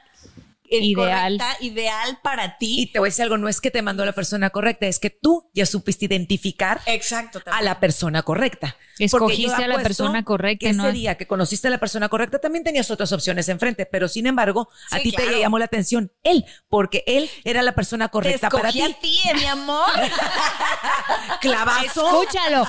Ideal. 0.79 1.37
correcta, 1.37 1.63
ideal 1.63 2.19
para 2.23 2.57
ti. 2.57 2.81
y 2.81 2.85
te 2.91 2.99
voy 2.99 3.07
a 3.07 3.09
decir 3.09 3.23
algo, 3.23 3.37
no 3.37 3.47
es 3.49 3.59
que 3.61 3.71
te 3.71 3.81
mandó 3.81 4.05
la 4.05 4.13
persona 4.13 4.49
correcta, 4.49 4.85
es 4.87 4.99
que 4.99 5.09
tú 5.09 5.49
ya 5.53 5.65
supiste 5.65 6.05
identificar 6.05 6.81
Exacto. 6.85 7.41
a 7.51 7.61
la 7.61 7.79
persona 7.79 8.23
correcta. 8.23 8.75
Escogiste 8.99 9.63
a 9.63 9.67
la 9.67 9.79
persona 9.81 10.23
correcta, 10.23 10.67
Ese 10.67 10.77
¿no? 10.77 10.91
día 10.91 11.15
que 11.15 11.25
conociste 11.25 11.67
a 11.67 11.71
la 11.71 11.79
persona 11.79 12.07
correcta 12.07 12.37
también 12.39 12.63
tenías 12.63 12.91
otras 12.91 13.11
opciones 13.13 13.49
enfrente, 13.49 13.85
pero 13.87 14.07
sin 14.07 14.27
embargo, 14.27 14.69
a 14.91 14.99
ti 14.99 15.11
te 15.11 15.39
llamó 15.39 15.57
la 15.57 15.65
atención 15.65 16.11
él, 16.23 16.45
porque 16.69 17.03
él 17.07 17.29
era 17.43 17.63
la 17.63 17.71
persona 17.73 18.07
Te 18.07 18.11
correcta 18.11 18.49
para 18.49 18.69
escogí 18.69 18.85
ti. 18.85 18.91
a 18.91 18.99
ti, 18.99 19.19
eh, 19.29 19.33
mi 19.33 19.45
amor. 19.45 19.89
Clavazo, 21.41 22.21
Escúchalo. 22.21 22.67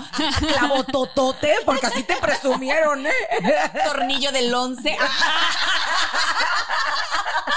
clavo 0.48 0.84
totote, 0.84 1.54
porque 1.66 1.86
así 1.86 2.02
te 2.02 2.16
presumieron, 2.16 3.06
¿eh? 3.06 3.12
Tornillo 3.84 4.32
del 4.32 4.54
11. 4.54 4.96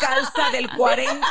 Calza 0.00 0.50
del 0.50 0.68
40. 0.76 1.26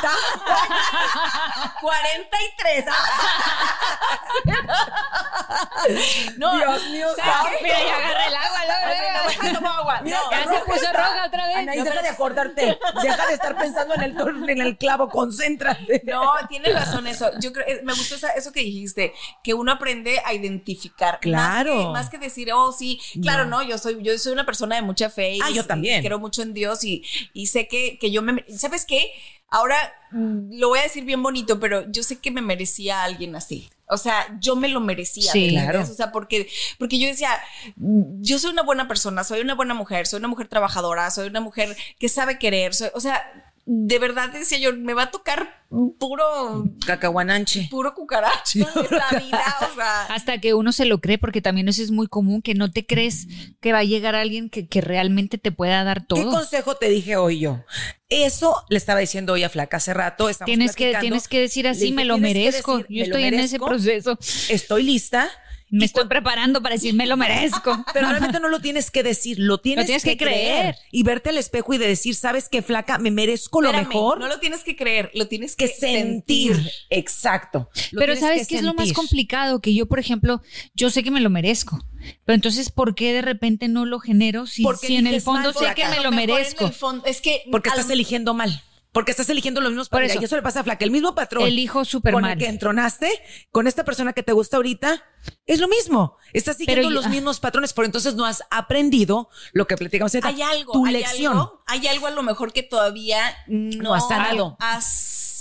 43. 1.80 2.84
no, 6.38 6.56
Dios 6.56 6.88
mío, 6.90 7.06
¿sabes 7.16 7.32
santo. 7.34 7.50
qué? 7.58 7.64
Mira, 7.64 7.78
ya 7.84 7.96
agarré 7.96 8.26
el 8.28 8.34
agua, 8.34 8.58
luego. 8.66 9.54
Tomo 9.54 9.68
agua. 9.68 10.00
Mira, 10.02 10.18
No, 10.24 10.30
Ya 10.30 10.44
se 10.44 10.60
puso 10.64 10.92
roja 10.92 11.24
otra 11.26 11.46
vez. 11.46 11.56
Anaís, 11.56 11.84
deja 11.84 12.02
de 12.02 12.08
acordarte. 12.08 12.78
Deja 13.02 13.26
de 13.26 13.34
estar 13.34 13.56
pensando 13.56 13.94
en 13.94 14.02
el, 14.02 14.16
tor- 14.16 14.50
en 14.50 14.60
el 14.60 14.76
clavo, 14.76 15.08
concéntrate. 15.08 16.02
No, 16.04 16.30
tienes 16.48 16.74
razón 16.74 17.06
eso. 17.06 17.30
Yo 17.40 17.52
creo, 17.52 17.66
eh, 17.66 17.80
me 17.84 17.92
gustó 17.94 18.14
esa- 18.16 18.32
eso 18.32 18.52
que 18.52 18.60
dijiste, 18.60 19.12
que 19.42 19.54
uno 19.54 19.72
aprende 19.72 20.20
a 20.24 20.34
identificar. 20.34 21.18
Claro. 21.20 21.74
Más 21.74 21.84
que, 21.84 21.92
más 21.92 22.10
que 22.10 22.18
decir, 22.18 22.52
oh, 22.52 22.72
sí, 22.72 23.00
claro, 23.22 23.46
no, 23.46 23.62
yo 23.62 23.78
soy, 23.78 24.02
yo 24.02 24.16
soy 24.18 24.32
una 24.32 24.44
persona 24.46 24.76
de 24.76 24.82
mucha 24.82 25.10
fe. 25.10 25.36
Y, 25.36 25.40
Ah, 25.42 25.50
yo 25.50 25.64
también. 25.66 26.00
y 26.02 26.06
creo 26.06 26.18
mucho 26.18 26.42
en 26.42 26.52
Dios 26.54 26.84
y, 26.84 27.02
y 27.32 27.46
sé 27.46 27.68
que, 27.68 27.98
que 27.98 28.10
yo 28.10 28.22
me, 28.22 28.44
¿sabes 28.58 28.84
qué? 28.84 29.10
Ahora 29.50 29.76
mm, 30.12 30.58
lo 30.58 30.68
voy 30.68 30.80
a 30.80 30.82
decir 30.82 31.04
bien 31.04 31.22
bonito, 31.22 31.58
pero 31.60 31.90
yo 31.90 32.02
sé 32.02 32.18
que 32.18 32.30
me 32.30 32.42
merecía 32.42 33.00
a 33.00 33.04
alguien 33.04 33.34
así. 33.36 33.70
O 33.90 33.96
sea, 33.96 34.26
yo 34.40 34.54
me 34.56 34.68
lo 34.68 34.80
merecía. 34.80 35.32
Sí. 35.32 35.48
Claro. 35.50 35.80
O 35.80 35.84
sea, 35.86 36.12
porque, 36.12 36.48
porque 36.78 36.98
yo 36.98 37.06
decía, 37.08 37.30
mm, 37.76 38.20
yo 38.22 38.38
soy 38.38 38.52
una 38.52 38.62
buena 38.62 38.86
persona, 38.88 39.24
soy 39.24 39.40
una 39.40 39.54
buena 39.54 39.72
mujer, 39.74 40.06
soy 40.06 40.18
una 40.18 40.28
mujer 40.28 40.48
trabajadora, 40.48 41.10
soy 41.10 41.28
una 41.28 41.40
mujer 41.40 41.74
que 41.98 42.08
sabe 42.10 42.38
querer, 42.38 42.74
soy- 42.74 42.90
o 42.94 43.00
sea, 43.00 43.22
de 43.70 43.98
verdad 43.98 44.30
decía 44.32 44.56
yo, 44.58 44.74
me 44.74 44.94
va 44.94 45.02
a 45.04 45.10
tocar 45.10 45.62
puro 45.98 46.64
Cacahuananche. 46.86 47.68
puro 47.70 47.92
cucaracho 47.94 48.60
en 48.60 48.84
esta 48.84 49.18
vida, 49.18 49.44
o 49.70 49.74
sea, 49.74 50.02
Hasta 50.08 50.38
que 50.40 50.54
uno 50.54 50.72
se 50.72 50.86
lo 50.86 51.02
cree, 51.02 51.18
porque 51.18 51.42
también 51.42 51.68
eso 51.68 51.82
es 51.82 51.90
muy 51.90 52.06
común, 52.08 52.40
que 52.40 52.54
no 52.54 52.70
te 52.70 52.86
crees 52.86 53.26
que 53.60 53.72
va 53.72 53.80
a 53.80 53.84
llegar 53.84 54.14
alguien 54.14 54.48
que, 54.48 54.66
que 54.68 54.80
realmente 54.80 55.36
te 55.36 55.52
pueda 55.52 55.84
dar 55.84 56.00
¿Qué 56.06 56.06
todo. 56.14 56.30
consejo 56.30 56.76
te 56.76 56.88
dije 56.88 57.16
hoy 57.16 57.40
yo? 57.40 57.62
Eso 58.08 58.54
le 58.70 58.78
estaba 58.78 59.00
diciendo 59.00 59.34
hoy 59.34 59.42
a 59.42 59.50
Flaca 59.50 59.76
hace 59.76 59.92
rato. 59.92 60.30
Tienes 60.46 60.74
que, 60.74 60.96
tienes 61.00 61.28
que 61.28 61.40
decir 61.40 61.68
así, 61.68 61.92
me 61.92 62.06
lo 62.06 62.14
"Tienes 62.14 62.32
que 62.32 62.38
merezco. 62.40 62.78
decir, 62.78 62.96
Yo 62.96 63.02
"Me 63.02 63.08
lo 63.08 63.16
estoy 63.16 63.24
en 63.28 63.34
ese 63.40 63.58
proceso. 63.58 64.18
Estoy 64.48 64.82
lista 64.84 65.28
Me 65.70 65.84
estoy 65.84 66.06
preparando 66.06 66.62
para 66.62 66.74
decir 66.74 66.94
me 66.94 67.06
lo 67.06 67.16
merezco. 67.16 67.84
Pero 67.92 68.08
realmente 68.08 68.40
no 68.40 68.48
lo 68.48 68.60
tienes 68.60 68.90
que 68.90 69.02
decir, 69.02 69.38
lo 69.38 69.58
tienes, 69.58 69.86
tienes 69.86 70.02
que, 70.02 70.16
que 70.16 70.24
creer. 70.24 70.60
creer. 70.60 70.76
y 70.90 71.02
verte 71.02 71.30
al 71.30 71.38
espejo 71.38 71.74
y 71.74 71.78
de 71.78 71.86
decir, 71.86 72.14
¿sabes 72.14 72.48
qué, 72.48 72.62
flaca? 72.62 72.98
Me 72.98 73.10
merezco 73.10 73.60
lo 73.60 73.72
mejor 73.72 74.18
No 74.18 74.28
lo 74.28 74.38
tienes 74.40 74.64
que 74.64 74.76
creer, 74.76 75.10
lo 75.14 75.28
tienes 75.28 75.56
que 75.56 75.66
que, 75.66 75.74
sentir. 75.74 76.70
Exacto. 76.90 77.70
Lo 77.90 78.00
Pero 78.00 78.16
¿sabes 78.16 78.46
qué 78.46 78.56
es 78.56 78.62
lo 78.62 78.74
más 78.74 78.92
complicado? 78.92 79.60
Que 79.60 79.74
yo, 79.74 79.86
por 79.86 79.98
ejemplo, 79.98 80.42
yo 80.74 80.90
sé 80.90 81.02
que 81.02 81.10
me 81.10 81.20
lo 81.20 81.30
merezco. 81.30 81.78
Pero 82.24 82.34
entonces, 82.34 82.70
¿por 82.70 82.94
qué 82.94 83.12
de 83.12 83.22
repente 83.22 83.68
no 83.68 83.84
lo 83.84 83.98
genero 83.98 84.46
si, 84.46 84.64
en 84.88 85.06
el 85.06 85.20
fondo 85.20 85.52
sé 85.52 85.66
que 85.74 85.86
me 85.88 86.00
lo 86.00 86.10
merezco? 86.12 86.70
fondo- 86.70 87.04
es 87.06 87.20
que 87.20 87.42
Porque 87.50 87.70
al- 87.70 87.78
estás 87.78 87.90
eligiendo 87.92 88.34
mal. 88.34 88.62
Porque 88.92 89.10
estás 89.10 89.28
eligiendo 89.28 89.60
los 89.60 89.70
mismos 89.70 89.88
patrones. 89.88 90.12
eso. 90.12 90.20
Y 90.22 90.24
eso 90.24 90.36
le 90.36 90.42
pasa 90.42 90.60
a 90.60 90.64
Flaca. 90.64 90.84
El 90.84 90.90
mismo 90.90 91.14
patrón. 91.14 91.46
Elijo 91.46 91.84
súper 91.84 92.14
con 92.14 92.22
mal. 92.22 92.32
el 92.32 92.38
que 92.38 92.46
entronaste, 92.48 93.10
con 93.50 93.66
esta 93.66 93.84
persona 93.84 94.12
que 94.14 94.22
te 94.22 94.32
gusta 94.32 94.56
ahorita, 94.56 95.02
es 95.46 95.60
lo 95.60 95.68
mismo. 95.68 96.16
Estás 96.32 96.56
siguiendo 96.56 96.88
Pero 96.88 96.94
los 96.94 97.08
mismos 97.08 97.38
patrones, 97.38 97.72
por 97.74 97.84
entonces 97.84 98.14
no 98.14 98.24
has 98.24 98.42
aprendido 98.50 99.28
lo 99.52 99.66
que 99.66 99.76
platicamos 99.76 100.14
hay 100.14 100.42
algo, 100.42 100.72
Tu 100.72 100.86
hay 100.86 100.92
lección. 100.94 101.32
algo, 101.32 101.62
hay 101.66 101.86
algo 101.86 102.06
a 102.06 102.10
lo 102.10 102.22
mejor 102.22 102.52
que 102.52 102.62
todavía 102.62 103.36
no, 103.46 103.82
No 103.82 103.94
has 103.94 104.08
sanado. 104.08 104.56
has- 104.58 104.86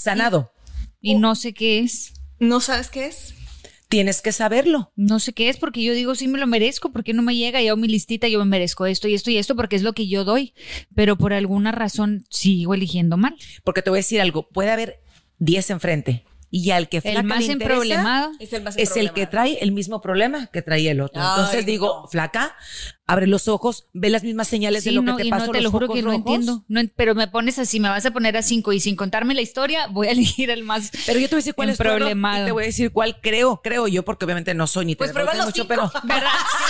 Sanado. 0.04 0.52
Y 1.02 1.16
no 1.16 1.36
sé 1.36 1.54
qué 1.54 1.80
es. 1.80 2.14
¿No 2.40 2.60
sabes 2.60 2.90
qué 2.90 3.08
es? 3.08 3.34
Tienes 3.90 4.22
que 4.22 4.32
saberlo. 4.32 4.92
No 4.96 5.20
sé 5.20 5.34
qué 5.34 5.50
es 5.50 5.58
porque 5.58 5.82
yo 5.82 5.94
digo 5.94 6.16
sí 6.16 6.28
me 6.28 6.40
lo 6.40 6.48
merezco, 6.48 6.92
porque 6.92 7.14
no 7.14 7.22
me 7.22 7.36
llega 7.36 7.62
y 7.62 7.70
hago 7.70 7.78
mi 7.78 7.88
listita, 7.88 8.28
yo 8.28 8.40
me 8.40 8.46
merezco 8.46 8.86
esto 8.86 9.08
y 9.08 9.14
esto 9.14 9.32
y 9.32 9.38
esto 9.38 9.56
porque 9.56 9.78
es 9.78 9.84
lo 9.84 9.94
que 9.94 10.08
yo 10.08 10.26
doy, 10.26 10.54
pero 10.94 11.18
por 11.18 11.32
alguna 11.32 11.72
razón 11.72 12.26
sigo 12.30 12.74
eligiendo 12.74 13.16
mal. 13.16 13.36
Porque 13.64 13.82
te 13.82 13.90
voy 13.90 13.98
a 13.98 14.02
decir 14.02 14.20
algo. 14.20 14.50
Puede 14.50 14.72
haber 14.72 15.02
10 15.40 15.70
enfrente. 15.70 16.26
Y 16.50 16.72
al 16.72 16.88
que 16.88 17.02
flaca 17.02 17.20
El 17.20 17.26
más 17.26 17.40
le 17.40 17.52
interesa, 17.54 17.74
emproblemado. 17.74 18.32
Es 18.40 18.54
el 18.54 18.64
más 18.64 18.78
es 18.78 18.96
el 18.96 19.12
que 19.12 19.28
trae 19.28 19.58
el 19.62 19.74
mismo 19.74 20.00
problema 20.00 20.48
que 20.48 20.62
traía 20.62 20.92
el 20.92 21.02
otro. 21.02 21.22
Ay, 21.22 21.28
Entonces 21.36 21.66
digo, 21.66 22.02
no. 22.04 22.08
flaca, 22.08 22.56
abre 23.06 23.28
los 23.28 23.50
ojos, 23.50 23.88
ve 23.92 24.10
las 24.10 24.24
mismas 24.24 24.48
señales 24.48 24.86
de 24.86 24.92
lo 24.94 25.02
no, 25.02 25.18
que 25.18 25.24
te 25.24 25.28
y 25.28 25.32
pasó. 25.32 25.48
no 25.48 25.52
te 25.52 25.58
lo 25.58 25.64
los 25.64 25.72
juro 25.74 25.90
que 25.90 26.02
no 26.02 26.12
rojos. 26.12 26.20
entiendo. 26.20 26.64
No 26.70 26.82
pero 26.96 27.16
me 27.16 27.28
pones 27.28 27.60
así, 27.60 27.82
me 27.82 27.90
vas 27.90 28.06
a 28.06 28.12
poner 28.12 28.38
a 28.38 28.42
cinco 28.44 28.72
y 28.72 28.80
sin 28.80 28.96
contarme 28.96 29.34
la 29.34 29.42
historia, 29.42 29.88
voy 29.88 30.08
a 30.08 30.12
elegir 30.18 30.50
el 30.50 30.64
más. 30.64 30.90
Pero 31.06 31.20
yo 31.20 31.28
te 31.28 31.36
voy 31.36 31.40
a 31.40 31.44
decir 31.44 31.54
cuál 31.54 31.70
es 31.70 31.80
error 31.82 31.94
Emproblemado. 31.96 32.44
y 32.44 32.46
te 32.46 32.52
voy 32.54 32.64
a 32.64 32.68
decir 32.68 32.92
cuál 32.94 33.20
creo, 33.22 33.62
creo 33.62 33.88
yo, 33.90 34.06
porque 34.06 34.24
obviamente 34.24 34.54
no 34.54 34.68
soy 34.68 34.86
ni 34.86 34.96
Pues 34.96 35.12
terapeuta 35.12 35.32
prueba 35.32 35.46
los 35.46 35.54
mucho, 35.54 35.64
cinco. 35.64 35.92
pero 35.92 36.08
¿Verdad? 36.08 36.30
Sí, 36.32 36.64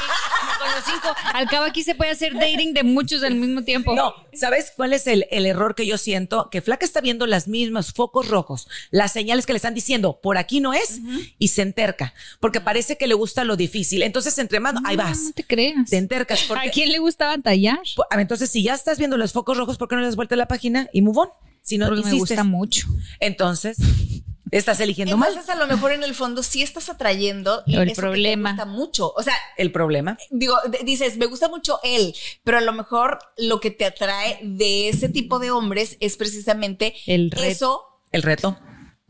cinco. 0.86 1.15
Al 1.34 1.47
cabo 1.47 1.65
aquí 1.65 1.84
se 1.84 1.95
puede 1.95 2.11
hacer 2.11 2.34
dating 2.34 2.73
de 2.73 2.84
muchos 2.84 3.23
al 3.23 3.36
mismo 3.36 3.63
tiempo. 3.63 3.93
no, 3.95 4.13
¿sabes 4.34 4.71
cuál 4.75 4.93
es 4.93 5.07
el, 5.07 5.25
el 5.32 5.45
error 5.45 5.75
que 5.75 5.86
yo 5.86 5.97
siento? 5.97 6.49
Que 6.49 6.61
Flaca 6.61 6.86
está 6.86 7.01
viendo 7.01 7.25
las 7.28 7.47
mismas 7.47 7.93
focos 7.93 8.28
rojos, 8.28 8.67
las 8.91 9.11
señales 9.11 9.45
que 9.45 9.53
le 9.53 9.57
están 9.57 9.73
diciendo, 9.73 10.19
por 10.21 10.38
aquí 10.38 10.59
no 10.59 10.73
es, 10.73 10.99
y 11.39 11.49
se 11.49 11.61
enterca, 11.61 12.13
porque 12.39 12.61
parece 12.61 12.97
que 12.97 13.07
le 13.07 13.13
gusta 13.15 13.43
lo 13.43 13.55
difícil. 13.55 14.03
Entonces, 14.03 14.38
entre 14.38 14.59
más, 14.59 14.75
ahí 14.86 14.95
vas, 14.95 15.19
No 15.19 15.32
te 15.34 15.43
creas. 15.43 15.89
te 15.89 15.97
entercas. 15.97 16.43
Porque, 16.47 16.67
¿A 16.67 16.71
quién 16.71 16.91
le 16.91 16.99
gusta 16.99 17.28
batallar? 17.28 17.80
Pu- 17.95 18.05
a 18.09 18.15
ver, 18.15 18.21
Entonces, 18.23 18.49
si 18.49 18.63
ya 18.63 18.73
estás 18.73 18.97
viendo 18.97 19.17
los 19.17 19.32
focos 19.34 19.57
rojos, 19.57 19.78
¿por 19.78 19.88
qué 19.88 19.95
no 19.95 20.01
le 20.01 20.07
das 20.07 20.15
vuelta 20.15 20.36
a 20.36 20.38
la 20.38 20.47
página 20.47 20.89
y 20.93 21.01
move 21.01 21.19
on? 21.19 21.30
Si 21.61 21.78
no 21.78 21.88
Porque 21.88 22.03
me 22.03 22.13
gusta 22.13 22.43
mucho. 22.45 22.88
Entonces, 23.19 23.78
estás 24.52 24.80
eligiendo 24.80 25.18
mal 25.18 25.30
Entonces, 25.30 25.54
a 25.54 25.58
lo 25.58 25.68
mejor 25.68 25.91
en 25.91 26.04
el 26.04 26.14
fondo 26.16 26.43
sí 26.43 26.62
estás 26.62 26.89
atrayendo 26.89 27.64
y 27.66 27.76
El 27.76 27.84
eso 27.89 27.95
que 27.95 28.02
problema. 28.02 28.50
te 28.50 28.56
gusta 28.64 28.66
mucho. 28.66 29.14
O 29.16 29.24
sea, 29.24 29.34
el 29.58 29.72
problema. 29.72 30.18
digo, 30.32 30.56
d- 30.70 30.80
dices, 30.84 31.18
me 31.18 31.26
gusta 31.26 31.48
mucho 31.50 31.80
él, 31.84 32.16
pero 32.43 32.58
a 32.58 32.62
lo 32.62 32.74
mejor 32.74 33.20
lo 33.38 33.60
que 33.60 33.72
te 33.72 33.86
atrae 33.86 34.39
de 34.43 34.89
ese 34.89 35.10
tipo 35.10 35.39
de 35.39 35.52
hombres 35.52 35.98
es 36.00 36.18
precisamente 36.18 36.93
El 37.06 37.32
reto. 37.32 37.43
eso. 37.45 37.84
El 38.12 38.24
reto, 38.24 38.58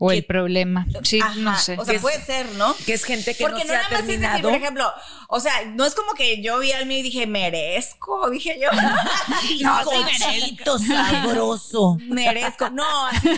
O 0.00 0.12
el 0.12 0.24
problema. 0.24 0.86
Sí, 1.02 1.20
Ajá, 1.20 1.34
no 1.36 1.56
sé. 1.58 1.76
O 1.76 1.84
sea, 1.84 2.00
puede 2.00 2.22
ser, 2.24 2.46
¿no? 2.52 2.72
que 2.86 2.94
es 2.94 3.02
gente 3.04 3.34
que 3.34 3.42
Porque 3.42 3.64
no 3.64 3.72
no, 3.72 3.72
se 3.72 3.74
ha 3.74 3.82
nada 3.82 3.90
más 3.90 4.00
es 4.02 4.06
decir, 4.06 4.20
terminado. 4.20 4.48
por 4.48 4.58
ejemplo, 4.58 4.92
o 5.28 5.40
sea, 5.40 5.52
no 5.74 5.84
es 5.84 5.94
como 5.96 6.12
que 6.14 6.40
yo 6.40 6.60
vi 6.60 6.70
al 6.70 6.86
mío 6.86 6.98
y 6.98 7.02
dije, 7.02 7.26
merezco, 7.26 8.30
dije 8.30 8.60
yo. 8.60 8.68
Bizcochito 9.48 10.78
sabroso. 10.86 11.98
merezco. 12.02 12.70
No, 12.70 13.06
así, 13.06 13.28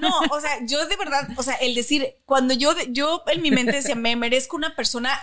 no, 0.00 0.10
o 0.30 0.40
sea, 0.40 0.58
yo 0.66 0.84
de 0.86 0.96
verdad, 0.96 1.28
o 1.36 1.42
sea, 1.42 1.54
el 1.54 1.74
decir, 1.74 2.16
cuando 2.26 2.54
yo, 2.54 2.74
yo 2.88 3.22
en 3.28 3.42
mi 3.42 3.50
mente 3.50 3.72
decía, 3.72 3.94
me 3.94 4.16
merezco 4.16 4.56
una 4.56 4.74
persona, 4.74 5.18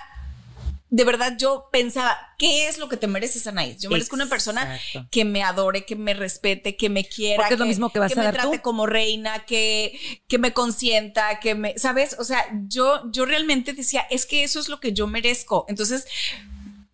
de 0.90 1.04
verdad 1.04 1.36
yo 1.38 1.68
pensaba, 1.72 2.18
¿qué 2.38 2.68
es 2.68 2.78
lo 2.78 2.88
que 2.90 2.96
te 2.98 3.08
mereces, 3.08 3.48
Anaís? 3.48 3.82
Yo 3.82 3.90
merezco 3.90 4.16
una 4.16 4.28
persona 4.28 4.76
Exacto. 4.76 5.08
que 5.12 5.26
me 5.26 5.44
adore, 5.44 5.84
que 5.86 5.96
me 5.96 6.14
respete, 6.14 6.78
que 6.78 6.90
me 6.90 7.04
quiera. 7.06 7.38
Porque 7.42 7.56
es 7.56 7.60
lo 7.60 7.66
mismo 7.66 7.90
que 7.92 8.00
vas 8.00 8.12
a 8.14 8.16
me 8.16 8.24
dar 8.24 8.34
trate 8.36 8.58
tú. 8.58 8.64
como 8.64 8.86
reina, 8.86 9.46
que, 9.46 10.00
que 10.28 10.38
me 10.38 10.54
consienta, 10.54 11.40
que 11.40 11.56
me, 11.56 11.78
¿sabes? 11.78 12.16
O 12.20 12.24
sea, 12.24 12.46
yo, 12.68 13.02
yo 13.12 13.26
realmente 13.26 13.74
decía, 13.74 14.02
es 14.10 14.26
que 14.26 14.44
eso 14.44 14.60
es 14.60 14.70
lo 14.70 14.80
que 14.80 14.94
yo 14.94 15.08
merezco. 15.08 15.66
Entonces, 15.68 16.06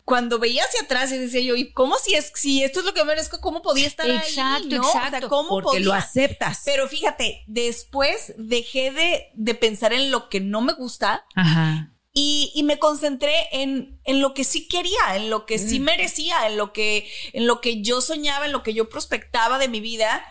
cuando 0.04 0.38
veía 0.40 0.64
hacia 0.64 0.82
atrás 0.82 1.12
y 1.12 1.18
decía 1.18 1.40
yo, 1.42 1.54
¿y 1.54 1.70
cómo 1.72 1.96
si 1.96 2.14
es 2.14 2.32
si 2.34 2.64
esto 2.64 2.80
es 2.80 2.86
lo 2.86 2.92
que 2.94 3.04
merezco, 3.04 3.40
cómo 3.40 3.62
podía 3.62 3.86
estar 3.86 4.10
Exacto, 4.10 4.64
ahí? 4.64 4.78
¿no? 4.80 4.88
O 4.88 4.92
sea, 4.92 5.04
exacto. 5.04 5.28
¿cómo 5.28 5.48
Porque 5.60 5.78
lo 5.80 5.90
podía? 5.92 6.02
aceptas. 6.02 6.62
Pero 6.64 6.88
fíjate, 6.88 7.44
después 7.46 8.34
dejé 8.36 8.90
de, 8.90 9.28
de 9.34 9.54
pensar 9.54 9.92
en 9.92 10.10
lo 10.10 10.28
que 10.28 10.40
no 10.40 10.60
me 10.60 10.72
gusta 10.72 11.24
Ajá. 11.36 11.91
Y, 12.14 12.52
y 12.54 12.62
me 12.62 12.78
concentré 12.78 13.32
en, 13.52 13.98
en 14.04 14.20
lo 14.20 14.34
que 14.34 14.44
sí 14.44 14.68
quería, 14.68 15.16
en 15.16 15.30
lo 15.30 15.46
que 15.46 15.58
sí 15.58 15.80
Mm. 15.80 15.84
merecía, 15.84 16.46
en 16.46 16.56
lo 16.58 16.72
que, 16.72 17.10
en 17.32 17.46
lo 17.46 17.60
que 17.60 17.82
yo 17.82 18.00
soñaba, 18.00 18.46
en 18.46 18.52
lo 18.52 18.62
que 18.62 18.74
yo 18.74 18.88
prospectaba 18.88 19.58
de 19.58 19.68
mi 19.68 19.80
vida. 19.80 20.22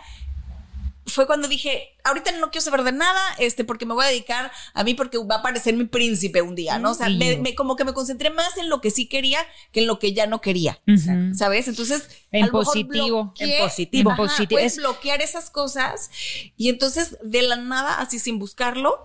Fue 1.08 1.26
cuando 1.26 1.48
dije, 1.48 1.90
ahorita 2.04 2.32
no 2.34 2.52
quiero 2.52 2.64
saber 2.64 2.84
de 2.84 2.92
nada, 2.92 3.20
este, 3.40 3.66
porque 3.66 3.88
me 3.88 3.96
voy 3.96 4.06
a 4.06 4.10
dedicar 4.10 4.52
a 4.76 4.84
mí 4.84 4.94
porque 4.94 5.18
va 5.18 5.36
a 5.36 5.40
aparecer 5.40 5.74
mi 5.76 5.84
príncipe 5.86 6.44
un 6.44 6.54
día, 6.56 6.78
¿no? 6.78 6.92
O 6.92 6.94
sea, 6.94 7.10
me, 7.10 7.36
me- 7.38 7.56
como 7.56 7.76
que 7.76 7.84
me 7.84 7.94
concentré 7.94 8.30
más 8.30 8.56
en 8.58 8.70
lo 8.70 8.80
que 8.80 8.92
sí 8.92 9.08
quería 9.08 9.40
que 9.74 9.82
en 9.82 9.88
lo 9.88 9.98
que 9.98 10.14
ya 10.14 10.28
no 10.28 10.40
quería. 10.40 10.80
Ujú. 10.88 11.34
¿Sabes? 11.36 11.68
Entonces, 11.68 12.08
En 12.32 12.44
a 12.44 12.48
lo 12.48 12.54
mejor 12.54 12.66
positivo, 12.66 13.34
en 13.40 13.60
positivo. 13.66 14.12
En 14.12 14.16
positivo. 14.16 14.50
Puedes 14.58 14.74
Es- 14.74 14.78
bloquear 14.78 15.22
esas 15.22 15.50
cosas 15.50 16.12
y 16.56 16.70
entonces 16.70 17.18
de 17.24 17.42
la 17.42 17.56
nada, 17.56 17.96
así 18.00 18.20
sin 18.20 18.38
buscarlo, 18.38 19.00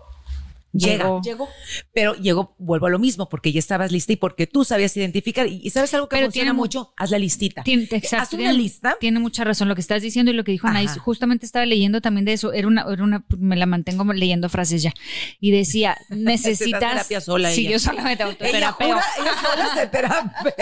Llega. 0.78 1.04
Llegó. 1.04 1.20
llegó. 1.22 1.48
Pero 1.92 2.14
llegó, 2.14 2.54
vuelvo 2.58 2.86
a 2.86 2.90
lo 2.90 2.98
mismo, 2.98 3.28
porque 3.28 3.52
ya 3.52 3.58
estabas 3.58 3.92
lista 3.92 4.12
y 4.12 4.16
porque 4.16 4.46
tú 4.46 4.64
sabías 4.64 4.96
identificar. 4.96 5.46
Y, 5.46 5.60
y 5.62 5.70
sabes 5.70 5.92
algo 5.94 6.08
que 6.08 6.16
Pero 6.16 6.26
funciona 6.26 6.44
tiene 6.46 6.52
mu- 6.52 6.62
mucho, 6.62 6.92
haz 6.96 7.10
la 7.10 7.18
listita. 7.18 7.62
Tiene, 7.62 7.84
Haz 7.84 7.92
exacto, 7.92 8.36
una 8.36 8.44
tiene- 8.50 8.54
lista. 8.62 8.96
Tiene 9.00 9.18
mucha 9.20 9.44
razón 9.44 9.68
lo 9.68 9.74
que 9.74 9.80
estás 9.80 10.02
diciendo 10.02 10.30
y 10.30 10.34
lo 10.34 10.44
que 10.44 10.52
dijo 10.52 10.66
Anaís. 10.66 10.90
Ajá. 10.92 11.00
Justamente 11.00 11.46
estaba 11.46 11.66
leyendo 11.66 12.00
también 12.00 12.24
de 12.24 12.32
eso. 12.34 12.52
Era 12.52 12.66
una, 12.68 12.84
era 12.90 13.02
una, 13.04 13.24
me 13.38 13.56
la 13.56 13.66
mantengo 13.66 14.04
leyendo 14.12 14.48
frases 14.48 14.82
ya. 14.82 14.92
Y 15.40 15.50
decía, 15.50 15.96
necesitas. 16.10 16.80
terapia 16.80 17.20
sola 17.20 17.50
Sí, 17.50 17.62
ella. 17.62 17.70
yo 17.72 17.78
solamente 17.78 18.22
Ella 18.22 18.30
autoterapeo. 18.32 18.86
jura, 18.88 19.04
ella 19.20 19.32
sola 19.40 19.74
se 19.74 19.86
terapia. 19.86 20.54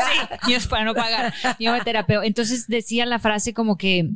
Yo 0.48 0.56
es 0.56 0.66
para 0.66 0.84
no 0.84 0.94
pagar. 0.94 1.32
Yo 1.58 1.72
me 1.72 1.80
terapeo. 1.82 2.22
Entonces 2.22 2.66
decía 2.68 3.06
la 3.06 3.18
frase 3.18 3.54
como 3.54 3.76
que 3.76 4.08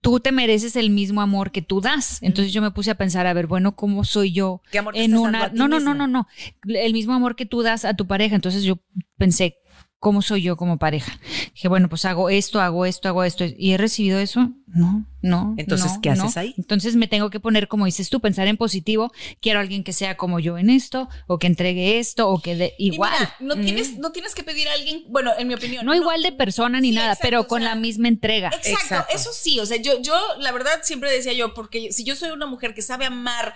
tú 0.00 0.20
te 0.20 0.32
mereces 0.32 0.76
el 0.76 0.90
mismo 0.90 1.20
amor 1.20 1.50
que 1.50 1.62
tú 1.62 1.80
das. 1.80 2.22
Entonces 2.22 2.52
yo 2.52 2.62
me 2.62 2.70
puse 2.70 2.90
a 2.90 2.94
pensar, 2.96 3.26
a 3.26 3.32
ver, 3.32 3.46
bueno, 3.46 3.76
¿cómo 3.76 4.04
soy 4.04 4.32
yo 4.32 4.62
¿Qué 4.70 4.78
amor 4.78 4.94
te 4.94 5.04
en 5.04 5.12
estás 5.12 5.20
una 5.20 5.38
dando 5.40 5.46
a 5.46 5.50
ti 5.50 5.58
No, 5.58 5.68
no, 5.68 5.80
no, 5.80 5.94
no, 5.94 6.06
no. 6.06 6.28
El 6.66 6.92
mismo 6.92 7.12
amor 7.12 7.36
que 7.36 7.46
tú 7.46 7.62
das 7.62 7.84
a 7.84 7.94
tu 7.94 8.06
pareja. 8.06 8.34
Entonces 8.34 8.62
yo 8.62 8.78
pensé, 9.16 9.58
¿cómo 10.00 10.22
soy 10.22 10.42
yo 10.42 10.56
como 10.56 10.78
pareja? 10.78 11.20
Dije, 11.54 11.68
bueno, 11.68 11.88
pues 11.88 12.04
hago 12.06 12.30
esto, 12.30 12.60
hago 12.60 12.86
esto, 12.86 13.08
hago 13.08 13.22
esto. 13.22 13.44
¿Y 13.56 13.72
he 13.72 13.76
recibido 13.76 14.18
eso? 14.18 14.50
No, 14.66 15.04
no. 15.20 15.54
Entonces, 15.58 15.92
no, 15.94 16.00
¿qué 16.00 16.10
haces 16.10 16.36
no. 16.36 16.40
ahí? 16.40 16.54
Entonces 16.56 16.96
me 16.96 17.06
tengo 17.06 17.28
que 17.28 17.38
poner, 17.38 17.68
como 17.68 17.84
dices 17.84 18.08
tú, 18.08 18.20
pensar 18.20 18.48
en 18.48 18.56
positivo. 18.56 19.12
Quiero 19.40 19.58
a 19.58 19.62
alguien 19.62 19.84
que 19.84 19.92
sea 19.92 20.16
como 20.16 20.40
yo 20.40 20.58
en 20.58 20.70
esto, 20.70 21.08
o 21.26 21.38
que 21.38 21.46
entregue 21.46 21.98
esto, 21.98 22.28
o 22.30 22.40
que 22.40 22.56
de 22.56 22.74
igual. 22.78 23.12
mira, 23.18 23.36
no, 23.40 23.62
tienes, 23.62 23.98
no 23.98 24.10
tienes 24.10 24.34
que 24.34 24.42
pedir 24.42 24.68
a 24.68 24.72
alguien, 24.72 25.04
bueno, 25.08 25.32
en 25.38 25.48
mi 25.48 25.54
opinión. 25.54 25.84
No 25.84 25.94
igual 25.94 26.22
de 26.22 26.32
persona 26.32 26.80
ni 26.80 26.88
Sí, 26.90 26.94
nada, 26.94 27.08
exacto, 27.12 27.26
pero 27.26 27.40
o 27.42 27.46
con 27.46 27.60
sea, 27.60 27.74
la 27.74 27.74
misma 27.74 28.08
entrega. 28.08 28.48
Exacto, 28.48 28.68
Exacto. 28.70 29.14
eso 29.14 29.30
sí, 29.34 29.60
o 29.60 29.66
sea, 29.66 29.76
yo, 29.76 30.00
yo 30.00 30.14
la 30.38 30.50
verdad 30.52 30.80
siempre 30.82 31.10
decía 31.10 31.34
yo, 31.34 31.52
porque 31.52 31.92
si 31.92 32.04
yo 32.04 32.16
soy 32.16 32.30
una 32.30 32.46
mujer 32.46 32.72
que 32.74 32.82
sabe 32.82 33.04
amar 33.04 33.54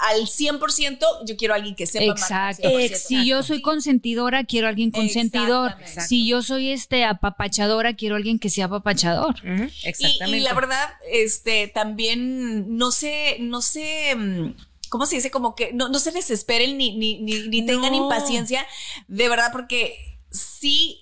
al 0.00 0.26
100%, 0.26 0.98
yo 1.26 1.36
quiero 1.36 1.54
a 1.54 1.58
alguien 1.58 1.74
que 1.74 1.86
sepa 1.86 2.04
Exacto. 2.12 2.66
amar. 2.66 2.74
al 2.76 2.80
100%. 2.80 2.84
Ex- 2.84 3.06
Si 3.06 3.26
yo 3.26 3.42
soy 3.42 3.60
consentidora, 3.62 4.44
quiero 4.44 4.66
a 4.66 4.70
alguien 4.70 4.90
consentidor. 4.90 5.74
Si 6.06 6.26
yo 6.26 6.42
soy 6.42 6.70
este 6.70 7.04
apapachadora, 7.04 7.94
quiero 7.94 8.14
a 8.14 8.18
alguien 8.18 8.38
que 8.38 8.50
sea 8.50 8.64
apapachador. 8.66 9.34
Ujú, 9.44 9.64
Y, 9.84 9.88
Exactamente. 9.88 10.38
y 10.38 10.40
la 10.40 10.54
verdad, 10.54 10.88
este, 11.10 11.68
también 11.68 12.76
no 12.76 12.90
sé, 12.90 13.36
no 13.40 13.62
sé. 13.62 14.14
mm, 14.16 14.54
¿Cómo 14.88 15.06
se 15.06 15.16
dice? 15.16 15.30
Como 15.30 15.54
que 15.54 15.72
no, 15.72 15.88
no 15.88 15.98
se 15.98 16.10
desesperen 16.10 16.76
ni, 16.76 16.96
ni, 16.96 17.18
ni, 17.20 17.48
ni 17.48 17.64
tengan 17.64 17.92
No. 17.92 18.04
impaciencia, 18.04 18.66
de 19.08 19.28
verdad, 19.28 19.50
porque 19.52 20.18
sí. 20.30 20.98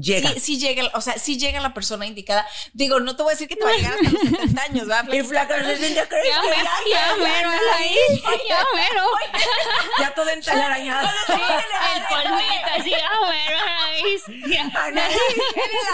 Llega. 0.00 0.30
Sí, 0.34 0.40
sí 0.40 0.58
llega, 0.58 0.90
o 0.94 1.00
sea, 1.00 1.18
sí 1.18 1.38
llega 1.38 1.60
la 1.60 1.74
persona 1.74 2.06
indicada. 2.06 2.46
Digo, 2.72 3.00
no 3.00 3.16
te 3.16 3.22
voy 3.22 3.30
a 3.30 3.34
decir 3.34 3.48
que 3.48 3.56
te 3.56 3.64
va 3.64 3.70
a 3.70 3.74
llegar 3.74 3.92
hasta 3.94 4.10
los 4.10 4.20
70 4.30 4.62
años, 4.62 4.86
¿verdad? 4.86 5.12
Y 5.12 5.22
flaca, 5.22 5.56
Ya 5.58 5.66
mero, 5.66 5.90
ya 6.90 7.16
mero, 7.16 7.50
Anaís, 7.50 8.22
ya 8.48 8.64
mero. 8.74 9.04
Ya 9.98 10.14
toda 10.14 10.32
entalarañada. 10.32 11.12
El 11.28 12.02
polvito, 12.08 12.70
así, 12.78 12.90
ya 12.90 13.10
mero, 13.28 13.58
Anaís. 13.58 14.22
Ya, 14.48 14.62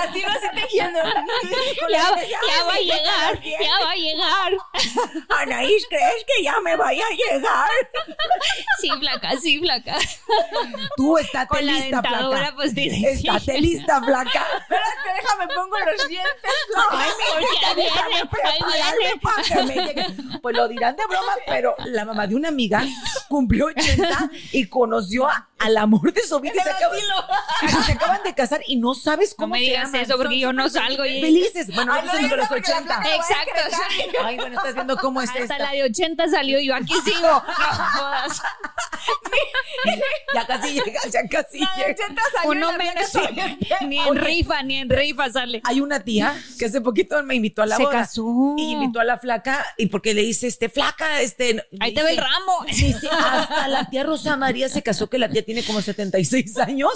Así 0.02 0.22
va 0.26 0.32
así 0.32 0.46
tejiendo. 0.54 0.98
ya, 1.90 2.10
va 2.64 2.72
a 2.74 2.78
llegar, 2.78 3.42
ya 3.42 3.84
va 3.84 3.90
a 3.90 3.96
llegar. 3.96 4.52
Anaís, 5.40 5.86
¿crees 5.88 6.24
que 6.26 6.42
ya 6.44 6.60
me 6.60 6.76
vaya 6.76 7.04
a 7.04 7.32
llegar? 7.32 7.68
Sí, 8.80 8.90
flaca, 8.98 9.36
sí, 9.40 9.58
flaca. 9.58 9.98
Tú 10.96 11.18
estate 11.18 11.62
lista, 11.62 12.02
flaca. 12.02 12.52
pues. 12.54 12.72
Estate 12.76 13.60
lista, 13.60 13.95
flaca. 14.02 14.46
Espérate, 14.60 15.22
déjame 15.22 15.48
pongo 15.54 15.76
los 15.78 16.08
dientes. 16.08 16.52
Ay, 16.90 17.08
Porque 17.30 17.46
mijita, 17.46 17.74
déjame 17.74 18.26
prepararme 18.26 19.20
para 19.22 19.42
que 19.42 19.62
me 19.62 19.74
llegue. 19.74 20.06
Pues 20.42 20.56
lo 20.56 20.68
dirán 20.68 20.96
de 20.96 21.06
broma, 21.06 21.32
pero 21.46 21.74
la 21.86 22.04
mamá 22.04 22.26
de 22.26 22.34
una 22.34 22.48
amiga 22.48 22.84
cumplió 23.28 23.66
80 23.66 24.30
y 24.52 24.66
conoció 24.68 25.26
a- 25.28 25.48
al 25.58 25.76
amor 25.78 26.12
de 26.12 26.22
su 26.22 26.38
vida. 26.40 26.52
y 26.56 26.60
Se 26.60 26.70
acaban, 26.70 27.84
se 27.86 27.92
acaban 27.92 28.22
de 28.22 28.34
casar 28.34 28.60
y 28.66 28.76
no 28.76 28.94
sabes 28.94 29.30
No 29.30 29.36
cómo 29.44 29.52
me 29.54 29.58
se 29.60 29.64
digas 29.64 29.94
eso 29.94 30.16
porque 30.16 30.38
yo 30.38 30.52
no 30.52 30.68
salgo. 30.68 31.04
y- 31.04 31.20
Felices. 31.20 31.74
Bueno, 31.74 31.92
Ay, 31.94 32.02
no 32.06 32.12
no 32.12 32.28
de 32.28 32.36
los 32.36 32.48
porque 32.48 32.70
la 32.70 32.76
80. 32.78 32.94
flaca 32.94 33.08
le 33.08 33.08
va 33.08 33.14
a 33.14 33.16
Exacto. 33.16 34.22
Ay, 34.24 34.36
bueno, 34.36 34.56
estás 34.58 34.74
viendo 34.74 34.96
cómo 34.98 35.20
es 35.22 35.30
Hasta 35.30 35.42
esta. 35.42 35.58
la 35.58 35.70
de 35.72 35.84
80 35.84 36.28
salió 36.28 36.60
y 36.60 36.66
yo 36.68 36.74
aquí 36.74 36.94
sigo. 37.04 37.20
No 37.22 37.40
jodas. 37.40 38.42
Ya 40.34 40.46
casi 40.46 40.72
llegas, 40.74 41.10
ya 41.10 41.20
casi 41.28 41.60
La 41.60 41.74
llegas. 41.76 41.92
80 42.00 42.22
salió 42.34 42.50
Uno 42.50 42.72
menos. 42.72 43.10
Ni 43.86 43.98
en 43.98 44.16
rifa, 44.16 44.62
ni 44.62 44.76
en 44.76 44.88
rifa 44.90 45.30
sale. 45.30 45.60
Hay 45.64 45.80
una 45.80 46.00
tía 46.00 46.34
que 46.58 46.66
hace 46.66 46.80
poquito 46.80 47.22
me 47.22 47.34
invitó 47.34 47.62
a 47.62 47.66
la 47.66 47.76
Se 47.76 47.82
boda. 47.84 48.00
casó. 48.00 48.54
Y 48.56 48.72
invitó 48.72 49.00
a 49.00 49.04
la 49.04 49.18
flaca 49.18 49.64
y 49.76 49.86
porque 49.86 50.14
le 50.14 50.22
dice, 50.22 50.46
este, 50.46 50.68
flaca, 50.68 51.20
este... 51.20 51.64
Ahí 51.80 51.94
te 51.94 52.02
ve 52.02 52.10
el 52.12 52.16
ramo. 52.18 52.64
Dice, 52.66 53.08
hasta 53.10 53.68
la 53.68 53.88
tía 53.88 54.04
Rosa 54.04 54.36
María 54.36 54.68
se 54.68 54.82
casó, 54.82 55.08
que 55.08 55.18
la 55.18 55.28
tía 55.28 55.44
tiene 55.44 55.62
como 55.64 55.80
76 55.82 56.58
años 56.58 56.90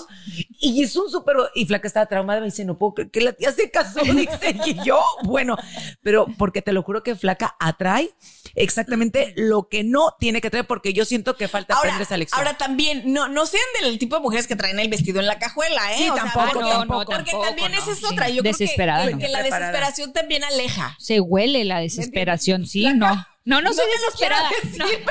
y 0.59 0.83
es 0.83 0.95
un 0.97 1.11
súper. 1.11 1.37
Y 1.55 1.67
Flaca 1.67 1.89
estaba 1.89 2.07
traumada, 2.07 2.41
me 2.41 2.47
dice, 2.47 2.65
no 2.65 2.79
puedo 2.79 2.95
creer 2.95 3.11
que 3.11 3.21
la 3.21 3.33
tía 3.33 3.53
se 3.53 3.71
casó, 3.71 4.01
dice, 4.05 4.57
y 4.67 4.85
yo, 4.85 5.03
bueno, 5.25 5.57
pero 6.03 6.27
porque 6.39 6.63
te 6.63 6.73
lo 6.73 6.83
juro 6.83 7.03
que 7.03 7.15
Flaca 7.17 7.57
atrae 7.59 8.11
exactamente 8.55 9.33
lo 9.37 9.69
que 9.69 9.85
no 9.85 10.17
tiene 10.19 10.41
que 10.41 10.51
traer, 10.51 10.67
porque 10.67 10.93
yo 10.93 11.05
siento 11.05 11.37
que 11.37 11.49
falta 11.49 11.75
Ahora, 11.75 11.89
aprender 11.91 12.07
esa 12.07 12.17
lección. 12.17 12.39
ahora 12.39 12.57
también, 12.57 13.03
no, 13.13 13.29
no 13.29 13.47
sean 13.47 13.63
del 13.81 13.99
tipo 13.99 14.17
de 14.17 14.23
mujeres 14.23 14.47
que 14.47 14.57
traen 14.57 14.79
el 14.81 14.89
vestido 14.89 15.21
en 15.21 15.27
la 15.27 15.39
cajuela, 15.39 15.93
¿eh? 15.95 15.99
Sí, 15.99 16.09
O 16.11 16.15
sea, 16.15 16.25
tampoco, 16.79 17.05
porque, 17.05 17.13
tampoco. 17.15 17.17
Porque 17.17 17.31
tampoco, 17.31 17.47
también 17.49 17.73
no. 17.73 17.79
esa 17.79 17.91
es 17.93 17.99
Sí. 17.99 18.05
otra. 18.07 18.29
Yo 18.29 18.43
Desesperada, 18.43 19.05
creo 19.05 19.19
que, 19.19 19.23
no. 19.25 19.27
que 19.27 19.33
la 19.33 19.41
Preparada. 19.41 19.67
desesperación 19.73 20.13
también 20.13 20.45
aleja. 20.45 20.97
Se 20.99 21.21
huele 21.21 21.65
la 21.65 21.81
desesperación, 21.81 22.67
sí, 22.67 22.85
no. 22.95 23.27
No, 23.45 23.61
no 23.63 23.73
soy 23.73 23.87
lo 23.87 23.93
desesperada. 23.93 24.49
no. 24.79 24.87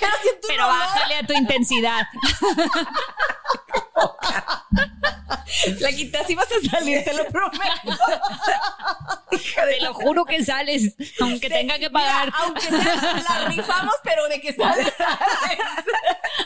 pero, 0.00 0.12
pero 0.46 0.66
bájale 0.66 1.14
a 1.16 1.26
tu 1.26 1.32
intensidad. 1.34 2.06
Flaquita, 5.78 6.20
así 6.20 6.34
vas 6.34 6.46
a 6.46 6.70
salir, 6.70 7.04
te 7.04 7.14
lo 7.14 7.24
prometo. 7.26 8.04
Te 9.30 9.80
lo 9.80 9.94
juro 9.94 10.24
que 10.24 10.44
sales, 10.44 10.94
aunque 11.20 11.48
tenga 11.48 11.78
que 11.78 11.90
pagar. 11.90 12.26
Mira, 12.26 12.38
aunque 12.40 12.60
sea, 12.60 13.22
la 13.28 13.44
rifamos, 13.48 13.94
pero 14.02 14.28
de 14.28 14.40
que 14.40 14.52
sales, 14.52 14.92
sales. 14.96 15.24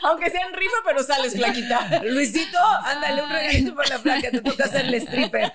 Aunque 0.03 0.31
sea 0.31 0.47
en 0.47 0.55
rifa, 0.55 0.77
pero 0.85 1.03
sales, 1.03 1.35
flaquita. 1.35 2.03
Luisito, 2.05 2.59
ándale 2.85 3.23
un 3.23 3.31
regalito 3.31 3.75
para 3.75 3.89
la 3.89 3.99
Flaca, 3.99 4.31
te 4.31 4.41
toca 4.41 4.65
hacer 4.65 4.87
el 4.87 4.95
stripper. 4.95 5.53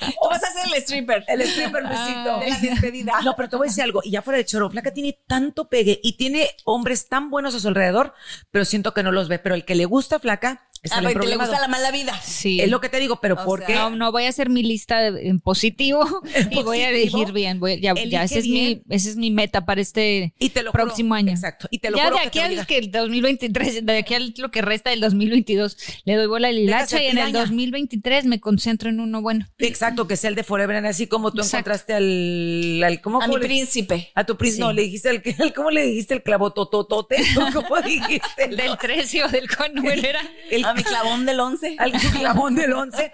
Tú 0.00 0.28
vas 0.28 0.42
a 0.42 0.50
ser 0.52 0.66
el 0.66 0.74
stripper. 0.74 1.24
El 1.28 1.42
stripper, 1.42 1.82
Luisito. 1.84 2.38
De 2.38 2.50
la 2.50 2.58
despedida. 2.58 3.12
No, 3.22 3.36
pero 3.36 3.48
te 3.48 3.56
voy 3.56 3.66
a 3.66 3.70
decir 3.70 3.84
algo, 3.84 4.00
y 4.04 4.12
ya 4.12 4.22
fuera 4.22 4.38
de 4.38 4.44
choro, 4.44 4.70
Flaca 4.70 4.92
tiene 4.92 5.18
tanto 5.26 5.68
pegue 5.68 6.00
y 6.02 6.16
tiene 6.16 6.50
hombres 6.64 7.08
tan 7.08 7.30
buenos 7.30 7.54
a 7.54 7.60
su 7.60 7.68
alrededor, 7.68 8.14
pero 8.50 8.64
siento 8.64 8.94
que 8.94 9.02
no 9.02 9.12
los 9.12 9.28
ve. 9.28 9.38
Pero 9.38 9.54
el 9.54 9.64
que 9.64 9.74
le 9.74 9.84
gusta 9.84 10.18
Flaca 10.18 10.68
Ah, 10.92 10.98
el 10.98 11.04
porque 11.04 11.20
te 11.20 11.26
le 11.26 11.36
gusta 11.36 11.60
la 11.60 11.68
mala 11.68 11.90
vida. 11.90 12.18
Sí. 12.24 12.60
Es 12.60 12.70
lo 12.70 12.80
que 12.80 12.88
te 12.88 12.98
digo, 13.00 13.20
pero 13.20 13.34
O 13.36 13.44
¿por 13.44 13.58
sea, 13.60 13.66
qué? 13.66 13.74
No, 13.74 13.90
no 13.90 14.12
voy 14.12 14.24
a 14.24 14.28
hacer 14.28 14.48
mi 14.50 14.62
lista 14.62 15.10
de- 15.10 15.28
en 15.28 15.40
positivo 15.40 16.04
y 16.50 16.62
voy 16.62 16.80
a 16.80 16.90
elegir 16.90 17.32
bien. 17.32 17.60
Voy, 17.60 17.80
ya, 17.80 17.92
Elige 17.92 18.10
ya 18.10 18.24
ese, 18.24 18.38
es 18.40 18.46
mi, 18.48 18.82
ese 18.90 19.10
es 19.10 19.16
mi 19.16 19.30
meta 19.30 19.64
para 19.66 19.80
este 19.80 20.34
Y 20.38 20.50
te 20.50 20.62
lo 20.62 20.70
juro, 20.72 20.84
próximo 20.84 21.14
año. 21.14 21.32
exacto, 21.32 21.68
y 21.70 21.78
te 21.78 21.90
lo 21.90 21.96
ya 21.96 22.04
juro 22.04 22.16
de 22.18 22.22
aquí 22.26 22.38
al 22.40 22.66
que 22.66 22.78
el 22.78 22.90
2023, 22.90 23.84
de 23.86 23.98
aquí 23.98 24.14
al 24.14 24.34
lo 24.38 24.50
que 24.50 24.62
resta 24.62 24.90
del 24.90 25.00
2022, 25.00 25.76
le 26.04 26.14
doy 26.14 26.26
bola 26.26 26.48
al 26.48 26.58
hilacha 26.58 27.02
y 27.02 27.06
en 27.06 27.18
el 27.18 27.26
piraña. 27.26 27.40
2023 27.40 28.24
me 28.26 28.40
concentro 28.40 28.90
en 28.90 29.00
uno 29.00 29.22
bueno. 29.22 29.46
Exacto, 29.58 30.06
que 30.06 30.16
sea 30.16 30.30
el 30.30 30.36
de 30.36 30.44
Forever, 30.44 30.76
and 30.76 30.86
así 30.86 31.06
como 31.06 31.30
tú 31.32 31.38
Exacto. 31.40 31.56
encontraste 31.70 31.94
al, 31.94 32.82
al- 32.84 33.00
¿cómo, 33.00 33.18
A 33.18 33.26
cómo 33.26 33.34
mi 33.34 33.40
le- 33.42 33.46
príncipe. 33.48 34.10
A 34.14 34.24
tu 34.24 34.36
príncipe, 34.36 34.62
no, 34.64 34.72
le 34.72 34.82
dijiste 34.82 35.10
el, 35.10 35.22
el- 35.38 35.52
¿cómo 35.52 35.70
le 35.70 35.82
dijiste 35.86 36.14
el 36.14 36.22
clavo 36.22 36.52
tototote? 36.52 37.16
¿Cómo 37.52 37.80
dijiste? 37.82 38.44
El, 38.44 38.56
Del 38.66 38.76
13 38.78 39.24
o 39.24 39.28
del 39.28 39.48
con 39.54 39.86
era. 39.86 40.20
el- 40.50 40.64
mi 40.76 40.84
clavón 40.84 41.26
del 41.26 41.40
once. 41.40 41.76
al 41.78 41.92
clavón 41.92 42.54
del 42.54 42.72
11, 42.72 43.10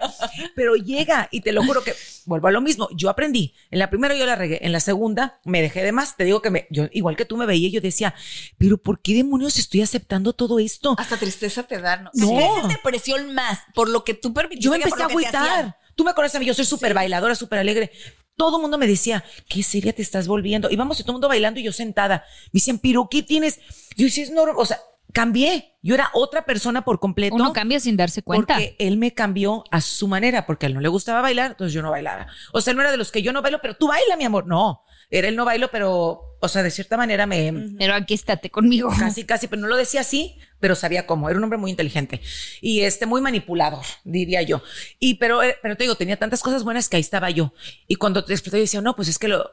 pero 0.55 0.75
llega 0.75 1.27
y 1.31 1.41
te 1.41 1.51
lo 1.51 1.63
juro 1.63 1.83
que 1.83 1.95
vuelvo 2.25 2.47
a 2.47 2.51
lo 2.51 2.61
mismo. 2.61 2.87
Yo 2.95 3.09
aprendí. 3.09 3.53
En 3.71 3.79
la 3.79 3.89
primera 3.89 4.15
yo 4.15 4.25
la 4.25 4.35
regué, 4.35 4.59
en 4.65 4.71
la 4.71 4.79
segunda 4.79 5.39
me 5.45 5.61
dejé 5.61 5.83
de 5.83 5.91
más. 5.91 6.17
Te 6.17 6.25
digo 6.25 6.41
que 6.41 6.49
me, 6.49 6.67
yo 6.69 6.87
igual 6.91 7.15
que 7.15 7.25
tú 7.25 7.37
me 7.37 7.45
veía, 7.45 7.69
yo 7.69 7.81
decía, 7.81 8.13
pero 8.57 8.77
¿por 8.77 9.01
qué 9.01 9.13
demonios 9.13 9.57
estoy 9.57 9.81
aceptando 9.81 10.33
todo 10.33 10.59
esto? 10.59 10.95
Hasta 10.97 11.17
tristeza 11.17 11.63
te 11.63 11.79
da, 11.79 11.97
¿no? 11.97 12.11
No. 12.13 12.67
Depresión 12.67 13.33
más 13.33 13.59
por 13.73 13.89
lo 13.89 14.03
que 14.03 14.13
tú 14.13 14.33
permitiste. 14.33 14.65
Yo 14.65 14.71
me 14.71 14.77
empecé 14.77 15.01
a 15.01 15.05
agüitar. 15.05 15.77
Tú 15.95 16.03
me 16.03 16.13
conoces 16.13 16.35
a 16.35 16.39
mí, 16.39 16.45
yo 16.45 16.53
soy 16.53 16.65
súper 16.65 16.93
bailadora, 16.93 17.35
súper 17.35 17.59
alegre. 17.59 17.91
Todo 18.35 18.57
el 18.57 18.61
mundo 18.63 18.79
me 18.79 18.87
decía, 18.87 19.23
qué 19.47 19.61
seria 19.61 19.93
te 19.93 20.01
estás 20.01 20.27
volviendo. 20.27 20.71
Íbamos 20.71 20.99
y 20.99 21.03
todo 21.03 21.11
el 21.11 21.15
mundo 21.15 21.27
bailando 21.27 21.59
y 21.59 21.63
yo 21.63 21.71
sentada. 21.71 22.25
Me 22.51 22.59
decían, 22.59 22.79
pero 22.79 23.07
¿qué 23.09 23.21
tienes? 23.21 23.59
Yo 23.95 24.05
decía, 24.05 24.23
es 24.23 24.31
normal. 24.31 24.55
O 24.57 24.65
sea, 24.65 24.79
cambié. 25.13 25.75
Yo 25.81 25.95
era 25.95 26.09
otra 26.13 26.45
persona 26.45 26.83
por 26.83 26.99
completo. 26.99 27.35
Uno 27.35 27.53
cambia 27.53 27.79
sin 27.79 27.95
darse 27.95 28.21
cuenta. 28.21 28.55
Porque 28.55 28.75
él 28.79 28.97
me 28.97 29.13
cambió 29.13 29.63
a 29.71 29.81
su 29.81 30.07
manera, 30.07 30.45
porque 30.45 30.65
a 30.65 30.67
él 30.67 30.73
no 30.73 30.81
le 30.81 30.87
gustaba 30.89 31.21
bailar, 31.21 31.51
entonces 31.51 31.73
yo 31.73 31.81
no 31.81 31.91
bailaba. 31.91 32.27
O 32.51 32.61
sea, 32.61 32.73
no 32.73 32.81
era 32.81 32.91
de 32.91 32.97
los 32.97 33.11
que 33.11 33.21
yo 33.21 33.31
no 33.31 33.41
bailo, 33.41 33.59
pero 33.61 33.75
tú 33.75 33.87
baila, 33.87 34.17
mi 34.17 34.23
amor. 34.23 34.47
No, 34.47 34.83
era 35.09 35.27
el 35.27 35.35
no 35.35 35.45
bailo, 35.45 35.69
pero, 35.69 36.37
o 36.39 36.47
sea, 36.47 36.63
de 36.63 36.71
cierta 36.71 36.97
manera 36.97 37.27
me, 37.27 37.53
Pero 37.77 37.93
aquí 37.93 38.13
estate 38.13 38.49
conmigo. 38.49 38.89
casi, 38.97 39.25
casi, 39.25 39.47
pero 39.47 39.61
no 39.61 39.67
lo 39.67 39.77
decía 39.77 40.01
así, 40.01 40.37
pero 40.59 40.73
sabía 40.73 41.05
cómo. 41.05 41.29
Era 41.29 41.37
un 41.37 41.43
hombre 41.43 41.59
muy 41.59 41.69
inteligente 41.69 42.21
y 42.61 42.81
este, 42.81 43.05
muy 43.05 43.21
manipulador, 43.21 43.83
diría 44.05 44.41
yo. 44.41 44.63
Y, 44.99 45.15
pero, 45.15 45.43
eh, 45.43 45.57
pero 45.61 45.75
te 45.77 45.83
digo, 45.83 45.95
tenía 45.95 46.17
tantas 46.17 46.41
cosas 46.41 46.63
buenas 46.63 46.89
que 46.89 46.95
ahí 46.97 47.01
estaba 47.01 47.29
yo. 47.29 47.53
Y 47.87 47.95
cuando 47.95 48.23
te 48.23 48.33
explotó, 48.33 48.57
yo 48.57 48.61
decía, 48.63 48.81
no, 48.81 48.95
pues 48.95 49.07
es 49.07 49.19
que 49.19 49.27
lo, 49.27 49.51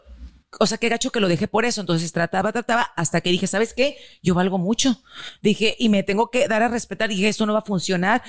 o 0.58 0.66
sea, 0.66 0.78
qué 0.78 0.88
gacho 0.88 1.10
que 1.12 1.20
lo 1.20 1.28
dejé 1.28 1.46
por 1.48 1.64
eso. 1.64 1.80
Entonces 1.80 2.12
trataba, 2.12 2.52
trataba, 2.52 2.82
hasta 2.96 3.20
que 3.20 3.30
dije, 3.30 3.46
¿sabes 3.46 3.72
qué? 3.74 3.96
Yo 4.22 4.34
valgo 4.34 4.58
mucho. 4.58 5.00
Dije, 5.42 5.76
y 5.78 5.88
me 5.88 6.02
tengo 6.02 6.30
que 6.30 6.48
dar 6.48 6.62
a 6.62 6.68
respetar. 6.68 7.08
Dije, 7.08 7.28
esto 7.28 7.46
no 7.46 7.52
va 7.52 7.60
a 7.60 7.64
funcionar. 7.64 8.22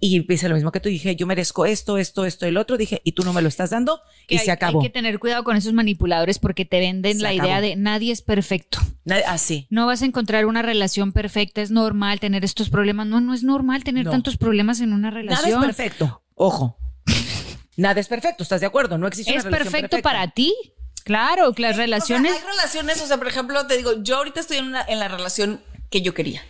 Y 0.00 0.24
hice 0.32 0.48
lo 0.48 0.54
mismo 0.54 0.70
que 0.70 0.78
tú. 0.78 0.88
Dije, 0.88 1.16
yo 1.16 1.26
merezco 1.26 1.66
esto, 1.66 1.98
esto, 1.98 2.24
esto, 2.24 2.46
el 2.46 2.56
otro. 2.56 2.76
Dije, 2.76 3.00
y 3.02 3.12
tú 3.12 3.24
no 3.24 3.32
me 3.32 3.42
lo 3.42 3.48
estás 3.48 3.70
dando. 3.70 4.00
Que 4.28 4.36
y 4.36 4.38
hay, 4.38 4.44
se 4.44 4.50
acabó. 4.52 4.80
hay 4.80 4.86
que 4.86 4.92
tener 4.92 5.18
cuidado 5.18 5.42
con 5.42 5.56
esos 5.56 5.72
manipuladores 5.72 6.38
porque 6.38 6.64
te 6.64 6.78
venden 6.78 7.16
Se 7.16 7.22
la 7.24 7.30
acabó. 7.30 7.48
idea 7.48 7.60
de 7.60 7.74
nadie 7.74 8.12
es 8.12 8.22
perfecto. 8.22 8.78
Así. 9.26 9.66
No 9.70 9.86
vas 9.86 10.02
a 10.02 10.04
encontrar 10.06 10.46
una 10.46 10.62
relación 10.62 11.10
perfecta, 11.12 11.62
es 11.62 11.72
normal 11.72 12.20
tener 12.20 12.44
estos 12.44 12.70
problemas. 12.70 13.08
No, 13.08 13.20
no 13.20 13.34
es 13.34 13.42
normal 13.42 13.82
tener 13.82 14.04
No. 14.04 14.12
tantos 14.12 14.36
problemas 14.36 14.80
en 14.80 14.92
una 14.92 15.08
Nada 15.10 15.16
relación. 15.20 15.60
es 15.62 15.66
perfecto. 15.66 16.22
Ojo. 16.36 16.78
Nada 17.76 18.00
es 18.00 18.06
perfecto. 18.06 18.44
¿Estás 18.44 18.60
de 18.60 18.66
acuerdo? 18.68 18.98
No 18.98 19.08
existe 19.08 19.32
Es 19.32 19.44
una 19.44 19.50
relación 19.50 19.72
perfecto 19.72 19.96
perfecta. 19.96 20.08
para 20.10 20.30
ti. 20.30 20.54
Claro, 21.08 21.46
las 21.56 21.72
O 21.72 21.74
sea, 21.74 21.84
relaciones. 21.84 22.32
hay 22.34 22.40
relaciones, 22.46 23.00
o 23.02 23.06
sea, 23.06 23.16
por 23.16 23.26
ejemplo, 23.26 23.66
te 23.66 23.76
digo, 23.76 24.00
yo 24.02 24.18
ahorita 24.18 24.38
estoy 24.40 24.58
en, 24.58 24.66
una, 24.66 24.84
en 24.86 25.00
la 25.00 25.08
relación 25.08 25.60
que 25.90 26.00
yo 26.02 26.14
quería. 26.14 26.42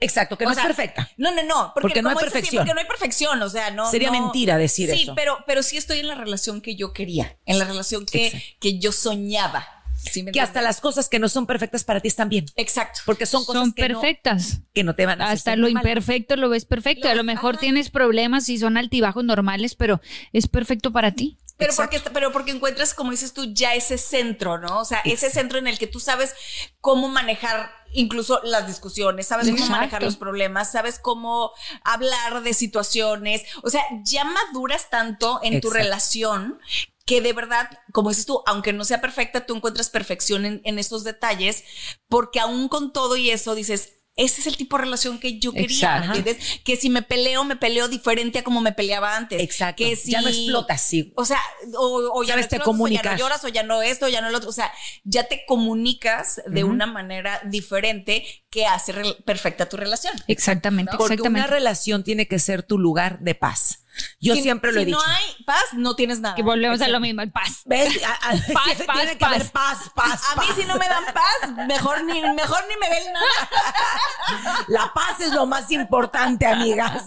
Exacto, 0.00 0.38
que 0.38 0.44
O 0.44 0.48
no 0.48 0.54
sea, 0.54 0.62
es 0.64 0.66
perfecta. 0.68 1.10
No, 1.16 1.30
no, 1.34 1.42
no. 1.42 1.72
Porque, 1.74 1.80
Porque 1.88 2.02
no 2.02 2.08
hay 2.10 2.14
dices, 2.14 2.28
sí, 2.28 2.32
perfección. 2.32 2.60
porque 2.62 2.74
no 2.74 2.80
hay 2.80 2.86
perfección, 2.86 3.42
o 3.42 3.48
sea, 3.50 3.70
no. 3.70 3.90
Sería 3.90 4.10
no- 4.10 4.20
mentira 4.22 4.56
decir 4.56 4.88
sí, 4.90 5.02
eso. 5.02 5.14
pero, 5.14 5.38
pero 5.46 5.62
sí 5.62 5.76
estoy 5.76 5.98
en 6.00 6.08
la 6.08 6.14
relación 6.14 6.60
que 6.60 6.74
yo 6.76 6.92
quería, 6.92 7.36
en 7.46 7.58
la 7.58 7.64
relación 7.64 8.06
que, 8.06 8.26
Exacto. 8.28 8.46
que 8.60 8.78
yo 8.78 8.92
soñaba. 8.92 9.66
¿Sí 9.96 10.22
me 10.22 10.32
Que 10.32 10.40
hasta 10.40 10.60
las 10.60 10.80
cosas 10.82 11.08
que 11.08 11.18
no 11.18 11.28
son 11.30 11.46
perfectas 11.46 11.82
para 11.82 12.00
ti 12.00 12.08
están 12.08 12.28
bien. 12.28 12.44
Exacto. 12.56 13.00
Porque 13.06 13.24
son 13.24 13.44
cosas 13.46 13.62
son 13.62 13.72
que, 13.72 13.88
no, 13.88 14.00
perfectas. 14.00 14.60
que 14.74 14.84
no 14.84 14.94
te 14.94 15.06
van 15.06 15.22
a 15.22 15.26
hacer 15.26 15.36
Hasta 15.38 15.56
lo 15.56 15.62
mal. 15.70 15.82
imperfecto 15.82 16.36
lo 16.36 16.50
ves 16.50 16.66
perfecto. 16.66 17.06
Lo 17.08 17.12
a 17.12 17.14
lo 17.14 17.24
mejor 17.24 17.54
ajá. 17.54 17.60
tienes 17.60 17.88
problemas 17.88 18.48
y 18.50 18.58
son 18.58 18.76
altibajos 18.76 19.24
normales, 19.24 19.74
pero 19.76 20.02
es 20.34 20.46
perfecto 20.46 20.92
para 20.92 21.12
ti. 21.12 21.38
Pero 21.56 21.70
Exacto. 21.70 21.98
porque, 21.98 22.10
pero 22.10 22.32
porque 22.32 22.50
encuentras, 22.50 22.94
como 22.94 23.12
dices 23.12 23.32
tú, 23.32 23.52
ya 23.52 23.74
ese 23.74 23.96
centro, 23.96 24.58
¿no? 24.58 24.80
O 24.80 24.84
sea, 24.84 25.00
ese 25.04 25.30
centro 25.30 25.58
en 25.58 25.68
el 25.68 25.78
que 25.78 25.86
tú 25.86 26.00
sabes 26.00 26.34
cómo 26.80 27.08
manejar 27.08 27.70
incluso 27.92 28.40
las 28.42 28.66
discusiones, 28.66 29.28
sabes 29.28 29.50
cómo 29.50 29.66
manejar 29.68 30.02
los 30.02 30.16
problemas, 30.16 30.72
sabes 30.72 30.98
cómo 30.98 31.52
hablar 31.84 32.42
de 32.42 32.54
situaciones. 32.54 33.44
O 33.62 33.70
sea, 33.70 33.84
ya 34.04 34.24
maduras 34.24 34.90
tanto 34.90 35.40
en 35.42 35.60
tu 35.60 35.70
relación 35.70 36.58
que 37.06 37.20
de 37.20 37.32
verdad, 37.32 37.68
como 37.92 38.08
dices 38.08 38.26
tú, 38.26 38.42
aunque 38.46 38.72
no 38.72 38.84
sea 38.84 39.00
perfecta, 39.00 39.46
tú 39.46 39.54
encuentras 39.54 39.90
perfección 39.90 40.46
en, 40.46 40.60
en 40.64 40.78
estos 40.78 41.04
detalles, 41.04 41.64
porque 42.08 42.40
aún 42.40 42.68
con 42.68 42.92
todo 42.92 43.16
y 43.16 43.30
eso 43.30 43.54
dices, 43.54 44.03
ese 44.16 44.40
es 44.40 44.46
el 44.46 44.56
tipo 44.56 44.76
de 44.76 44.84
relación 44.84 45.18
que 45.18 45.38
yo 45.40 45.52
quería, 45.52 45.66
Exacto. 45.98 46.16
¿entiendes? 46.16 46.60
Que 46.62 46.76
si 46.76 46.88
me 46.88 47.02
peleo, 47.02 47.42
me 47.42 47.56
peleo 47.56 47.88
diferente 47.88 48.38
a 48.38 48.44
como 48.44 48.60
me 48.60 48.72
peleaba 48.72 49.16
antes. 49.16 49.42
Exacto. 49.42 49.82
Que 49.82 49.96
si, 49.96 50.12
Ya 50.12 50.20
no 50.20 50.28
explotas, 50.28 50.80
sí. 50.82 51.12
O 51.16 51.24
sea, 51.24 51.40
o, 51.76 52.10
o 52.14 52.22
ya 52.22 52.36
no 52.36 52.46
te 52.46 52.54
explotas, 52.54 52.54
o 52.54 52.58
ya 52.58 52.64
comunicas. 52.64 53.12
no 53.12 53.18
lloras, 53.18 53.44
o 53.44 53.48
ya 53.48 53.62
no 53.64 53.82
esto, 53.82 54.06
o 54.06 54.08
ya 54.08 54.20
no 54.20 54.30
lo 54.30 54.38
otro. 54.38 54.50
O 54.50 54.52
sea, 54.52 54.72
ya 55.02 55.24
te 55.24 55.44
comunicas 55.46 56.40
de 56.46 56.62
una 56.62 56.86
manera 56.86 57.40
diferente 57.44 58.24
que 58.54 58.66
hace 58.66 58.94
perfecta 59.26 59.68
tu 59.68 59.76
relación. 59.76 60.14
Exactamente, 60.28 60.92
Porque 60.96 61.14
exactamente. 61.14 61.48
una 61.48 61.54
relación 61.54 62.04
tiene 62.04 62.28
que 62.28 62.38
ser 62.38 62.62
tu 62.62 62.78
lugar 62.78 63.18
de 63.18 63.34
paz. 63.34 63.80
Yo 64.20 64.34
Si- 64.34 64.42
siempre 64.42 64.72
lo 64.72 64.78
si 64.78 64.82
he 64.82 64.86
dicho. 64.86 64.98
no 64.98 65.04
hay 65.04 65.44
paz, 65.44 65.62
no 65.74 65.94
tienes 65.94 66.18
nada. 66.20 66.34
que 66.34 66.42
volvemos 66.42 66.80
a 66.80 66.88
lo 66.88 66.98
mismo, 66.98 67.20
el 67.22 67.30
paz. 67.30 67.62
¿Ves? 67.64 68.00
A- 68.04 68.28
a- 68.28 68.30
Paz, 68.52 68.64
tiene 68.76 68.84
paz, 68.86 69.06
que 69.10 69.16
paz. 69.16 69.34
haber 69.34 69.50
paz, 69.52 69.78
paz, 69.94 70.20
A 70.32 70.40
mí 70.40 70.46
paz. 70.48 70.56
si 70.56 70.64
no 70.66 70.76
me 70.76 70.88
dan 70.88 71.04
paz, 71.14 71.66
mejor 71.68 72.02
ni, 72.04 72.20
mejor 72.34 72.58
ni 72.68 72.76
me 72.76 72.90
ven 72.90 73.12
nada. 73.12 74.64
La 74.68 74.92
paz 74.94 75.20
es 75.20 75.32
lo 75.32 75.46
más 75.46 75.70
importante, 75.70 76.46
amigas. 76.46 77.04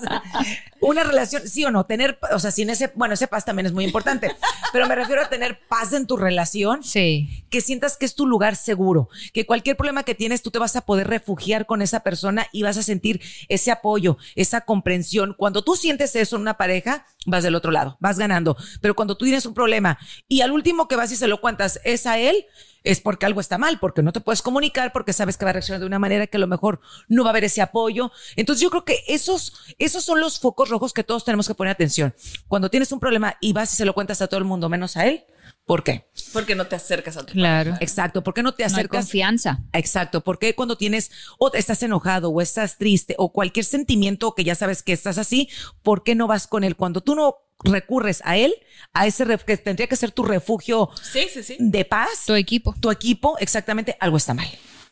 Una 0.80 1.04
relación, 1.04 1.48
sí 1.48 1.66
o 1.66 1.72
no, 1.72 1.86
tener, 1.86 2.20
o 2.32 2.40
sea, 2.40 2.52
sin 2.52 2.70
ese, 2.70 2.92
bueno, 2.96 3.16
ese 3.16 3.28
paz 3.28 3.44
también 3.44 3.66
es 3.66 3.74
muy 3.74 3.84
importante, 3.84 4.36
pero 4.72 4.88
me 4.88 4.96
refiero 4.96 5.24
a 5.24 5.28
tener 5.30 5.60
paz 5.68 5.92
en 5.94 6.06
tu 6.08 6.16
relación, 6.18 6.84
Sí. 6.84 7.46
que 7.50 7.62
sientas 7.62 7.98
que 7.98 8.06
es 8.06 8.16
tu 8.16 8.28
lugar 8.28 8.56
seguro, 8.56 9.10
que 9.34 9.46
cualquier 9.46 9.76
problema 9.76 10.04
que 10.04 10.14
tienes 10.16 10.42
tú 10.44 10.52
te 10.52 10.60
vas 10.60 10.76
a 10.76 10.82
poder 10.82 11.08
refugiar 11.08 11.37
con 11.66 11.82
esa 11.82 12.02
persona 12.02 12.48
y 12.52 12.64
vas 12.64 12.78
a 12.78 12.84
sentir 12.84 13.22
ese 13.48 13.72
apoyo, 13.72 14.18
esa 14.36 14.62
comprensión. 14.62 15.36
Cuando 15.38 15.64
tú 15.64 15.76
sientes 15.76 16.16
eso 16.16 16.36
en 16.36 16.42
una 16.42 16.58
pareja, 16.58 17.06
vas 17.26 17.44
del 17.44 17.56
otro 17.56 17.72
lado, 17.72 17.98
vas 18.00 18.18
ganando. 18.18 18.58
Pero 18.82 18.96
cuando 18.96 19.16
tú 19.16 19.26
tienes 19.26 19.46
un 19.46 19.54
problema 19.54 19.98
y 20.28 20.42
al 20.42 20.52
último 20.52 20.88
que 20.88 20.96
vas 20.96 21.12
y 21.12 21.16
se 21.16 21.28
lo 21.28 21.40
cuentas 21.40 21.80
es 21.84 22.06
a 22.06 22.18
él, 22.18 22.46
es 22.84 23.02
porque 23.02 23.26
algo 23.26 23.42
está 23.42 23.58
mal, 23.58 23.80
porque 23.80 24.02
no 24.02 24.14
te 24.14 24.22
puedes 24.22 24.42
comunicar, 24.42 24.92
porque 24.94 25.14
sabes 25.14 25.38
que 25.38 25.46
va 25.46 25.50
a 25.50 25.54
reaccionar 25.54 25.82
de 25.82 25.88
una 25.88 26.00
manera 26.00 26.28
que 26.28 26.38
a 26.38 26.40
lo 26.40 26.48
mejor 26.48 26.80
no 27.08 27.24
va 27.24 27.30
a 27.30 27.32
haber 27.32 27.44
ese 27.44 27.62
apoyo. 27.62 28.12
Entonces 28.36 28.62
yo 28.62 28.70
creo 28.70 28.86
que 28.86 29.04
esos, 29.08 29.76
esos 29.78 30.04
son 30.04 30.20
los 30.20 30.40
focos 30.40 30.70
rojos 30.70 30.94
que 30.94 31.04
todos 31.04 31.26
tenemos 31.26 31.48
que 31.48 31.56
poner 31.56 31.72
atención. 31.72 32.14
Cuando 32.48 32.70
tienes 32.70 32.92
un 32.92 33.00
problema 33.00 33.36
y 33.42 33.54
vas 33.54 33.74
y 33.74 33.76
se 33.76 33.86
lo 33.86 33.94
cuentas 33.94 34.22
a 34.22 34.28
todo 34.28 34.40
el 34.40 34.46
mundo 34.46 34.70
menos 34.70 34.98
a 34.98 35.06
él, 35.06 35.26
¿por 35.68 35.84
qué? 35.84 36.08
Porque 36.34 36.56
no 36.56 36.66
te 36.66 36.76
acercas 36.76 37.18
a 37.18 37.26
tu 37.26 37.34
Claro. 37.34 37.76
Exacto, 37.80 38.24
¿por 38.24 38.34
qué 38.34 38.42
no 38.42 38.54
te 38.56 38.64
No 38.64 38.68
hay 38.70 38.74
acercas? 38.74 39.06
confianza. 39.06 39.60
Exacto, 39.74 40.22
porque 40.24 40.56
cuando 40.56 40.78
tienes 40.78 41.12
o 41.38 41.52
estás 41.54 41.84
enojado 41.84 42.30
o 42.32 42.42
estás 42.42 42.78
triste 42.78 43.14
o 43.20 43.32
cualquier 43.32 43.66
sentimiento 43.66 44.34
que 44.34 44.44
ya 44.44 44.56
sabes 44.56 44.82
que 44.82 44.94
estás 44.94 45.20
así, 45.20 45.50
¿por 45.84 46.04
qué 46.04 46.16
no 46.16 46.26
vas 46.26 46.48
con 46.48 46.64
él? 46.64 46.76
Cuando 46.76 47.02
tú 47.02 47.14
no 47.14 47.36
recurres 47.64 48.22
a 48.26 48.38
él, 48.38 48.54
a 48.94 49.06
ese 49.08 49.26
que 49.46 49.58
tendría 49.58 49.88
que 49.88 49.96
ser 49.96 50.12
tu 50.12 50.24
refugio 50.24 50.90
Sí, 51.02 51.28
sí, 51.32 51.44
sí. 51.44 51.58
de 51.60 51.86
paz, 51.86 52.26
Tu 52.26 52.34
equipo. 52.36 52.74
tu 52.80 52.90
equipo, 52.90 53.38
exactamente, 53.40 53.98
algo 54.00 54.18
está 54.18 54.34
mal. 54.34 54.48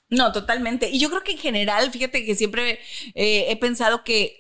No, 0.10 0.32
totalmente. 0.32 0.90
Y 0.92 1.00
yo 1.00 1.10
creo 1.10 1.24
que 1.24 1.32
en 1.32 1.38
general, 1.40 1.90
fíjate 1.92 2.24
que 2.26 2.36
siempre 2.36 2.80
eh, 3.16 3.46
he 3.50 3.56
pensado 3.58 4.04
que, 4.04 4.38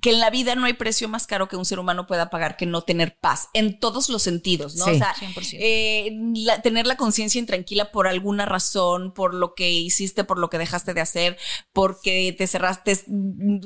que 0.00 0.10
en 0.10 0.20
la 0.20 0.30
vida 0.30 0.54
no 0.54 0.64
hay 0.66 0.74
precio 0.74 1.08
más 1.08 1.26
caro 1.26 1.48
que 1.48 1.56
un 1.56 1.64
ser 1.64 1.78
humano 1.78 2.06
pueda 2.06 2.30
pagar 2.30 2.56
que 2.56 2.66
no 2.66 2.82
tener 2.82 3.16
paz, 3.20 3.48
en 3.52 3.80
todos 3.80 4.08
los 4.08 4.22
sentidos, 4.22 4.76
¿no? 4.76 4.84
Sí, 4.86 4.90
o 4.92 4.98
sea, 4.98 5.14
100%. 5.18 5.56
eh, 5.60 6.10
la- 6.34 6.62
tener 6.62 6.86
la 6.86 6.96
conciencia 6.96 7.38
intranquila 7.38 7.90
por 7.90 8.06
alguna 8.06 8.46
razón, 8.46 9.12
por 9.12 9.34
lo 9.34 9.54
que 9.54 9.70
hiciste, 9.70 10.24
por 10.24 10.38
lo 10.38 10.50
que 10.50 10.58
dejaste 10.58 10.94
de 10.94 11.00
hacer, 11.00 11.36
porque 11.72 12.34
te 12.36 12.46
cerraste, 12.46 12.96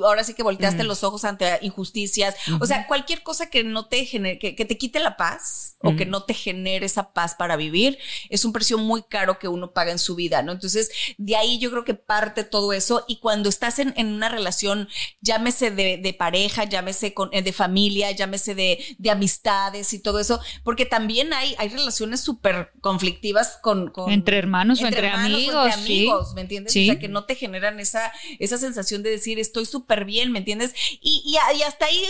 ahora 0.04 0.24
sí 0.24 0.34
que 0.34 0.42
volteaste 0.42 0.84
los 0.84 1.04
ojos 1.04 1.24
ante 1.24 1.58
injusticias, 1.62 2.34
o 2.60 2.66
sea, 2.66 2.86
cualquier 2.86 3.22
cosa 3.22 3.50
que 3.50 3.64
no 3.64 3.86
te 3.88 4.04
genere, 4.06 4.38
que, 4.38 4.54
que 4.54 4.64
te 4.64 4.78
quite 4.78 5.00
la 5.00 5.16
paz 5.16 5.76
o 5.80 5.96
que 5.96 6.06
no 6.06 6.22
te 6.24 6.34
genere 6.34 6.86
esa 6.86 7.12
paz 7.12 7.34
para 7.34 7.56
vivir, 7.56 7.98
es 8.30 8.44
un 8.44 8.52
precio 8.52 8.78
muy 8.78 9.02
caro 9.02 9.38
que 9.38 9.48
uno 9.48 9.72
paga 9.72 9.90
en 9.92 9.98
su 9.98 10.14
vida, 10.14 10.42
¿no? 10.42 10.52
Entonces, 10.52 10.90
de 11.18 11.36
ahí 11.36 11.58
yo 11.58 11.70
creo 11.70 11.84
que 11.84 11.94
parte 11.94 12.44
todo 12.44 12.72
eso 12.72 13.04
y 13.08 13.18
cuando 13.18 13.48
estás 13.48 13.78
en, 13.80 13.92
en 13.96 14.06
una 14.08 14.28
relación, 14.28 14.88
llámese 15.20 15.70
de, 15.72 15.96
de 15.98 16.14
pareja, 16.22 16.62
llámese 16.62 17.14
con, 17.14 17.30
eh, 17.32 17.42
de 17.42 17.52
familia, 17.52 18.12
llámese 18.12 18.54
de, 18.54 18.78
de 18.96 19.10
amistades 19.10 19.92
y 19.92 19.98
todo 19.98 20.20
eso, 20.20 20.40
porque 20.62 20.86
también 20.86 21.32
hay, 21.32 21.56
hay 21.58 21.68
relaciones 21.68 22.20
súper 22.20 22.70
conflictivas 22.80 23.58
con, 23.60 23.90
con- 23.90 24.08
Entre 24.12 24.38
hermanos 24.38 24.80
o 24.80 24.86
entre 24.86 25.08
hermanos 25.08 25.32
amigos, 25.34 25.66
entre 25.66 25.82
sí. 25.84 25.98
amigos, 25.98 26.34
¿me 26.34 26.40
entiendes? 26.42 26.72
Sí. 26.72 26.88
O 26.88 26.92
sea, 26.92 27.00
que 27.00 27.08
no 27.08 27.24
te 27.24 27.34
generan 27.34 27.80
esa, 27.80 28.12
esa 28.38 28.56
sensación 28.56 29.02
de 29.02 29.10
decir 29.10 29.40
estoy 29.40 29.66
súper 29.66 30.04
bien, 30.04 30.30
¿me 30.30 30.38
entiendes? 30.38 30.74
Y, 31.00 31.24
y, 31.26 31.62
hasta 31.62 31.86
ahí 31.86 32.04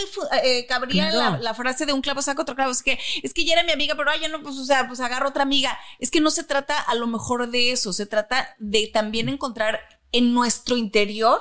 eh, 0.44 0.66
cabría 0.66 1.10
la, 1.10 1.38
la 1.38 1.54
frase 1.54 1.86
de 1.86 1.94
un 1.94 2.02
clavo 2.02 2.20
saca 2.20 2.42
otro 2.42 2.54
clavo, 2.54 2.70
es 2.70 2.82
que, 2.82 2.98
es 3.22 3.32
que 3.32 3.46
ya 3.46 3.54
era 3.54 3.64
mi 3.64 3.72
amiga, 3.72 3.94
pero 3.96 4.10
ay, 4.10 4.20
ya 4.20 4.28
no, 4.28 4.42
pues, 4.42 4.58
o 4.58 4.64
sea, 4.66 4.86
pues 4.88 5.00
agarro 5.00 5.30
otra 5.30 5.44
amiga. 5.44 5.78
Es 6.00 6.10
que 6.10 6.20
no 6.20 6.30
se 6.30 6.44
trata 6.44 6.78
a 6.78 6.94
lo 6.96 7.06
mejor 7.06 7.50
de 7.50 7.72
eso, 7.72 7.94
se 7.94 8.04
trata 8.04 8.54
de 8.58 8.90
también 8.92 9.30
encontrar 9.30 9.80
en 10.14 10.34
nuestro 10.34 10.76
interior 10.76 11.40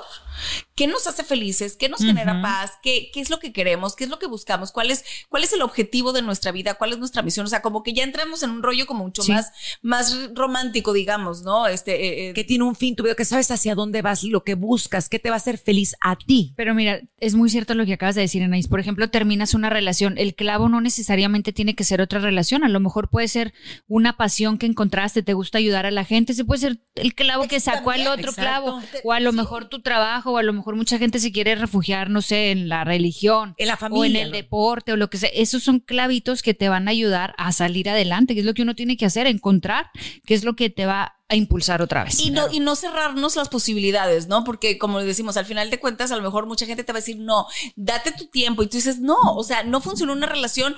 qué 0.74 0.86
nos 0.86 1.06
hace 1.06 1.22
felices, 1.24 1.76
qué 1.76 1.88
nos 1.88 2.00
genera 2.00 2.40
paz, 2.40 2.72
qué, 2.82 3.10
qué 3.12 3.20
es 3.20 3.28
lo 3.30 3.38
que 3.38 3.52
queremos, 3.52 3.94
qué 3.94 4.04
es 4.04 4.10
lo 4.10 4.18
que 4.18 4.26
buscamos, 4.26 4.72
cuál 4.72 4.90
es, 4.90 5.04
cuál 5.28 5.44
es 5.44 5.52
el 5.52 5.62
objetivo 5.62 6.12
de 6.12 6.22
nuestra 6.22 6.50
vida, 6.52 6.74
cuál 6.74 6.92
es 6.92 6.98
nuestra 6.98 7.22
misión. 7.22 7.44
O 7.46 7.48
sea, 7.48 7.60
como 7.62 7.82
que 7.82 7.92
ya 7.92 8.04
entramos 8.04 8.42
en 8.42 8.50
un 8.50 8.62
rollo 8.62 8.86
como 8.86 9.04
mucho 9.04 9.22
Sí. 9.22 9.32
más, 9.32 9.52
más 9.82 10.30
romántico, 10.34 10.92
digamos, 10.92 11.42
¿no? 11.42 11.66
Este, 11.66 11.92
eh, 11.94 12.30
eh, 12.30 12.34
Que 12.34 12.44
tiene 12.44 12.64
un 12.64 12.74
fin, 12.74 12.96
tu 12.96 13.02
vida, 13.02 13.14
que 13.14 13.24
sabes 13.24 13.50
hacia 13.50 13.74
dónde 13.74 14.02
vas, 14.02 14.24
lo 14.24 14.44
que 14.44 14.54
buscas, 14.54 15.08
qué 15.08 15.18
te 15.18 15.28
va 15.28 15.36
a 15.36 15.38
hacer 15.38 15.58
feliz 15.58 15.94
a 16.00 16.16
ti. 16.16 16.54
Pero 16.56 16.74
mira, 16.74 17.00
es 17.18 17.34
muy 17.34 17.50
cierto 17.50 17.74
lo 17.74 17.84
que 17.84 17.92
acabas 17.92 18.14
de 18.14 18.22
decir, 18.22 18.42
Anaís. 18.42 18.68
Por 18.68 18.80
ejemplo, 18.80 19.10
terminas 19.10 19.54
una 19.54 19.68
relación. 19.70 20.16
El 20.16 20.34
clavo 20.34 20.68
no 20.68 20.80
necesariamente 20.80 21.52
tiene 21.52 21.74
que 21.74 21.84
ser 21.84 22.00
otra 22.00 22.18
relación. 22.20 22.64
A 22.64 22.68
lo 22.68 22.80
mejor 22.80 23.10
puede 23.10 23.28
ser 23.28 23.52
una 23.88 24.16
pasión 24.16 24.56
que 24.58 24.66
encontraste, 24.66 25.22
te 25.22 25.34
gusta 25.34 25.58
ayudar 25.58 25.84
a 25.86 25.90
la 25.90 26.04
gente. 26.04 26.32
Se 26.34 26.44
puede 26.44 26.60
ser 26.60 26.80
el 26.94 27.14
clavo 27.14 27.46
que 27.48 27.60
sacó 27.60 27.90
al 27.90 28.06
otro 28.06 28.30
Exacto. 28.30 28.40
clavo. 28.42 28.82
O 29.04 29.12
a 29.12 29.20
lo 29.20 29.32
mejor 29.32 29.66
tu 29.66 29.82
trabajo, 29.82 30.32
o 30.32 30.38
a 30.38 30.42
lo 30.42 30.52
mejor 30.52 30.61
mucha 30.74 30.98
gente 30.98 31.18
se 31.18 31.32
quiere 31.32 31.54
refugiar, 31.54 32.10
no 32.10 32.22
sé, 32.22 32.50
en 32.50 32.68
la 32.68 32.84
religión. 32.84 33.54
En 33.58 33.68
la 33.68 33.74
O 33.74 33.76
en 33.76 33.80
familia, 33.80 34.22
el 34.22 34.30
¿no? 34.30 34.36
deporte 34.36 34.92
o 34.92 34.96
lo 34.96 35.10
que 35.10 35.18
sea. 35.18 35.30
Esos 35.32 35.62
son 35.62 35.80
clavitos 35.80 36.42
que 36.42 36.54
te 36.54 36.68
van 36.68 36.88
a 36.88 36.90
ayudar 36.90 37.34
a 37.38 37.52
salir 37.52 37.88
adelante, 37.88 38.34
que 38.34 38.40
es 38.40 38.46
lo 38.46 38.54
que 38.54 38.62
uno 38.62 38.74
tiene 38.74 38.96
que 38.96 39.06
hacer, 39.06 39.26
encontrar 39.26 39.90
qué 40.26 40.34
es 40.34 40.44
lo 40.44 40.54
que 40.54 40.70
te 40.70 40.86
va 40.86 41.16
a 41.28 41.36
impulsar 41.36 41.82
otra 41.82 42.04
vez. 42.04 42.20
Y 42.20 42.30
no, 42.30 42.50
y 42.52 42.60
no 42.60 42.76
cerrarnos 42.76 43.36
las 43.36 43.48
posibilidades, 43.48 44.28
¿no? 44.28 44.44
Porque 44.44 44.78
como 44.78 45.00
decimos, 45.00 45.36
al 45.36 45.46
final 45.46 45.70
de 45.70 45.80
cuentas, 45.80 46.12
a 46.12 46.16
lo 46.16 46.22
mejor 46.22 46.46
mucha 46.46 46.66
gente 46.66 46.84
te 46.84 46.92
va 46.92 46.98
a 46.98 47.00
decir, 47.00 47.18
no, 47.18 47.46
date 47.74 48.12
tu 48.12 48.26
tiempo. 48.26 48.62
Y 48.62 48.66
tú 48.66 48.76
dices, 48.76 49.00
no, 49.00 49.16
o 49.18 49.42
sea, 49.42 49.62
no 49.62 49.80
funcionó 49.80 50.12
una 50.12 50.26
relación. 50.26 50.76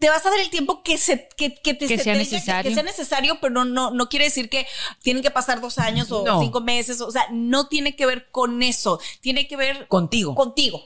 Te 0.00 0.08
vas 0.10 0.24
a 0.26 0.30
dar 0.30 0.40
el 0.40 0.50
tiempo 0.50 0.82
que 0.82 0.98
se 0.98 1.28
que, 1.36 1.54
que 1.54 1.74
te 1.74 1.86
Que 1.86 1.98
se 1.98 2.02
sea 2.04 2.14
tenga- 2.14 2.18
necesario. 2.24 2.68
que 2.68 2.74
sea 2.74 2.82
necesario, 2.82 3.38
pero 3.40 3.52
no, 3.52 3.64
no, 3.64 3.90
no 3.92 4.08
quiere 4.08 4.24
decir 4.24 4.48
que 4.48 4.66
tienen 5.02 5.22
que 5.22 5.30
pasar 5.30 5.60
dos 5.60 5.78
años 5.78 6.10
o 6.10 6.24
No. 6.24 6.40
cinco 6.40 6.60
meses. 6.62 7.00
O 7.02 7.10
sea, 7.12 7.26
no 7.30 7.68
tiene 7.68 7.94
que 7.94 8.06
ver 8.06 8.30
con 8.30 8.62
eso. 8.62 8.98
Tiene 9.20 9.46
que 9.46 9.56
ver 9.56 9.86
Contigo. 9.88 10.34
contigo. 10.34 10.84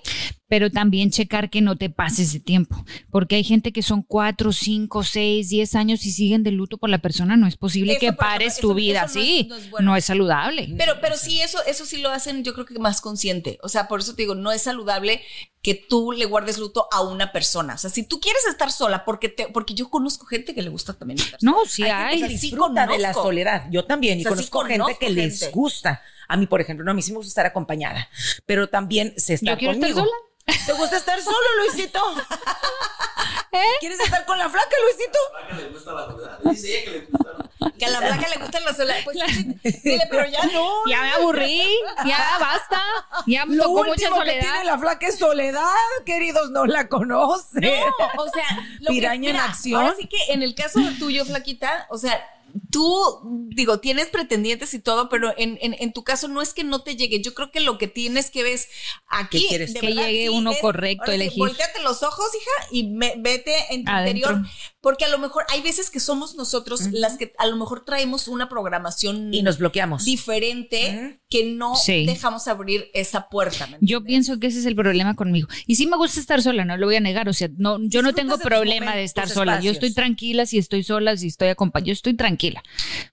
Pero 0.54 0.70
también 0.70 1.10
checar 1.10 1.50
que 1.50 1.60
no 1.60 1.74
te 1.76 1.90
pases 1.90 2.32
de 2.32 2.38
tiempo, 2.38 2.84
porque 3.10 3.34
hay 3.34 3.42
gente 3.42 3.72
que 3.72 3.82
son 3.82 4.02
cuatro, 4.04 4.52
cinco, 4.52 5.02
seis, 5.02 5.48
diez 5.48 5.74
años 5.74 6.06
y 6.06 6.12
siguen 6.12 6.44
de 6.44 6.52
luto 6.52 6.78
por 6.78 6.90
la 6.90 6.98
persona, 6.98 7.36
no 7.36 7.48
es 7.48 7.56
posible 7.56 7.94
Eso, 7.94 7.98
que 8.00 8.12
pares 8.12 8.52
eso- 8.52 8.60
tu 8.68 8.74
vida 8.74 9.02
eso 9.02 9.14
no 9.18 9.20
es- 9.20 9.26
así, 9.28 9.46
no 9.48 9.56
es 9.56 9.64
no, 9.64 9.70
bueno. 9.72 9.96
es 9.96 10.04
saludable. 10.04 10.72
Pero, 10.78 11.00
pero 11.00 11.16
sí, 11.16 11.40
eso, 11.40 11.58
eso 11.66 11.84
sí 11.86 11.96
lo 11.96 12.12
hacen, 12.12 12.44
yo 12.44 12.54
creo 12.54 12.66
que 12.66 12.78
más 12.78 13.00
consciente. 13.00 13.58
O 13.64 13.68
sea, 13.68 13.88
por 13.88 13.98
eso 13.98 14.14
te 14.14 14.22
digo, 14.22 14.36
no 14.36 14.52
es 14.52 14.62
saludable 14.62 15.22
que 15.60 15.74
tú 15.74 16.12
le 16.12 16.24
guardes 16.26 16.58
luto 16.58 16.86
a 16.92 17.02
una 17.02 17.32
persona. 17.32 17.74
O 17.74 17.78
sea, 17.78 17.90
si 17.90 18.04
tú 18.04 18.20
quieres 18.20 18.42
estar 18.48 18.70
sola, 18.70 19.04
porque 19.04 19.28
te, 19.28 19.48
porque 19.48 19.74
yo 19.74 19.90
conozco 19.90 20.24
gente 20.26 20.54
que 20.54 20.62
le 20.62 20.70
gusta 20.70 20.92
también 20.92 21.18
estar 21.18 21.40
sola. 21.40 21.50
No, 21.50 21.64
sí 21.66 21.82
Hay 21.82 21.90
hay. 21.90 22.18
gente 22.20 22.34
que 22.34 22.38
sí 22.38 22.46
disfruta 22.50 22.86
de 22.86 22.98
la 22.98 23.12
soledad. 23.12 23.64
Yo 23.72 23.86
también. 23.86 24.20
Y 24.20 24.22
O 24.24 24.28
sea, 24.28 24.30
sí 24.32 24.48
conozco 24.50 24.60
gente 24.66 24.78
conozco 24.78 24.98
que 25.00 25.10
les 25.10 25.50
gusta. 25.50 26.00
A 26.28 26.36
mí, 26.36 26.46
por 26.46 26.60
ejemplo, 26.60 26.84
no, 26.84 26.90
a 26.90 26.94
mí 26.94 27.02
sí 27.02 27.12
me 27.12 27.18
gusta 27.18 27.28
estar 27.28 27.46
acompañada. 27.46 28.08
Pero 28.46 28.68
también 28.68 29.14
se 29.18 29.34
está 29.34 29.56
quiero 29.56 29.74
estar 29.74 29.90
conmigo. 29.92 30.06
sola. 30.06 30.56
¿Te 30.66 30.72
gusta 30.74 30.96
estar 30.98 31.20
solo, 31.22 31.36
Luisito? 31.62 32.00
¿Quieres 33.80 34.00
estar 34.00 34.24
con 34.26 34.36
la 34.38 34.48
flaca, 34.48 34.76
Luisito? 34.84 35.18
que 35.48 35.54
le 35.62 35.68
gusta 35.70 35.92
la 35.92 36.06
soledad. 36.06 36.38
Dice 36.44 36.68
ella 36.68 36.84
que 36.84 36.90
le 36.90 37.00
gusta. 37.06 37.50
Que 37.78 37.86
a 37.86 37.90
la 37.90 38.00
blanca 38.00 38.28
le 38.28 38.36
gusta 38.40 38.60
la 38.60 38.74
soledad. 38.74 38.96
Pues 39.04 39.18
sí, 39.26 39.46
dile, 39.82 40.06
pero 40.10 40.28
ya 40.28 40.44
no. 40.46 40.70
Ya 40.88 41.00
me 41.02 41.10
aburrí, 41.12 41.62
ya 42.06 42.38
basta, 42.40 42.82
ya 43.26 43.46
me 43.46 43.56
Lo 43.56 43.64
tocó 43.64 43.84
mucha 43.84 43.90
último 44.08 44.22
que 44.24 44.38
tiene 44.40 44.64
la 44.64 44.78
flaca 44.78 45.06
es 45.06 45.18
soledad, 45.18 45.64
queridos, 46.06 46.50
no 46.50 46.66
la 46.66 46.88
conocen. 46.88 47.62
No, 47.62 48.22
o 48.22 48.28
sea, 48.28 48.68
lo 48.80 48.86
que- 48.88 48.92
Piraña 48.94 49.30
en 49.30 49.36
mira, 49.36 49.44
acción. 49.44 49.82
Ahora 49.82 49.94
sí 49.98 50.06
que 50.06 50.32
en 50.32 50.42
el 50.42 50.54
caso 50.54 50.80
de 50.80 50.92
tuyo, 50.92 51.24
flaquita, 51.24 51.86
o 51.90 51.98
sea, 51.98 52.22
tú, 52.70 53.20
digo, 53.48 53.80
tienes 53.80 54.08
pretendientes 54.08 54.74
y 54.74 54.78
todo, 54.78 55.08
pero 55.08 55.34
en, 55.36 55.58
en, 55.60 55.74
en 55.78 55.92
tu 55.92 56.04
caso 56.04 56.28
no 56.28 56.40
es 56.40 56.54
que 56.54 56.62
no 56.64 56.82
te 56.82 56.94
llegue. 56.96 57.20
Yo 57.20 57.34
creo 57.34 57.50
que 57.50 57.58
lo 57.60 57.78
que 57.78 57.88
tienes 57.88 58.30
que 58.30 58.42
ves 58.44 58.68
aquí. 59.08 59.42
¿Qué 59.42 59.48
quieres? 59.48 59.74
de 59.74 59.80
Que 59.80 59.86
verdad, 59.88 60.02
llegue 60.06 60.22
sí, 60.22 60.28
uno 60.28 60.52
es- 60.52 60.60
correcto, 60.60 61.06
sí, 61.06 61.12
elegir. 61.14 61.38
volteate 61.38 61.82
los 61.82 62.02
ojos, 62.04 62.26
hija, 62.34 62.68
y 62.70 62.84
me- 62.90 63.14
vete 63.18 63.56
en 63.74 63.84
tu 63.84 63.90
Adentro. 63.90 64.30
interior. 64.32 64.52
Porque 64.80 65.04
a 65.04 65.08
lo 65.08 65.18
mejor 65.18 65.44
hay 65.48 65.62
veces 65.62 65.90
que 65.90 65.98
somos 65.98 66.34
nosotros 66.36 66.82
las 66.92 67.16
que 67.16 67.32
a 67.38 67.46
lo 67.46 67.53
mejor 67.56 67.84
traemos 67.84 68.28
una 68.28 68.48
programación 68.48 69.32
Y 69.32 69.42
nos 69.42 69.58
bloqueamos. 69.58 70.04
diferente 70.04 71.20
que 71.28 71.44
no 71.44 71.74
Sí. 71.76 72.06
dejamos 72.06 72.46
abrir 72.48 72.86
esa 72.94 73.28
puerta. 73.28 73.66
¿me 73.66 73.78
Yo 73.80 74.02
pienso 74.04 74.38
que 74.38 74.46
ese 74.48 74.58
es 74.60 74.66
el 74.66 74.76
problema 74.76 75.14
conmigo. 75.14 75.48
Y 75.66 75.74
sí 75.76 75.86
me 75.86 75.96
gusta 75.96 76.20
estar 76.20 76.42
sola, 76.42 76.64
no 76.64 76.76
lo 76.76 76.86
voy 76.86 76.96
a 76.96 77.00
negar. 77.00 77.28
O 77.28 77.32
sea, 77.32 77.48
no, 77.56 77.78
yo 77.82 78.02
no 78.02 78.12
tengo 78.14 78.38
problema 78.38 78.94
de 78.94 79.04
estar 79.04 79.28
sola. 79.28 79.60
Yo 79.60 79.70
estoy 79.72 79.92
tranquila 79.92 80.46
si 80.46 80.58
estoy 80.58 80.82
sola, 80.82 81.16
si 81.16 81.26
estoy 81.28 81.48
acompañada. 81.48 81.86
Yo 81.86 81.92
estoy 81.92 82.14
tranquila. 82.14 82.62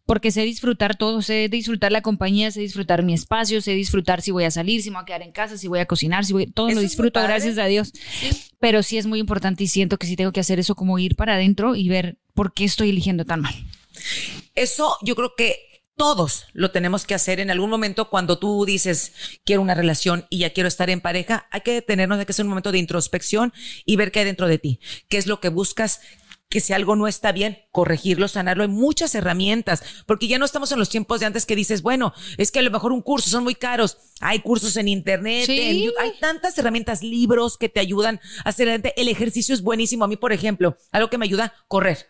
Porque 0.05 0.31
sé 0.31 0.43
disfrutar 0.43 0.95
todo, 0.95 1.21
sé 1.21 1.47
disfrutar 1.49 1.91
la 1.91 2.01
compañía, 2.01 2.51
sé 2.51 2.59
disfrutar 2.61 3.03
mi 3.03 3.13
espacio, 3.13 3.61
sé 3.61 3.71
disfrutar 3.73 4.21
si 4.21 4.31
voy 4.31 4.43
a 4.43 4.51
salir, 4.51 4.81
si 4.81 4.89
me 4.89 4.95
voy 4.95 5.03
a 5.03 5.05
quedar 5.05 5.21
en 5.23 5.31
casa, 5.31 5.57
si 5.57 5.67
voy 5.67 5.79
a 5.79 5.85
cocinar, 5.85 6.25
si 6.25 6.33
voy, 6.33 6.45
todo 6.47 6.69
lo 6.69 6.81
disfruto, 6.81 7.21
gracias 7.21 7.57
a 7.57 7.65
Dios. 7.65 7.91
Pero 8.59 8.83
sí 8.83 8.97
es 8.97 9.05
muy 9.07 9.19
importante 9.19 9.63
y 9.63 9.67
siento 9.67 9.97
que 9.97 10.05
sí 10.07 10.15
tengo 10.15 10.31
que 10.31 10.39
hacer 10.39 10.59
eso 10.59 10.75
como 10.75 10.99
ir 10.99 11.15
para 11.15 11.33
adentro 11.35 11.75
y 11.75 11.89
ver 11.89 12.17
por 12.33 12.53
qué 12.53 12.65
estoy 12.65 12.89
eligiendo 12.91 13.25
tan 13.25 13.41
mal. 13.41 13.55
Eso 14.55 14.97
yo 15.01 15.15
creo 15.15 15.35
que 15.35 15.71
todos 15.95 16.47
lo 16.53 16.71
tenemos 16.71 17.05
que 17.05 17.13
hacer 17.13 17.39
en 17.39 17.51
algún 17.51 17.69
momento 17.69 18.09
cuando 18.09 18.39
tú 18.39 18.65
dices 18.65 19.13
quiero 19.45 19.61
una 19.61 19.75
relación 19.75 20.25
y 20.29 20.39
ya 20.39 20.51
quiero 20.51 20.67
estar 20.67 20.89
en 20.89 21.01
pareja, 21.01 21.47
hay 21.51 21.61
que 21.61 21.73
detenernos, 21.73 22.17
hay 22.17 22.25
que 22.25 22.31
hacer 22.31 22.45
un 22.45 22.49
momento 22.49 22.71
de 22.71 22.79
introspección 22.79 23.53
y 23.85 23.97
ver 23.97 24.11
qué 24.11 24.19
hay 24.19 24.25
dentro 24.25 24.47
de 24.47 24.57
ti, 24.57 24.79
qué 25.09 25.17
es 25.17 25.27
lo 25.27 25.39
que 25.39 25.49
buscas, 25.49 26.01
que 26.49 26.59
si 26.59 26.73
algo 26.73 26.95
no 26.95 27.07
está 27.07 27.31
bien, 27.31 27.65
corregirlo, 27.71 28.27
sanarlo. 28.27 28.63
Hay 28.63 28.69
muchas 28.69 29.15
herramientas, 29.15 29.83
porque 30.05 30.27
ya 30.27 30.37
no 30.37 30.45
estamos 30.45 30.71
en 30.71 30.79
los 30.79 30.89
tiempos 30.89 31.19
de 31.19 31.25
antes 31.25 31.45
que 31.45 31.55
dices, 31.55 31.81
bueno, 31.81 32.13
es 32.37 32.51
que 32.51 32.59
a 32.59 32.61
lo 32.61 32.71
mejor 32.71 32.91
un 32.91 33.01
curso 33.01 33.29
son 33.29 33.43
muy 33.43 33.55
caros. 33.55 33.97
Hay 34.19 34.39
cursos 34.39 34.75
en 34.77 34.87
internet, 34.87 35.45
Sí. 35.47 35.59
en 35.59 35.77
YouTube, 35.83 35.99
hay 35.99 36.11
tantas 36.19 36.57
herramientas, 36.57 37.01
libros 37.01 37.57
que 37.57 37.69
te 37.69 37.79
ayudan 37.79 38.19
a 38.45 38.49
hacer 38.49 38.67
adelante. 38.67 38.93
El 38.97 39.07
ejercicio 39.07 39.55
es 39.55 39.61
buenísimo. 39.63 40.05
A 40.05 40.07
mí, 40.07 40.15
por 40.17 40.31
ejemplo, 40.31 40.77
algo 40.91 41.09
que 41.09 41.17
me 41.17 41.25
ayuda, 41.25 41.53
correr. 41.67 42.07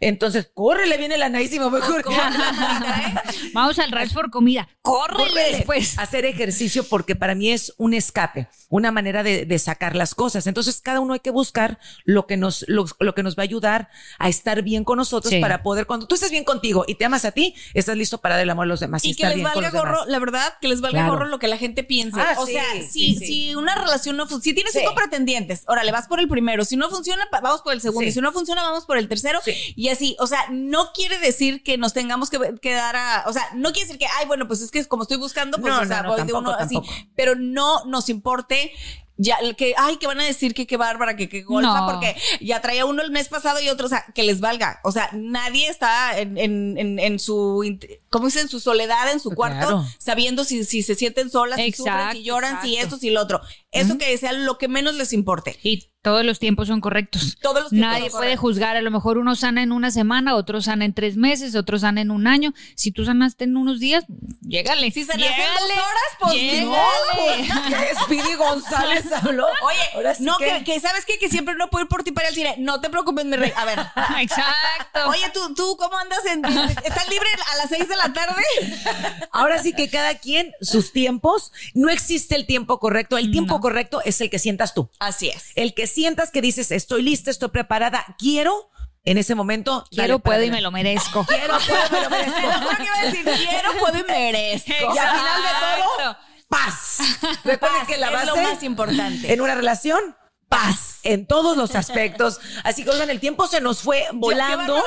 Entonces, 0.00 0.48
córrele 0.54 0.96
bien 0.98 1.10
el 1.10 1.22
anaísimo 1.22 1.70
mejor. 1.70 2.04
Vamos 3.54 3.78
al 3.78 3.90
rush 3.90 4.12
por 4.12 4.30
comida. 4.30 4.68
Córrele 4.82 5.28
Córrele. 5.30 5.56
después. 5.56 5.98
Hacer 5.98 6.24
ejercicio 6.24 6.84
porque 6.84 7.16
para 7.16 7.34
mí 7.34 7.50
es 7.50 7.74
un 7.78 7.94
escape, 7.94 8.48
una 8.68 8.92
manera 8.92 9.22
de, 9.22 9.44
de 9.44 9.58
sacar 9.58 9.96
las 9.96 10.14
cosas. 10.14 10.46
Entonces, 10.46 10.80
cada 10.80 11.00
uno 11.00 11.14
hay 11.14 11.20
que 11.20 11.30
buscar 11.30 11.78
lo 12.04 12.26
que 12.26 12.36
nos, 12.36 12.64
lo, 12.68 12.86
lo 13.00 13.14
que 13.14 13.22
nos 13.22 13.36
va 13.36 13.42
a 13.42 13.44
ayudar 13.44 13.88
a 14.18 14.28
estar 14.28 14.62
bien 14.62 14.84
con 14.84 14.97
nosotros 14.98 15.32
Sí. 15.32 15.40
para 15.40 15.62
poder, 15.62 15.86
cuando 15.86 16.06
tú 16.06 16.14
estés 16.16 16.30
bien 16.30 16.44
contigo 16.44 16.84
y 16.86 16.96
te 16.96 17.04
amas 17.06 17.24
a 17.24 17.32
ti, 17.32 17.54
estás 17.72 17.96
listo 17.96 18.18
para 18.18 18.34
dar 18.34 18.42
el 18.42 18.50
amor 18.50 18.64
a 18.64 18.66
los 18.68 18.80
demás. 18.80 19.02
Y 19.04 19.14
que 19.14 19.26
les 19.28 19.42
valga 19.42 19.70
demás. 19.70 19.72
gorro, 19.72 20.04
la 20.06 20.18
verdad, 20.18 20.54
que 20.60 20.68
les 20.68 20.80
valga 20.82 20.98
Claro. 21.00 21.12
gorro 21.14 21.26
lo 21.26 21.38
que 21.38 21.48
la 21.48 21.56
gente 21.56 21.84
piense. 21.84 22.20
Ah, 22.20 22.34
o 22.38 22.44
sí, 22.46 22.52
sea, 22.52 22.64
sí, 22.74 22.82
si, 22.82 23.14
sí. 23.16 23.26
si 23.26 23.54
una 23.54 23.74
relación 23.74 24.16
no 24.16 24.24
funciona, 24.26 24.42
si 24.44 24.54
tienes 24.54 24.72
Sí. 24.74 24.80
cinco 24.80 24.94
pretendientes, 24.94 25.64
órale, 25.66 25.90
vas 25.92 26.06
por 26.08 26.20
el 26.20 26.28
primero. 26.28 26.64
Si 26.64 26.76
no 26.76 26.90
funciona, 26.90 27.26
vamos 27.42 27.62
por 27.62 27.72
el 27.72 27.80
segundo. 27.80 28.02
Sí. 28.02 28.08
Y 28.08 28.12
si 28.12 28.20
no 28.20 28.32
funciona, 28.32 28.62
vamos 28.62 28.84
por 28.84 28.98
el 28.98 29.08
tercero. 29.08 29.40
Sí. 29.44 29.52
Y 29.76 29.88
así, 29.88 30.16
o 30.18 30.26
sea, 30.26 30.44
no 30.50 30.92
quiere 30.92 31.18
decir 31.18 31.62
que 31.62 31.78
nos 31.78 31.92
tengamos 31.94 32.28
que 32.30 32.38
quedar 32.60 32.96
a, 32.96 33.24
o 33.26 33.32
sea, 33.32 33.48
no 33.54 33.72
quiere 33.72 33.86
decir 33.86 33.98
que, 33.98 34.06
ay, 34.18 34.26
bueno, 34.26 34.46
pues 34.48 34.60
es 34.60 34.70
que 34.70 34.84
como 34.86 35.02
estoy 35.02 35.16
buscando, 35.18 35.58
pues, 35.58 35.72
No, 35.72 35.80
o 35.80 35.84
sea, 35.86 35.98
no, 35.98 36.02
no, 36.02 36.08
voy 36.10 36.16
de 36.26 36.32
tampoco, 36.32 36.50
uno 36.50 36.58
así. 36.58 36.80
Pero 37.14 37.34
no 37.36 37.84
nos 37.84 38.08
importe. 38.08 38.72
Ya, 39.20 39.34
el 39.42 39.56
que, 39.56 39.74
ay, 39.76 39.96
que 39.96 40.06
van 40.06 40.20
a 40.20 40.24
decir 40.24 40.54
que 40.54 40.66
qué 40.66 40.76
bárbara, 40.76 41.16
que 41.16 41.28
qué 41.28 41.42
golfa, 41.42 41.80
No. 41.80 41.86
porque 41.86 42.16
ya 42.40 42.60
traía 42.62 42.86
uno 42.86 43.02
el 43.02 43.10
mes 43.10 43.28
pasado 43.28 43.60
y 43.60 43.68
otro, 43.68 43.86
o 43.86 43.88
sea, 43.88 44.04
que 44.14 44.22
les 44.22 44.38
valga. 44.40 44.78
O 44.84 44.92
sea, 44.92 45.10
nadie 45.12 45.68
está 45.68 46.16
en, 46.18 46.38
en, 46.38 46.78
en, 46.78 46.98
en 47.00 47.18
su, 47.18 47.78
int- 48.08 48.10
¿cómo 48.10 48.26
dice? 48.26 48.40
En 48.40 48.48
su 48.48 48.60
soledad, 48.60 49.10
en 49.12 49.20
su 49.20 49.30
cuarto, 49.30 49.58
Claro. 49.66 49.84
sabiendo 49.98 50.44
si, 50.44 50.64
si 50.64 50.82
se 50.82 50.94
sienten 50.94 51.30
solas, 51.30 51.58
si 51.60 51.72
sufren, 51.72 51.94
Exacto, 51.94 52.16
si 52.18 52.22
lloran, 52.24 52.62
si 52.62 52.68
exacto. 52.74 52.84
esto, 52.94 52.98
si 52.98 53.10
lo 53.10 53.20
otro. 53.22 53.40
Eso 53.70 53.98
que 53.98 54.16
sea 54.18 54.32
lo 54.32 54.56
que 54.58 54.66
menos 54.68 54.94
les 54.94 55.12
importe. 55.12 55.58
Y 55.62 55.90
todos 56.00 56.24
los 56.24 56.38
tiempos 56.38 56.68
son 56.68 56.80
correctos. 56.80 57.36
Todos 57.42 57.60
los 57.64 57.70
tiempos 57.70 57.90
Nadie 57.92 58.10
son 58.10 58.20
puede 58.20 58.36
juzgar. 58.38 58.76
A 58.78 58.80
lo 58.80 58.90
mejor 58.90 59.18
uno 59.18 59.36
sana 59.36 59.62
en 59.62 59.72
una 59.72 59.90
semana, 59.90 60.36
otro 60.36 60.62
sana 60.62 60.86
en 60.86 60.94
tres 60.94 61.18
meses, 61.18 61.54
otro 61.54 61.78
sana 61.78 62.00
en 62.00 62.10
un 62.10 62.26
año. 62.26 62.54
Si 62.76 62.92
tú 62.92 63.04
sanaste 63.04 63.44
en 63.44 63.58
unos 63.58 63.78
días, 63.78 64.04
llégale. 64.40 64.90
Si 64.90 65.04
dos 65.04 65.16
Llégale, 65.16 65.72
horas, 65.74 66.10
pues 66.18 66.34
llégale. 66.34 66.64
no, 66.64 68.04
Speedy 68.04 68.34
González 68.36 69.04
habló. 69.12 69.46
Oye, 69.62 70.14
sí 70.16 70.22
no, 70.24 70.38
que- 70.38 70.46
que, 70.46 70.64
que 70.64 70.80
sabes 70.80 71.04
qué? 71.04 71.18
que 71.18 71.28
siempre 71.28 71.54
no 71.56 71.68
puedo 71.68 71.82
ir 71.84 71.88
por 71.88 72.02
ti 72.04 72.12
para 72.12 72.28
al 72.28 72.34
cine. 72.34 72.54
No 72.58 72.80
te 72.80 72.88
preocupes, 72.88 73.26
mi 73.26 73.36
rey. 73.36 73.52
A 73.54 73.66
ver. 73.66 73.78
Exacto. 74.20 75.08
Oye, 75.10 75.30
¿tú, 75.34 75.52
tú 75.54 75.76
cómo 75.78 75.96
andas? 75.98 76.24
En, 76.26 76.42
¿Estás 76.44 77.08
libre 77.10 77.28
a 77.52 77.56
las 77.56 77.68
seis 77.68 77.86
de 77.86 77.96
la 77.96 77.97
tarde? 78.12 78.42
Ahora 79.32 79.62
sí 79.62 79.72
que 79.72 79.88
cada 79.88 80.18
quien 80.18 80.52
sus 80.60 80.92
tiempos, 80.92 81.52
no 81.74 81.88
existe 81.90 82.34
el 82.34 82.46
tiempo 82.46 82.78
correcto. 82.78 83.18
El 83.18 83.30
tiempo 83.30 83.60
correcto 83.60 84.00
es 84.04 84.20
el 84.20 84.30
que 84.30 84.38
sientas 84.38 84.74
tú. 84.74 84.90
Así 84.98 85.28
es. 85.28 85.52
El 85.54 85.74
que 85.74 85.86
sientas 85.86 86.30
que 86.30 86.40
dices, 86.40 86.70
estoy 86.70 87.02
lista, 87.02 87.30
estoy 87.30 87.48
preparada, 87.48 88.04
quiero, 88.18 88.70
en 89.04 89.18
ese 89.18 89.34
momento. 89.34 89.84
Quiero, 89.90 90.18
puedo 90.18 90.42
y 90.42 90.50
me 90.50 90.60
lo 90.60 90.70
merezco. 90.70 91.24
Quiero, 91.24 91.58
puedo, 91.58 91.90
me 91.90 92.02
lo 92.02 92.10
merezco. 92.10 92.40
Te 92.40 92.46
lo 92.46 92.52
juro 92.52 92.76
que 92.76 92.84
iba 92.84 92.98
a 92.98 93.04
decir, 93.04 93.24
quiero, 93.24 93.72
puedo 93.80 93.98
y 93.98 94.04
merezco. 94.04 94.94
Y 94.94 94.98
al 94.98 95.18
final 95.18 95.42
de 95.42 95.96
todo, 95.96 96.16
paz. 96.48 96.98
Recuerden 97.44 97.86
que 97.86 97.96
la 97.96 98.06
es 98.08 98.26
lo 98.26 98.34
base 98.36 98.42
más 98.42 98.62
importante. 98.62 99.32
en 99.32 99.40
una 99.40 99.54
relación, 99.54 100.16
paz 100.48 100.98
en 101.02 101.26
todos 101.26 101.56
los 101.56 101.74
aspectos. 101.74 102.40
Así 102.64 102.84
que, 102.84 102.90
oigan, 102.90 103.10
el 103.10 103.20
tiempo 103.20 103.46
se 103.46 103.60
nos 103.60 103.80
fue 103.80 104.04
volando. 104.12 104.82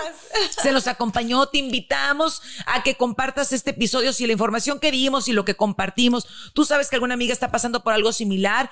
Se 0.61 0.71
nos 0.71 0.87
acompañó. 0.87 1.45
Te 1.47 1.59
invitamos 1.59 2.41
a 2.65 2.83
que 2.83 2.95
compartas 2.95 3.53
este 3.53 3.71
episodio. 3.71 4.13
Si 4.13 4.25
la 4.27 4.33
información 4.33 4.79
que 4.79 4.91
dimos 4.91 5.27
y 5.27 5.33
lo 5.33 5.45
que 5.45 5.55
compartimos, 5.55 6.27
tú 6.53 6.65
sabes 6.65 6.89
que 6.89 6.95
alguna 6.95 7.13
amiga 7.13 7.33
está 7.33 7.51
pasando 7.51 7.83
por 7.83 7.93
algo 7.93 8.11
similar. 8.11 8.69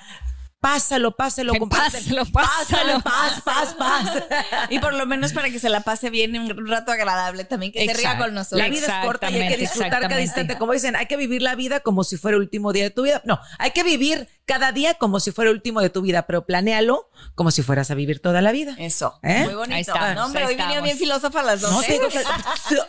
Pásalo, 0.60 1.16
pásalo, 1.16 1.54
compártelo. 1.56 2.26
pásalo, 2.26 3.00
pásalo. 3.00 3.02
Paz, 3.02 3.42
paz, 3.46 3.76
paz. 3.76 4.24
Y 4.70 4.80
por 4.80 4.94
lo 4.94 5.06
menos 5.06 5.32
para 5.32 5.50
que 5.50 5.58
se 5.58 5.70
la 5.70 5.82
pase 5.82 6.10
bien 6.10 6.36
en 6.36 6.42
un 6.42 6.68
rato 6.68 6.92
agradable 6.92 7.46
también, 7.46 7.72
que 7.72 7.86
se 7.86 7.94
ría 7.94 8.18
con 8.18 8.34
nosotros. 8.34 8.60
La 8.60 8.68
vida 8.68 8.88
es 8.88 9.06
corta 9.06 9.32
y 9.32 9.36
hay 9.36 9.48
que 9.48 9.58
disfrutar 9.58 10.02
cada 10.02 10.20
instante. 10.20 10.58
Como 10.58 10.74
dicen, 10.74 10.98
hay 10.98 11.06
que 11.06 11.16
vivir 11.16 11.42
la 11.42 11.56
vida 11.56 11.80
como 11.80 12.04
si 12.04 12.18
fuera 12.18 12.36
el 12.36 12.42
último 12.42 12.74
día 12.74 12.84
de 12.84 12.90
tu 12.90 13.04
vida. 13.04 13.22
No, 13.24 13.40
hay 13.58 13.72
que 13.72 13.84
vivir 13.84 14.28
cada 14.50 14.72
día 14.72 14.96
como 14.96 15.20
si 15.20 15.32
fuera 15.32 15.52
el 15.52 15.58
último 15.58 15.80
de 15.80 15.92
tu 15.92 16.02
vida, 16.02 16.24
pero 16.26 16.44
planéalo 16.44 17.08
como 17.36 17.52
si 17.52 17.62
fueras 17.62 17.92
a 17.92 17.94
vivir 17.94 18.20
toda 18.20 18.42
la 18.42 18.52
vida. 18.52 18.76
Eso. 18.80 19.20
¿Eh? 19.22 19.44
Muy 19.46 19.54
bonito. 19.54 19.76
Ahí 19.76 19.82
estamos, 19.82 20.16
no, 20.16 20.26
hombre, 20.26 20.42
ahí 20.42 20.48
hoy 20.48 20.56
vinieron 20.56 20.84
bien 20.84 20.98
filósofas 20.98 21.46
las 21.46 21.62
dos. 21.62 21.72
No 21.72 21.84
¿eh? 21.84 21.86
te 21.86 21.94
digo 21.94 22.08
que- 22.10 22.24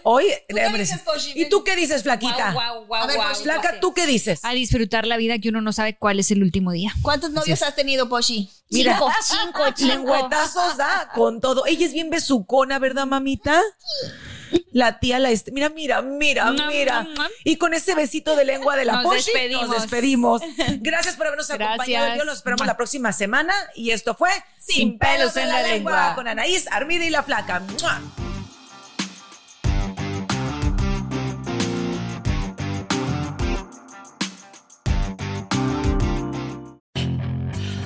hoy. 0.05 0.25
qué 0.49 0.79
dices, 0.79 1.01
Poshi? 1.03 1.33
¿Y 1.35 1.51
tú 1.51 1.63
qué 1.63 1.77
dices, 1.77 2.03
flaquita? 2.03 2.53
Guau, 2.55 2.87
guau, 2.87 3.03
A 3.03 3.07
ver, 3.07 3.19
Poshi. 3.19 3.43
Flaca, 3.43 3.79
¿tú 3.79 3.93
qué 3.93 4.07
dices? 4.07 4.41
A 4.43 4.53
disfrutar 4.53 5.07
la 5.07 5.19
vida 5.19 5.39
que 5.39 5.51
uno 5.51 5.61
no 5.61 5.75
sabe 5.75 5.99
cuál 5.99 6.19
es 6.19 6.31
el 6.31 6.43
último 6.43 6.73
día. 6.73 6.95
¿Cuántos 7.03 7.31
novios 7.31 7.61
has 7.61 7.77
tenido, 7.77 8.09
Poshi? 8.09 8.49
Mira, 8.71 8.95
Cinco, 8.95 9.11
cinco, 9.23 9.63
cinco. 9.77 9.93
lengüetazos 9.95 10.79
da 10.79 11.11
con 11.15 11.43
todo. 11.43 11.67
Ella 11.67 11.85
es 11.85 11.93
bien 11.93 12.09
besucona, 12.09 12.79
¿verdad, 12.79 13.05
mamita? 13.05 13.61
La 14.72 15.01
tía 15.01 15.18
la 15.18 15.30
mira, 15.53 15.68
mira, 15.70 16.01
mira, 16.03 16.51
mira. 16.53 17.07
Y 17.44 17.57
con 17.57 17.74
ese 17.74 17.94
besito 17.94 18.36
de 18.36 18.44
lengua 18.44 18.76
de 18.76 18.84
la 18.84 18.94
Nos 18.94 19.05
Poshi, 19.05 19.16
despedimos. 19.32 19.68
nos 19.68 19.82
despedimos. 19.82 20.42
Gracias 20.80 21.16
por 21.16 21.26
habernos 21.26 21.48
Gracias. 21.48 21.68
acompañado. 21.68 22.16
Yo 22.16 22.24
los 22.24 22.36
esperamos 22.36 22.66
la 22.66 22.76
próxima 22.76 23.12
semana. 23.12 23.53
Y 23.74 23.90
esto 23.90 24.14
fue 24.14 24.30
Sin 24.59 24.98
pelos 24.98 25.36
en 25.36 25.48
la 25.48 25.62
lengua. 25.62 26.14
con 26.14 26.28
Anaís, 26.28 26.66
Armida 26.70 27.05
y 27.05 27.11
la 27.11 27.22
Flaca. 27.22 27.61
¡Mua! 27.61 28.30